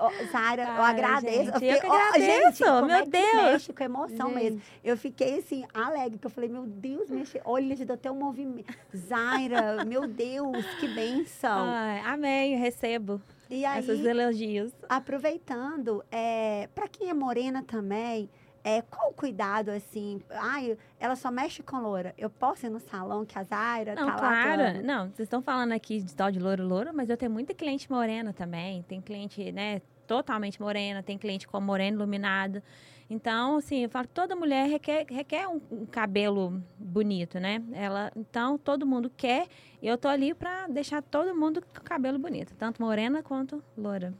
Ó, 0.00 0.10
Zara, 0.32 0.62
eu 0.62 0.82
agradeço. 0.82 1.36
gente, 1.44 1.52
fiquei- 1.52 1.74
eu 1.74 1.80
que 1.80 1.86
ó, 1.86 1.92
agradeço, 1.94 2.64
gente, 2.64 2.86
meu 2.86 2.96
é 2.96 3.02
que 3.02 3.10
Deus. 3.10 3.34
mexe 3.34 3.72
com 3.72 3.84
emoção 3.84 4.28
Gente. 4.30 4.42
mesmo. 4.42 4.62
Eu 4.82 4.96
fiquei 4.96 5.38
assim, 5.38 5.64
alegre, 5.74 6.18
que 6.18 6.26
eu 6.26 6.30
falei, 6.30 6.48
meu 6.48 6.64
Deus, 6.66 7.10
mexe. 7.10 7.40
Olha, 7.44 7.76
já 7.76 7.84
deu 7.84 7.94
até 7.94 8.10
um 8.10 8.16
movimento. 8.18 8.72
Zaira, 8.96 9.84
meu 9.84 10.06
Deus, 10.06 10.64
que 10.80 10.88
benção. 10.88 11.64
Ai, 11.68 12.00
amém, 12.06 12.54
eu 12.54 12.58
recebo 12.60 13.20
e 13.50 13.64
aí, 13.64 13.80
esses 13.80 14.04
elogios. 14.04 14.72
aproveitando, 14.88 16.04
é, 16.10 16.68
para 16.74 16.88
quem 16.88 17.08
é 17.10 17.14
morena 17.14 17.62
também, 17.62 18.28
é, 18.64 18.80
qual 18.80 19.10
o 19.10 19.12
cuidado, 19.12 19.68
assim? 19.68 20.22
Ai, 20.30 20.78
ela 20.98 21.14
só 21.14 21.30
mexe 21.30 21.62
com 21.62 21.76
loura. 21.76 22.14
Eu 22.16 22.30
posso 22.30 22.64
ir 22.64 22.70
no 22.70 22.80
salão 22.80 23.26
que 23.26 23.38
a 23.38 23.42
Zaira 23.42 23.94
Não, 23.94 24.06
tá 24.06 24.12
lá 24.12 24.18
claro. 24.18 24.62
atuando? 24.62 24.82
Não, 24.82 25.04
vocês 25.10 25.26
estão 25.26 25.42
falando 25.42 25.72
aqui 25.72 26.00
de 26.00 26.14
tal 26.14 26.30
de 26.30 26.40
louro 26.40 26.66
louro, 26.66 26.90
mas 26.94 27.10
eu 27.10 27.16
tenho 27.16 27.30
muita 27.30 27.52
cliente 27.52 27.92
morena 27.92 28.32
também. 28.32 28.82
Tem 28.84 29.02
cliente, 29.02 29.52
né, 29.52 29.82
totalmente 30.06 30.58
morena, 30.58 31.02
tem 31.02 31.18
cliente 31.18 31.46
com 31.46 31.60
morena 31.60 31.94
iluminado. 31.94 32.62
Então, 33.10 33.58
assim, 33.58 33.82
eu 33.82 33.90
falo 33.90 34.06
que 34.08 34.14
toda 34.14 34.34
mulher 34.34 34.66
requer, 34.66 35.04
requer 35.10 35.46
um, 35.46 35.60
um 35.70 35.84
cabelo 35.84 36.62
bonito, 36.78 37.38
né? 37.38 37.62
Ela, 37.74 38.10
então, 38.16 38.56
todo 38.56 38.86
mundo 38.86 39.12
quer. 39.14 39.46
E 39.82 39.86
eu 39.86 39.98
tô 39.98 40.08
ali 40.08 40.32
pra 40.32 40.66
deixar 40.68 41.02
todo 41.02 41.36
mundo 41.36 41.60
com 41.60 41.80
o 41.80 41.84
cabelo 41.84 42.18
bonito, 42.18 42.54
tanto 42.56 42.80
morena 42.80 43.22
quanto 43.22 43.62
loura. 43.76 44.14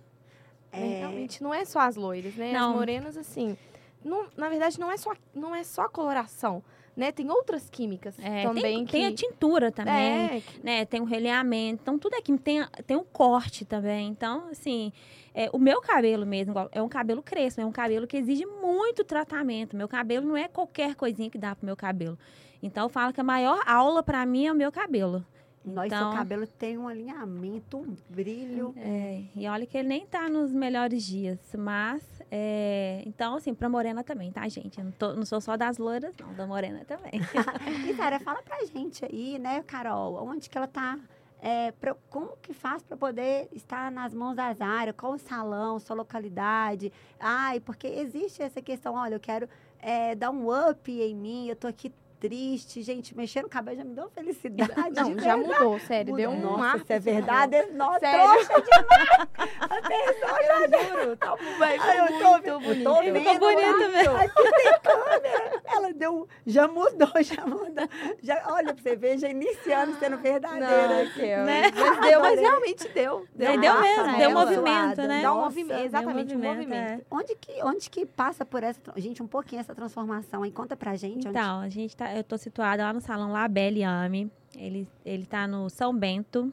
É, 0.71 0.99
Realmente, 0.99 1.43
não 1.43 1.55
é 1.55 1.65
só 1.65 1.81
as 1.81 1.97
loiras, 1.97 2.35
né? 2.35 2.53
Não. 2.53 2.73
As 2.73 2.77
morenas, 2.77 3.17
assim... 3.17 3.57
não- 4.05 4.27
na 4.37 4.49
verdade, 4.49 4.79
não 4.79 4.91
é, 4.91 4.97
só, 4.97 5.13
não 5.35 5.55
é 5.55 5.65
só 5.65 5.83
a 5.83 5.89
coloração, 5.89 6.63
né? 6.97 7.11
Tem 7.11 7.29
outras 7.31 7.69
químicas 7.71 8.17
É, 8.23 8.43
também 8.45 8.63
tem, 8.63 8.85
que... 8.87 8.93
tem 8.93 9.07
a 9.07 9.15
tintura 9.15 9.73
também. 9.73 9.95
É, 10.37 10.43
né? 10.63 10.85
Tem 10.85 11.01
um 11.01 11.05
releamento, 11.05 11.81
então 11.83 11.99
tudo 11.99 12.15
aqui 12.15 12.37
tem, 12.39 12.65
tem 12.87 12.97
um 12.97 13.05
corte 13.05 13.65
também. 13.65 14.09
Então, 14.09 14.49
assim, 14.51 14.93
é, 15.35 15.49
o 15.53 15.59
meu 15.59 15.81
cabelo 15.81 16.25
mesmo 16.25 16.55
é 16.71 16.81
um 16.81 16.89
cabelo 16.89 17.23
crespo, 17.23 17.61
é 17.61 17.67
um 17.67 17.73
cabelo 17.73 18.07
que 18.07 18.17
exige 18.17 18.47
muito 18.47 19.03
tratamento. 19.05 19.77
Meu 19.77 19.89
cabelo 19.89 20.27
não 20.27 20.37
é 20.37 20.47
qualquer 20.47 20.95
coisinha 20.95 21.29
que 21.31 21.39
dá 21.39 21.57
pro 21.57 21.67
meu 21.67 21.77
cabelo. 21.77 22.19
Então, 22.63 22.85
eu 22.85 22.89
falo 22.89 23.13
que 23.13 23.21
a 23.21 23.25
maior 23.25 23.61
aula 23.67 24.03
pra 24.03 24.25
mim 24.25 24.47
é 24.47 24.53
o 24.53 24.55
meu 24.57 24.71
cabelo. 24.73 25.25
Nós, 25.65 25.87
Então- 25.87 26.11
seu 26.11 26.19
cabelo 26.19 26.47
tem 26.47 26.77
um 26.77 26.87
alinhamento, 26.87 27.79
um 27.79 27.97
brilho. 28.11 28.75
É, 28.77 29.23
e 29.35 29.49
olha 29.49 29.65
que 29.67 29.79
ele 29.79 29.89
nem 29.89 30.07
tá 30.07 30.29
nos 30.29 30.53
melhores 30.53 31.03
dias, 31.05 31.39
mas 31.57 32.03
é, 32.31 33.03
então 33.07 33.37
assim, 33.37 33.55
pra 33.55 33.69
morena 33.69 34.05
também, 34.05 34.31
tá, 34.31 34.47
gente? 34.49 34.79
Eu 34.79 34.85
não, 34.85 34.93
tô- 34.93 35.15
não 35.15 35.25
sou 35.25 35.41
só 35.41 35.57
das 35.57 35.79
loiras, 35.79 36.13
não, 36.21 36.35
da 36.35 36.47
morena 36.47 36.85
também. 36.85 37.13
E, 37.91 37.95
Zara, 37.95 38.21
fala 38.21 38.43
pra 38.43 38.65
gente 38.67 39.05
aí, 39.05 39.39
né, 39.39 39.63
Carol, 39.63 40.23
onde 40.27 40.51
que 40.51 40.59
ela 40.59 40.67
tá, 40.67 40.99
é, 41.41 41.73
pra- 41.73 41.97
como 42.11 42.37
que 42.43 42.53
faz 42.53 42.83
para 42.83 42.97
poder 42.97 43.49
estar 43.53 43.91
nas 43.91 44.13
mãos 44.13 44.35
da 44.37 44.53
Zara, 44.53 44.93
qual 44.93 45.13
o 45.15 45.19
salão, 45.19 45.79
sua 45.79 45.97
localidade, 45.97 46.93
ai, 47.19 47.59
porque 47.61 47.87
existe 47.87 48.43
essa 48.43 48.61
questão, 48.61 48.95
olha, 48.95 49.15
eu 49.15 49.21
quero 49.21 49.49
é, 49.87 50.15
dar 50.15 50.31
um 50.31 50.47
up 50.71 50.91
em 50.91 51.15
mim, 51.15 51.49
eu 51.49 51.57
tô 51.57 51.67
aqui 51.67 51.93
triste, 52.29 52.81
gente, 52.83 53.15
mexer 53.15 53.43
no 53.43 53.51
cabelo 53.51 53.77
já 53.77 53.85
me 53.85 53.95
deu 53.95 54.09
felicidade. 54.15 54.73
Não, 54.97 55.19
já 55.19 55.37
mudou, 55.37 55.79
sério. 55.81 56.17
Deu 56.17 56.31
um 56.31 56.41
Nossa, 56.41 56.65
ar. 56.65 56.77
isso 56.79 56.93
é 56.93 56.99
verdade, 56.99 57.67
nossa, 57.73 58.01
Sério? 58.01 58.47
trouxa 58.47 58.63
demais. 58.63 59.29
Pessoa 59.85 60.43
já 60.43 60.79
Juro, 60.89 61.17
tá 61.17 61.37
bem, 61.37 61.79
Ai, 61.81 62.01
eu 62.01 62.07
ficou 62.07 62.21
tô, 62.21 62.31
muito 62.31 62.47
eu 62.49 62.61
bonito. 62.61 62.85
tô 62.85 63.03
Ficou 63.03 63.13
vendo 63.13 63.39
bonito 63.41 63.81
lá. 63.81 63.89
mesmo. 63.89 64.17
Aqui 64.17 64.43
tem 64.43 64.73
câmera. 64.83 65.63
Ela 65.67 65.93
deu, 65.93 66.29
já 66.47 66.67
mudou, 66.69 67.09
já 67.23 67.45
mudou. 67.47 67.89
Já, 68.23 68.43
olha 68.49 68.73
pra 68.73 68.83
você 68.83 68.97
ver, 68.97 69.19
já 69.19 69.29
iniciando 69.29 69.95
sendo 69.99 70.17
verdadeira. 70.17 70.89
Não, 70.89 71.03
aqui. 71.03 71.21
Né? 71.21 71.63
Mas 71.75 72.01
deu, 72.01 72.21
mas 72.21 72.41
realmente 72.41 72.89
deu. 72.89 73.27
Deu, 73.35 73.61
Deu 73.61 73.81
mesmo, 73.81 74.05
deu 74.05 74.17
nela. 74.17 74.45
movimento, 74.47 75.03
né? 75.03 75.23
Dá 75.23 75.33
um 75.35 75.41
movimento, 75.43 75.77
deu 75.77 75.87
exatamente, 75.87 76.35
um 76.35 76.39
movimento, 76.39 76.69
movimento. 76.71 77.07
Onde 77.11 77.35
que, 77.37 77.63
onde 77.63 77.91
que 77.91 78.07
passa 78.07 78.45
por 78.45 78.63
essa... 78.63 78.81
Gente, 78.97 79.23
um 79.23 79.27
pouquinho 79.27 79.61
essa 79.61 79.75
transformação 79.75 80.43
aí. 80.43 80.51
Conta 80.51 80.77
pra 80.77 80.95
gente. 80.97 81.19
onde- 81.29 81.29
Então, 81.29 81.61
a 81.61 81.69
gente 81.69 81.97
tá, 81.97 82.09
eu 82.17 82.25
tô 82.25 82.37
situada 82.39 82.83
lá 82.83 82.93
no 82.93 83.01
Salão 83.01 83.33
Labelle 83.33 83.83
Ame. 83.83 84.31
Ele, 84.57 84.89
ele 85.05 85.27
tá 85.27 85.47
no 85.47 85.69
São 85.69 85.97
Bento, 85.97 86.53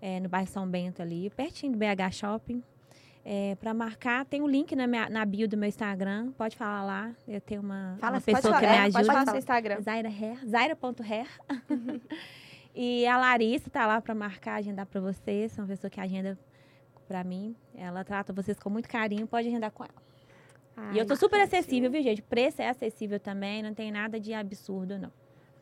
é, 0.00 0.18
no 0.20 0.28
bairro 0.28 0.48
São 0.48 0.68
Bento 0.68 1.00
ali, 1.00 1.30
pertinho 1.30 1.72
do 1.72 1.78
BH 1.78 2.12
Shopping. 2.12 2.62
É, 3.24 3.54
para 3.54 3.72
marcar, 3.72 4.24
tem 4.24 4.42
um 4.42 4.48
link 4.48 4.74
na, 4.74 4.86
minha, 4.88 5.08
na 5.08 5.24
bio 5.24 5.48
do 5.48 5.56
meu 5.56 5.68
Instagram, 5.68 6.32
pode 6.32 6.56
falar 6.56 6.82
lá. 6.82 7.12
Eu 7.28 7.40
tenho 7.40 7.60
uma, 7.60 7.96
Fala, 8.00 8.16
uma 8.16 8.20
pode 8.20 8.36
pessoa 8.36 8.54
falar, 8.54 8.60
que 8.60 8.66
é, 8.66 8.70
me 8.70 8.76
Pode 8.76 8.96
ajuda. 8.96 9.12
falar 9.12 9.24
no 9.24 9.30
seu 9.30 9.38
Instagram. 9.38 9.80
Zaira 9.80 10.08
Hair, 10.08 10.46
zaira.hair. 10.48 11.28
e 12.74 13.06
a 13.06 13.16
Larissa 13.18 13.70
tá 13.70 13.86
lá 13.86 14.00
para 14.00 14.14
marcar, 14.14 14.54
agendar 14.56 14.86
para 14.86 15.00
vocês. 15.00 15.56
É 15.56 15.62
uma 15.62 15.68
pessoa 15.68 15.88
que 15.88 16.00
agenda 16.00 16.36
para 17.06 17.22
mim. 17.22 17.54
Ela 17.76 18.02
trata 18.02 18.32
vocês 18.32 18.58
com 18.58 18.68
muito 18.68 18.88
carinho, 18.88 19.26
pode 19.26 19.46
agendar 19.46 19.70
com 19.70 19.84
ela. 19.84 20.11
E 20.92 20.98
eu 20.98 21.06
tô 21.06 21.14
Ai, 21.14 21.18
super 21.18 21.40
acessível, 21.40 21.90
viu, 21.90 22.02
gente? 22.02 22.20
O 22.20 22.24
preço 22.24 22.62
é 22.62 22.68
acessível 22.68 23.20
também, 23.20 23.62
não 23.62 23.74
tem 23.74 23.90
nada 23.90 24.18
de 24.18 24.32
absurdo, 24.32 24.98
não. 24.98 25.12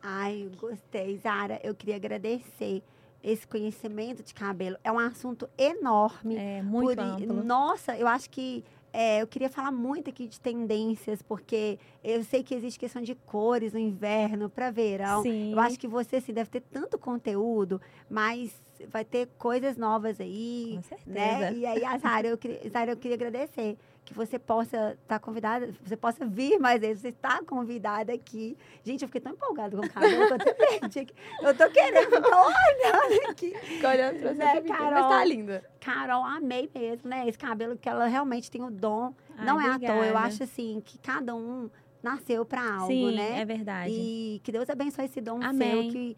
Ai, 0.01 0.49
gostei. 0.57 1.17
Zara, 1.17 1.59
eu 1.63 1.75
queria 1.75 1.95
agradecer 1.95 2.81
esse 3.23 3.47
conhecimento 3.47 4.23
de 4.23 4.33
cabelo. 4.33 4.77
É 4.83 4.91
um 4.91 4.97
assunto 4.97 5.47
enorme. 5.57 6.35
É 6.35 6.61
muito 6.61 6.95
Por 6.95 6.99
amplo. 6.99 7.43
Nossa, 7.43 7.95
eu 7.95 8.07
acho 8.07 8.29
que 8.29 8.63
é, 8.93 9.21
eu 9.21 9.27
queria 9.27 9.49
falar 9.49 9.71
muito 9.71 10.09
aqui 10.09 10.27
de 10.27 10.39
tendências, 10.39 11.21
porque 11.21 11.79
eu 12.03 12.23
sei 12.23 12.43
que 12.43 12.53
existe 12.53 12.79
questão 12.79 13.01
de 13.01 13.15
cores 13.15 13.73
no 13.73 13.79
inverno 13.79 14.49
para 14.49 14.69
verão. 14.69 15.23
Sim. 15.23 15.51
Eu 15.51 15.59
acho 15.59 15.79
que 15.79 15.87
você 15.87 16.17
assim, 16.17 16.33
deve 16.33 16.49
ter 16.49 16.61
tanto 16.61 16.97
conteúdo, 16.97 17.79
mas 18.09 18.51
vai 18.89 19.05
ter 19.05 19.29
coisas 19.37 19.77
novas 19.77 20.19
aí. 20.19 20.73
Com 20.75 20.81
certeza. 20.83 21.09
Né? 21.09 21.53
E 21.53 21.65
aí, 21.65 21.85
a 21.85 21.97
Zara, 21.97 22.27
eu 22.27 22.37
queria, 22.37 22.69
Zara, 22.69 22.91
eu 22.91 22.97
queria 22.97 23.15
agradecer 23.15 23.77
que 24.05 24.13
você 24.13 24.37
possa 24.39 24.97
estar 25.01 25.19
convidada, 25.19 25.73
você 25.83 25.95
possa 25.95 26.25
vir 26.25 26.59
mais 26.59 26.81
vezes, 26.81 27.01
você 27.01 27.09
está 27.09 27.41
convidada 27.43 28.11
aqui. 28.13 28.57
Gente, 28.83 29.03
eu 29.03 29.07
fiquei 29.07 29.21
tão 29.21 29.33
empolgada 29.33 29.77
com 29.77 29.85
o 29.85 29.89
cabelo 29.89 30.27
que 30.27 30.33
eu 30.33 30.35
até 30.35 30.53
perdi 30.53 30.99
aqui. 30.99 31.13
Eu 31.41 31.55
tô 31.55 31.69
querendo 31.69 32.15
ficar 32.15 32.41
olhando 32.41 33.29
aqui. 33.29 33.53
Olhando 33.85 34.19
pra 34.19 34.33
você 34.33 34.37
Né, 34.37 34.61
Carol? 34.61 34.91
Mas 34.91 35.09
tá 35.09 35.25
linda. 35.25 35.63
Carol, 35.79 36.25
amei 36.25 36.69
mesmo, 36.73 37.09
né? 37.09 37.27
Esse 37.27 37.37
cabelo 37.37 37.77
que 37.77 37.87
ela 37.87 38.07
realmente 38.07 38.49
tem 38.49 38.63
o 38.63 38.71
dom. 38.71 39.13
Ai, 39.37 39.45
não 39.45 39.61
é 39.61 39.71
à 39.71 39.79
toa. 39.79 40.05
Eu 40.05 40.17
acho 40.17 40.43
assim 40.43 40.81
que 40.83 40.97
cada 40.97 41.33
um 41.35 41.69
nasceu 42.01 42.43
para 42.43 42.61
algo, 42.61 42.87
Sim, 42.87 43.15
né? 43.15 43.39
é 43.39 43.45
verdade. 43.45 43.91
E 43.93 44.41
que 44.43 44.51
Deus 44.51 44.69
abençoe 44.69 45.05
esse 45.05 45.21
dom 45.21 45.39
Amém. 45.41 45.71
seu 45.71 45.91
que 45.91 46.17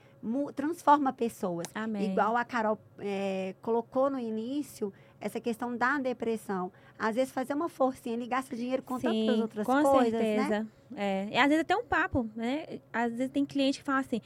transforma 0.56 1.12
pessoas. 1.12 1.68
Amém. 1.76 2.12
Igual 2.12 2.38
a 2.38 2.46
Carol 2.46 2.80
é, 3.00 3.54
colocou 3.62 4.10
no 4.10 4.18
início, 4.18 4.94
essa 5.20 5.40
questão 5.40 5.76
da 5.76 6.00
depressão. 6.00 6.72
Às 7.04 7.16
vezes 7.16 7.34
fazer 7.34 7.54
uma 7.54 7.68
forcinha, 7.68 8.16
ele 8.16 8.28
gasta 8.28 8.56
dinheiro 8.56 8.82
com 8.82 8.95
tantas 8.97 9.12
Sim, 9.12 9.41
outras 9.41 9.66
com 9.66 9.82
coisas, 9.84 10.14
né? 10.14 10.36
certeza. 10.47 10.68
É. 10.95 11.28
E 11.32 11.38
às 11.38 11.47
vezes 11.47 11.62
até 11.62 11.76
um 11.76 11.84
papo, 11.84 12.30
né? 12.34 12.80
Às 12.93 13.12
vezes 13.12 13.30
tem 13.30 13.45
cliente 13.45 13.80
que 13.80 13.84
fala 13.84 13.99
assim. 13.99 14.22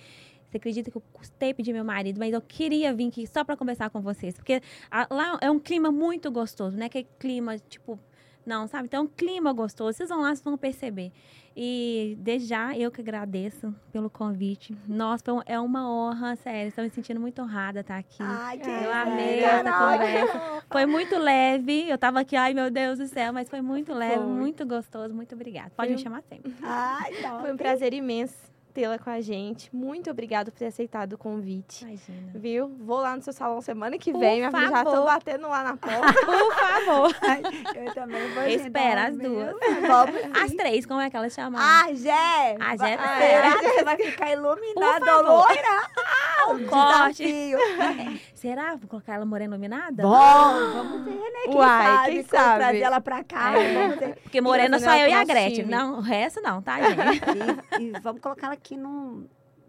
Você 0.49 0.57
acredita 0.57 0.89
que 0.89 0.95
eu 0.95 1.03
custei 1.11 1.53
pedir 1.53 1.73
meu 1.73 1.83
marido, 1.83 2.19
mas 2.19 2.31
eu 2.33 2.41
queria 2.41 2.93
vir 2.93 3.09
aqui 3.09 3.27
só 3.27 3.43
para 3.43 3.57
conversar 3.57 3.89
com 3.89 3.99
vocês. 3.99 4.35
Porque 4.35 4.61
a- 4.91 5.07
lá 5.09 5.37
é 5.41 5.49
um 5.51 5.59
clima 5.59 5.91
muito 5.91 6.31
gostoso, 6.31 6.77
né? 6.77 6.87
Que 6.87 7.03
clima, 7.19 7.57
tipo, 7.57 7.99
não, 8.47 8.67
sabe? 8.67 8.85
Então, 8.85 9.01
é 9.01 9.03
um 9.03 9.07
clima 9.07 9.51
gostoso. 9.53 9.97
Vocês 9.97 10.09
vão 10.09 10.21
lá, 10.21 10.29
vocês 10.29 10.41
vão 10.41 10.57
perceber. 10.57 11.11
E 11.59 12.15
desde 12.19 12.49
já, 12.49 12.77
eu 12.77 12.91
que 12.91 13.01
agradeço 13.01 13.73
pelo 13.91 14.09
convite. 14.09 14.77
Nossa, 14.87 15.23
é 15.45 15.59
uma 15.59 15.89
honra, 15.89 16.35
sério. 16.35 16.69
Estou 16.69 16.83
me 16.83 16.89
sentindo 16.91 17.19
muito 17.19 17.41
honrada 17.41 17.79
estar 17.79 17.97
aqui. 17.97 18.17
Ai, 18.19 18.59
que 18.59 18.69
Eu 18.69 18.93
amei 18.93 19.39
essa 19.43 19.73
conversa. 19.73 20.63
Foi 20.71 20.85
muito 20.85 21.17
leve. 21.17 21.89
Eu 21.89 21.97
tava 21.97 22.19
aqui, 22.19 22.35
ai 22.35 22.53
meu 22.53 22.69
Deus 22.69 22.99
do 22.99 23.07
céu, 23.07 23.33
mas 23.33 23.49
foi 23.49 23.61
muito 23.61 23.91
leve, 23.93 24.17
Foi. 24.17 24.25
muito 24.25 24.65
gostoso. 24.67 25.13
Muito 25.13 25.33
obrigada. 25.33 25.71
Pode 25.75 25.89
Foi 25.89 25.95
me 25.97 26.01
chamar 26.01 26.21
sempre. 26.29 26.53
Ai, 26.61 27.21
não. 27.21 27.41
Foi 27.41 27.51
um 27.51 27.57
prazer 27.57 27.91
imenso 27.93 28.37
tê-la 28.77 28.99
com 28.99 29.09
a 29.09 29.19
gente. 29.19 29.75
Muito 29.75 30.11
obrigada 30.11 30.51
por 30.51 30.57
ter 30.59 30.67
aceitado 30.67 31.13
o 31.13 31.17
convite. 31.17 31.83
Imagina. 31.83 32.31
Viu? 32.35 32.67
Vou 32.79 32.99
lá 32.99 33.15
no 33.15 33.23
seu 33.23 33.33
salão 33.33 33.59
semana 33.59 33.97
que 33.97 34.11
Por 34.11 34.19
vem. 34.19 34.37
Minha 34.37 34.51
filha 34.51 34.69
já 34.69 34.83
tô 34.83 34.91
favor. 34.91 35.05
batendo 35.05 35.47
lá 35.47 35.63
na 35.63 35.75
porta. 35.77 36.13
Por 36.23 36.53
favor. 36.53 37.15
Eu 37.75 37.93
também 37.95 38.29
vou 38.35 38.43
Espera 38.43 39.07
as 39.07 39.17
duas. 39.17 39.55
As 40.43 40.51
três, 40.51 40.85
como 40.85 41.01
é 41.01 41.09
que 41.09 41.17
elas 41.17 41.33
chamam? 41.33 41.59
Ah, 41.59 41.87
Jé! 41.93 42.55
A 42.59 42.77
Jé? 42.77 42.97
Será 42.97 43.57
que 43.57 43.67
você 43.67 43.83
vai 43.83 43.97
ficar 43.97 44.31
iluminada, 44.31 45.05
favor. 45.05 45.23
loira? 45.25 45.89
Ah, 45.97 46.51
um 46.51 46.65
corte. 46.67 47.53
Será? 48.35 48.75
Vou 48.75 48.87
colocar 48.87 49.15
ela 49.15 49.25
morena 49.25 49.55
iluminada? 49.55 50.03
Bom, 50.03 50.71
vamos 50.73 51.03
ver, 51.03 51.15
né? 51.15 51.39
Quem 51.45 51.55
Uai, 51.55 51.85
sabe, 51.85 52.11
quem 52.11 52.23
sabe? 52.23 52.59
trazer 52.59 52.81
ela 52.81 53.01
pra 53.01 53.23
cá. 53.23 53.57
É. 53.57 54.09
Porque 54.21 54.39
morena 54.39 54.77
só 54.79 54.95
eu 54.95 55.07
e 55.07 55.13
a 55.13 55.23
Gretchen. 55.23 55.55
time. 55.55 55.71
Não, 55.71 55.97
o 55.97 56.01
resto 56.01 56.39
não, 56.41 56.61
tá, 56.61 56.79
gente? 56.79 57.21
E, 57.79 57.83
e 57.85 57.91
vamos 57.99 58.21
colocar 58.21 58.47
ela 58.47 58.53
aqui 58.53 58.66
num... 58.75 59.27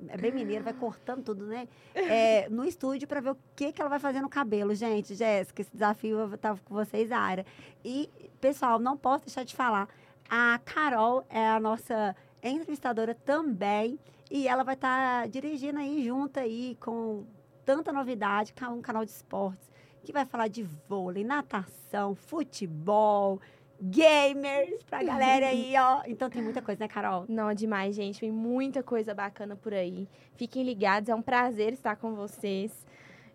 É 0.08 0.16
bem 0.16 0.32
mineiro, 0.32 0.62
vai 0.62 0.72
cortando 0.72 1.24
tudo, 1.24 1.46
né? 1.46 1.68
É, 1.94 2.48
no 2.48 2.64
estúdio 2.64 3.06
pra 3.08 3.20
ver 3.20 3.30
o 3.30 3.38
que, 3.54 3.72
que 3.72 3.80
ela 3.80 3.90
vai 3.90 3.98
fazer 3.98 4.20
no 4.20 4.28
cabelo. 4.28 4.74
Gente, 4.74 5.14
Jéssica, 5.14 5.62
esse 5.62 5.72
desafio 5.72 6.18
eu 6.18 6.38
tava 6.38 6.60
com 6.64 6.74
vocês, 6.74 7.10
Ara. 7.10 7.44
E, 7.84 8.08
pessoal, 8.40 8.78
não 8.78 8.96
posso 8.96 9.26
deixar 9.26 9.44
de 9.44 9.54
falar. 9.54 9.88
A 10.30 10.60
Carol 10.64 11.24
é 11.28 11.48
a 11.48 11.60
nossa 11.60 12.14
entrevistadora 12.42 13.14
também. 13.14 13.98
E 14.30 14.46
ela 14.46 14.62
vai 14.62 14.74
estar 14.74 15.28
dirigindo 15.28 15.78
aí 15.78 16.04
junto 16.04 16.38
aí 16.38 16.76
com 16.80 17.24
tanta 17.64 17.92
novidade, 17.92 18.52
com 18.52 18.66
um 18.66 18.82
canal 18.82 19.04
de 19.04 19.10
esportes 19.10 19.68
que 20.08 20.12
vai 20.12 20.24
falar 20.24 20.48
de 20.48 20.62
vôlei, 20.62 21.22
natação, 21.22 22.14
futebol, 22.14 23.38
gamers 23.80 24.82
pra 24.84 25.02
galera 25.02 25.46
aí, 25.48 25.74
ó. 25.78 26.02
Então 26.06 26.28
tem 26.28 26.42
muita 26.42 26.60
coisa, 26.60 26.80
né, 26.80 26.88
Carol? 26.88 27.24
Não, 27.28 27.52
demais, 27.54 27.94
gente. 27.94 28.20
Tem 28.20 28.30
muita 28.30 28.82
coisa 28.82 29.14
bacana 29.14 29.56
por 29.56 29.72
aí. 29.72 30.08
Fiquem 30.36 30.64
ligados, 30.64 31.08
é 31.08 31.14
um 31.14 31.22
prazer 31.22 31.72
estar 31.72 31.96
com 31.96 32.14
vocês. 32.14 32.86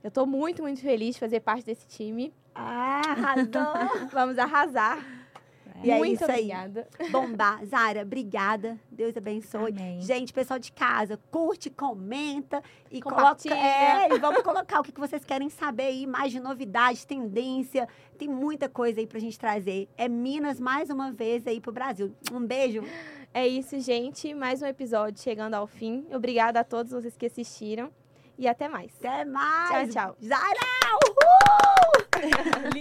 Eu 0.03 0.11
tô 0.11 0.25
muito, 0.25 0.61
muito 0.61 0.81
feliz 0.81 1.15
de 1.15 1.19
fazer 1.19 1.39
parte 1.39 1.65
desse 1.65 1.87
time. 1.87 2.33
Ah, 2.53 3.01
arrasou! 3.07 4.07
Vamos 4.11 4.37
arrasar. 4.37 5.22
E 5.83 5.91
é 5.91 5.97
muito 5.97 6.21
isso 6.21 6.31
aí. 6.31 6.51
obrigada. 6.51 6.87
Bombar. 7.11 7.65
Zara, 7.65 8.01
obrigada. 8.01 8.79
Deus 8.91 9.15
abençoe. 9.17 9.71
Amém. 9.71 10.01
Gente, 10.01 10.31
pessoal 10.33 10.59
de 10.59 10.71
casa, 10.71 11.19
curte, 11.29 11.69
comenta 11.69 12.63
e 12.89 13.01
coloca. 13.01 13.53
É, 13.53 14.13
e 14.13 14.19
vamos 14.19 14.41
colocar 14.41 14.79
o 14.79 14.83
que 14.83 14.97
vocês 14.99 15.23
querem 15.25 15.49
saber 15.49 15.83
aí, 15.83 16.07
mais 16.07 16.31
de 16.31 16.39
novidade, 16.39 17.05
tendência. 17.05 17.87
Tem 18.17 18.27
muita 18.27 18.69
coisa 18.69 18.99
aí 18.99 19.07
pra 19.07 19.19
gente 19.19 19.37
trazer. 19.37 19.89
É 19.97 20.07
Minas 20.07 20.59
mais 20.59 20.89
uma 20.89 21.11
vez 21.11 21.45
aí 21.45 21.59
pro 21.59 21.71
Brasil. 21.71 22.15
Um 22.31 22.45
beijo. 22.45 22.83
É 23.33 23.47
isso, 23.47 23.79
gente. 23.79 24.33
Mais 24.33 24.61
um 24.61 24.65
episódio 24.65 25.21
chegando 25.21 25.55
ao 25.55 25.65
fim. 25.67 26.05
Obrigada 26.13 26.59
a 26.59 26.63
todos 26.63 26.91
vocês 26.91 27.17
que 27.17 27.25
assistiram. 27.25 27.91
E 28.37 28.47
até 28.47 28.67
mais. 28.67 28.91
Até 28.99 29.25
mais. 29.25 29.93
Tchau, 29.93 30.15
tchau. 30.15 30.17
Zara! 30.23 30.43
Uhul! 31.05 32.53